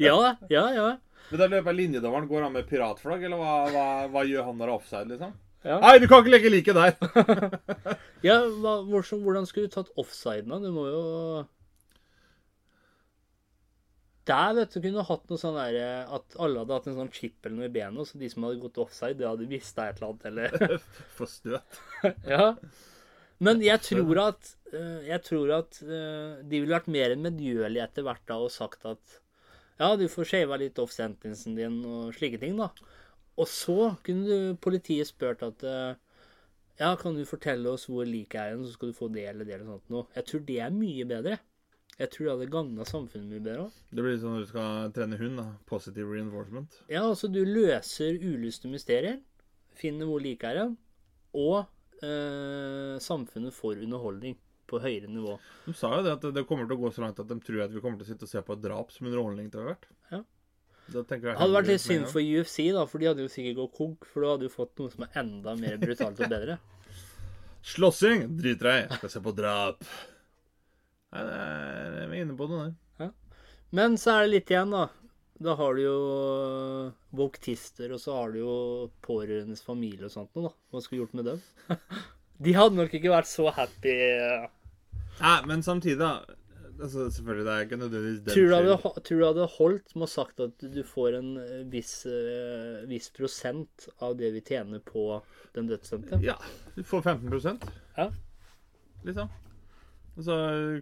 ja, 0.00 0.16
ja, 0.50 0.66
ja. 0.72 0.90
Men 1.30 1.40
da 1.40 1.48
løper 1.48 1.76
linjedommeren 1.76 2.28
går 2.28 2.46
han 2.46 2.54
med 2.56 2.68
piratflagg, 2.68 3.24
eller 3.24 3.40
hva, 3.40 3.52
hva, 3.72 3.86
hva 4.12 4.24
gjør 4.28 4.48
han 4.48 4.58
når 4.58 4.66
det 4.66 4.72
er 4.72 4.76
offside, 4.78 5.08
liksom? 5.14 5.34
Ja. 5.62 5.76
Nei, 5.78 5.98
du 6.02 6.08
kan 6.10 6.24
ikke 6.24 6.32
legge 6.34 6.50
like 6.50 6.74
der! 6.74 6.96
ja 8.28 8.40
hva, 8.60 8.80
hvordan, 8.82 9.46
skulle 9.46 9.68
du 9.68 9.76
tatt 9.76 9.92
offsiden 10.00 10.50
da? 10.50 10.58
Du 10.58 10.72
må 10.74 10.88
jo 10.90 11.02
Der, 14.28 14.52
vet 14.54 14.74
du, 14.74 14.78
kunne 14.84 15.02
hatt 15.08 15.24
noe 15.30 15.40
sånn 15.40 15.56
der 15.58 16.06
at 16.06 16.36
alle 16.38 16.62
hadde 16.62 16.76
hatt 16.76 16.84
en 16.86 16.98
sånn 17.00 17.10
chip 17.14 17.42
eller 17.42 17.56
noe 17.58 17.70
i 17.70 17.74
benet, 17.74 18.06
så 18.06 18.20
de 18.20 18.28
som 18.30 18.46
hadde 18.46 18.60
gått 18.62 18.78
offside, 18.78 19.18
det 19.18 19.26
hadde 19.26 19.48
mista 19.50 19.88
et 19.88 19.98
eller 19.98 20.12
annet, 20.12 20.26
eller 20.30 20.76
For 21.16 21.30
støt. 21.30 21.80
Ja. 22.34 22.52
Men 23.42 23.58
jeg 23.64 23.82
tror 23.82 24.18
at 24.22 24.52
eh, 24.70 25.08
Jeg 25.08 25.24
tror 25.26 25.50
at 25.56 25.80
eh, 25.82 26.42
de 26.46 26.60
ville 26.60 26.76
vært 26.76 26.92
mer 26.94 27.16
medgjørlige 27.18 27.88
etter 27.88 28.06
hvert 28.06 28.22
da 28.30 28.38
og 28.38 28.52
sagt 28.54 28.86
at 28.86 29.18
ja, 29.80 29.96
du 29.98 30.04
får 30.06 30.28
shava 30.30 30.58
litt 30.60 30.78
off 30.78 30.92
sentencen 30.94 31.56
din 31.58 31.80
og 31.88 32.12
slike 32.14 32.38
ting, 32.38 32.54
da. 32.60 32.68
Og 33.40 33.48
så 33.50 33.94
kunne 34.06 34.28
du 34.28 34.60
politiet 34.62 35.08
spurt 35.08 35.42
at 35.42 35.64
eh, 35.66 35.96
ja, 36.78 36.92
kan 37.00 37.16
du 37.16 37.24
fortelle 37.26 37.72
oss 37.72 37.88
hvor 37.90 38.06
liket 38.06 38.38
er 38.38 38.60
så 38.60 38.76
skal 38.76 38.92
du 38.92 38.96
få 38.96 39.08
det 39.12 39.24
eller 39.30 39.48
det 39.48 39.56
eller 39.56 39.72
sånt 39.74 39.90
noe. 39.92 40.06
Jeg 40.14 40.28
tror 40.28 40.44
det 40.46 40.58
er 40.62 40.76
mye 40.76 41.08
bedre. 41.08 41.40
Jeg 42.02 42.10
tror 42.10 42.26
det 42.26 42.32
hadde 42.34 42.50
gagna 42.50 42.86
samfunnet 42.88 43.30
mye 43.30 43.42
bedre. 43.44 43.66
Det 43.94 44.02
blir 44.02 44.16
sånn 44.18 44.34
når 44.34 44.46
du 44.46 44.48
skal 44.50 44.94
trene 44.96 45.18
hund. 45.20 45.38
da. 45.38 45.44
Positive 45.70 46.10
reinforcement. 46.10 46.80
Ja, 46.90 47.04
altså 47.06 47.30
du 47.30 47.38
løser 47.46 48.18
ulyste 48.18 48.70
mysterier, 48.72 49.20
finner 49.78 50.10
hvor 50.10 50.22
like 50.24 50.48
er 50.48 50.58
den, 50.58 50.74
og 51.38 51.60
eh, 52.02 52.98
samfunnet 53.02 53.54
får 53.54 53.84
underholdning 53.86 54.34
på 54.66 54.80
høyere 54.82 55.10
nivå. 55.12 55.36
De 55.68 55.74
sa 55.76 55.92
jo 55.94 56.04
det 56.06 56.16
at 56.16 56.28
det 56.34 56.46
kommer 56.48 56.66
til 56.66 56.78
å 56.78 56.82
gå 56.82 56.92
så 56.96 57.04
langt 57.04 57.20
at 57.22 57.30
de 57.30 57.38
tror 57.44 57.64
at 57.66 57.74
vi 57.74 57.82
kommer 57.84 58.00
til 58.00 58.08
å 58.08 58.10
sitte 58.10 58.26
og 58.26 58.32
se 58.32 58.42
på 58.42 58.56
et 58.56 58.64
drap 58.64 58.92
som 58.94 59.06
underholdning 59.06 59.50
til 59.52 59.68
hvert. 59.68 59.86
Ja. 60.10 60.22
Det 60.92 61.06
hadde 61.14 61.54
vært 61.54 61.70
litt 61.70 61.80
synd 61.84 62.08
for 62.10 62.24
UFC, 62.24 62.64
da, 62.74 62.82
for 62.90 63.00
de 63.00 63.12
hadde 63.12 63.22
jo 63.22 63.30
sikkert 63.30 63.60
gått 63.60 63.76
konk, 63.78 64.08
for 64.10 64.24
da 64.24 64.34
hadde 64.34 64.48
du 64.48 64.52
fått 64.52 64.74
noe 64.80 64.90
som 64.92 65.06
er 65.06 65.20
enda 65.22 65.54
mer 65.60 65.78
brutalt 65.80 66.18
og 66.18 66.32
bedre. 66.32 66.58
Slåssing 67.72 68.26
driter 68.40 68.68
jeg 68.72 68.88
i. 68.88 68.96
Skal 68.98 69.12
se 69.12 69.22
på 69.22 69.34
drap. 69.36 69.86
Nei, 71.12 71.22
det 71.28 71.36
er, 71.36 71.96
jeg 72.00 72.08
er 72.08 72.24
inne 72.24 72.36
på 72.38 72.48
det 72.50 72.58
der. 72.62 73.12
Men 73.72 73.96
så 74.00 74.14
er 74.18 74.26
det 74.26 74.32
litt 74.34 74.50
igjen, 74.52 74.72
da. 74.74 74.86
Da 75.42 75.54
har 75.58 75.74
du 75.74 75.80
jo 75.82 75.96
voktister, 77.16 77.92
og 77.96 78.00
så 78.02 78.14
har 78.18 78.34
du 78.34 78.42
jo 78.42 78.56
pårørendes 79.04 79.64
familie 79.64 80.06
og 80.08 80.12
sånt 80.12 80.34
noe, 80.36 80.50
da. 80.50 80.52
Hva 80.72 80.82
skulle 80.84 81.00
du 81.00 81.04
gjort 81.06 81.16
med 81.18 81.30
dem? 81.30 81.40
De 82.42 82.52
hadde 82.56 82.74
nok 82.78 82.92
ikke 82.96 83.12
vært 83.12 83.28
så 83.30 83.48
happy. 83.54 83.92
Nei, 85.20 85.36
men 85.48 85.64
samtidig, 85.64 86.00
da. 86.00 86.12
Altså, 86.82 87.06
selvfølgelig, 87.14 87.44
det 87.46 87.52
er 87.52 87.66
ikke 87.66 87.76
nødvendigvis 87.78 88.22
den 88.24 88.34
Tror 88.34 88.48
du 88.48 88.54
hadde, 88.56 88.92
tror 89.06 89.18
du 89.20 89.24
hadde 89.28 89.44
holdt 89.54 89.92
med 89.94 90.06
å 90.06 90.10
sagt 90.10 90.40
at 90.42 90.64
du 90.72 90.80
får 90.88 91.18
en 91.20 91.28
eh, 91.38 91.60
viss, 91.70 91.92
eh, 92.10 92.80
viss 92.90 93.06
prosent 93.14 93.86
av 94.02 94.16
det 94.18 94.32
vi 94.34 94.42
tjener 94.48 94.82
på 94.82 95.04
den 95.54 95.68
dødsdømte? 95.70 96.18
Ja. 96.24 96.34
Du 96.74 96.82
får 96.88 97.04
15% 97.12 97.68
Ja. 98.00 98.08
liksom. 99.06 99.30
Og 100.16 100.26
så 100.26 100.36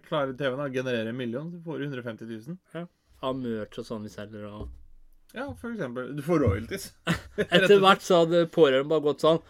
klarer 0.07 0.35
TV-en 0.35 0.65
å 0.65 0.69
generere 0.73 1.11
en 1.13 1.17
million, 1.17 1.49
så 1.51 1.61
får 1.63 1.79
du 1.79 1.87
150 1.87 2.31
000. 2.75 2.87
Av 3.21 3.35
merch 3.37 3.79
og 3.79 3.87
sånn 3.87 4.05
vi 4.07 4.11
selger 4.11 4.47
og 4.49 4.69
Ja, 5.31 5.47
for 5.55 5.71
eksempel. 5.71 6.09
Du 6.17 6.23
får 6.25 6.41
royalties. 6.43 6.89
Etter 7.47 7.77
hvert 7.79 8.03
så 8.03 8.23
hadde 8.23 8.47
pårørende 8.51 8.91
bare 8.91 9.05
gått 9.11 9.23
sånn 9.23 9.43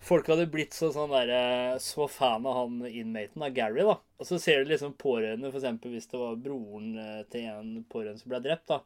Folk 0.00 0.30
hadde 0.32 0.46
blitt 0.48 0.72
så 0.72 0.88
sånn 0.94 1.10
der, 1.12 1.76
så 1.84 2.06
fan 2.08 2.46
av 2.48 2.54
han 2.56 2.78
inmaten, 2.88 3.42
av 3.44 3.52
Gary, 3.52 3.82
da. 3.84 3.98
Og 4.16 4.24
så 4.24 4.38
ser 4.40 4.62
du 4.62 4.70
liksom 4.72 4.94
pårørende, 4.96 5.50
f.eks. 5.52 5.66
hvis 5.92 6.08
det 6.08 6.20
var 6.22 6.38
broren 6.40 6.94
eh, 6.96 7.18
til 7.28 7.50
en 7.50 7.74
pårørende 7.84 8.22
som 8.22 8.32
ble 8.32 8.40
drept, 8.46 8.64
da. 8.72 8.78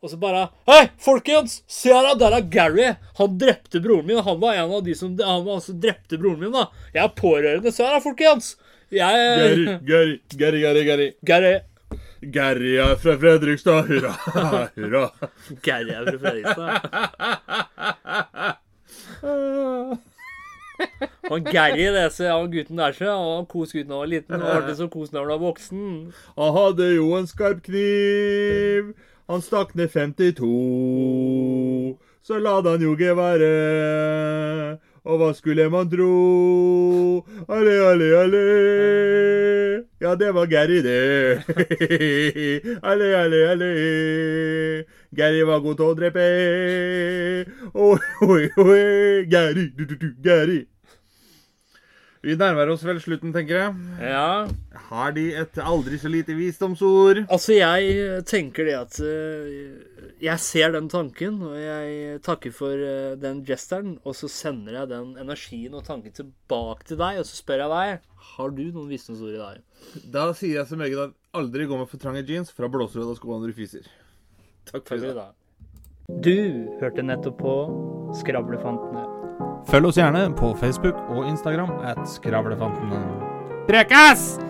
Og 0.00 0.12
så 0.12 0.18
bare 0.20 0.46
Hei, 0.68 0.82
folkens! 1.00 1.58
Se 1.68 1.92
her! 1.92 2.12
Der 2.20 2.36
er 2.36 2.44
Gary! 2.52 2.86
Han 3.18 3.40
drepte 3.40 3.80
broren 3.84 4.06
min. 4.08 4.20
Han 4.24 4.40
var 4.40 4.56
en 4.56 4.72
av 4.72 4.84
de 4.84 4.94
som 4.96 5.16
Han 5.16 5.44
var 5.44 5.58
altså 5.58 5.74
drepte 5.76 6.20
broren 6.20 6.40
min, 6.44 6.54
da. 6.56 6.68
Jeg 6.92 7.02
er 7.04 7.16
pårørende. 7.16 7.72
Se 7.72 7.84
her, 7.88 8.00
folkens! 8.04 8.54
Gary, 8.90 9.78
Gary, 9.86 10.20
Gary, 10.36 10.60
Gary, 10.60 10.84
Gary. 10.84 11.12
Gary. 11.24 11.60
Gary 12.20 12.76
er 12.76 12.96
fra 13.00 13.16
Fredrikstad. 13.18 13.86
Hurra, 13.88 14.14
hurra. 14.74 15.10
Gary 15.62 15.90
er 15.94 16.04
fra 16.04 16.18
Fredrikstad. 16.18 16.70
Han 21.30 21.44
Gary, 21.44 21.86
det 21.94 22.12
ser 22.16 22.30
han 22.32 22.50
gutten 22.50 22.76
der, 22.80 22.92
så 22.96 23.04
han 23.14 23.46
kos 23.46 23.72
gutten 23.72 23.90
da 23.92 23.94
han 23.94 24.00
var 24.02 24.10
liten. 24.10 24.40
Han 24.42 24.64
ble 24.66 24.74
så 24.76 24.88
kos 24.92 25.12
når 25.14 25.20
han 25.22 25.32
var 25.32 25.40
voksen. 25.44 25.82
Han 26.36 26.50
hadde 26.58 26.86
jo 26.96 27.06
en 27.18 27.28
skarp 27.30 27.60
kniv. 27.66 28.84
Han 29.30 29.40
stakk 29.46 29.70
ned 29.78 29.88
52. 29.94 31.96
så 32.26 32.34
la 32.42 32.54
han 32.66 32.80
jo 32.82 32.92
geværet. 32.98 34.80
Og 35.04 35.16
hva 35.16 35.30
skulle 35.32 35.64
man 35.72 35.88
tro? 35.88 37.24
Alle, 37.48 37.76
alle, 37.88 38.08
alle. 38.20 38.42
Ja, 40.00 40.14
det 40.14 40.34
var 40.34 40.46
Gary, 40.46 40.82
det. 40.84 41.40
alle, 42.88 43.16
alle, 43.16 43.40
alle. 43.50 44.84
Gary 45.16 45.40
var 45.48 45.60
god 45.64 45.80
til 45.80 45.86
å 45.86 45.94
drepe. 45.96 46.26
Oi, 47.74 47.98
oi, 48.28 48.42
oi. 48.60 49.24
Gary, 49.32 49.70
du, 49.76 49.86
du, 49.86 49.96
du, 49.96 50.12
Gary. 50.24 50.66
Vi 52.20 52.34
nærmer 52.36 52.68
oss 52.68 52.82
vel 52.84 52.98
slutten, 53.00 53.30
tenker 53.32 53.56
jeg. 53.56 53.76
Ja. 54.04 54.44
Har 54.90 55.14
de 55.16 55.22
et 55.40 55.56
aldri 55.64 55.96
så 56.00 56.10
lite 56.12 56.34
visdomsord? 56.36 57.22
Altså, 57.32 57.54
jeg 57.56 58.24
tenker 58.28 58.68
det 58.68 58.74
at 58.76 58.98
eh, 59.00 60.10
Jeg 60.20 60.42
ser 60.44 60.74
den 60.74 60.90
tanken, 60.92 61.38
og 61.48 61.54
jeg 61.56 62.18
takker 62.26 62.52
for 62.52 62.76
eh, 62.76 63.14
den 63.20 63.40
gesteren. 63.48 63.94
Og 64.04 64.18
så 64.18 64.28
sender 64.28 64.82
jeg 64.82 64.90
den 64.90 65.14
energien 65.22 65.78
og 65.78 65.86
tanken 65.86 66.12
tilbake 66.12 66.90
til 66.90 67.00
deg, 67.00 67.22
og 67.22 67.28
så 67.28 67.40
spør 67.40 67.64
jeg 67.64 67.72
deg 67.72 68.26
Har 68.34 68.52
du 68.52 68.62
noen 68.66 68.90
visdomsord 68.92 69.38
i 69.38 69.40
dag. 69.40 69.62
Da 70.12 70.26
sier 70.36 70.60
jeg 70.60 70.68
som 70.68 70.84
egen 70.84 71.06
at 71.06 71.16
aldri 71.40 71.64
gå 71.70 71.78
med 71.80 71.88
for 71.88 72.02
trange 72.02 72.26
jeans, 72.28 72.52
for 72.52 72.66
da 72.66 72.74
blåser 72.74 73.00
du 73.00 73.06
av 73.06 73.16
skoene 73.16 73.46
når 73.46 73.54
du 73.54 73.62
fiser. 73.62 73.88
Takk 74.68 74.84
for 74.84 75.00
Takk 75.00 75.06
for 75.06 75.08
i 75.08 75.16
dag. 75.22 75.32
Du 76.20 76.36
hørte 76.82 77.06
nettopp 77.06 77.40
på 77.40 77.56
Skravlefantene. 78.20 79.19
Følg 79.68 79.90
oss 79.90 79.98
gjerne 80.00 80.28
på 80.36 80.54
Facebook 80.60 80.96
og 81.10 81.26
Instagram 81.28 81.72
at 81.84 82.00
Skravlefantene. 82.08 83.02
Prekas! 83.68 84.49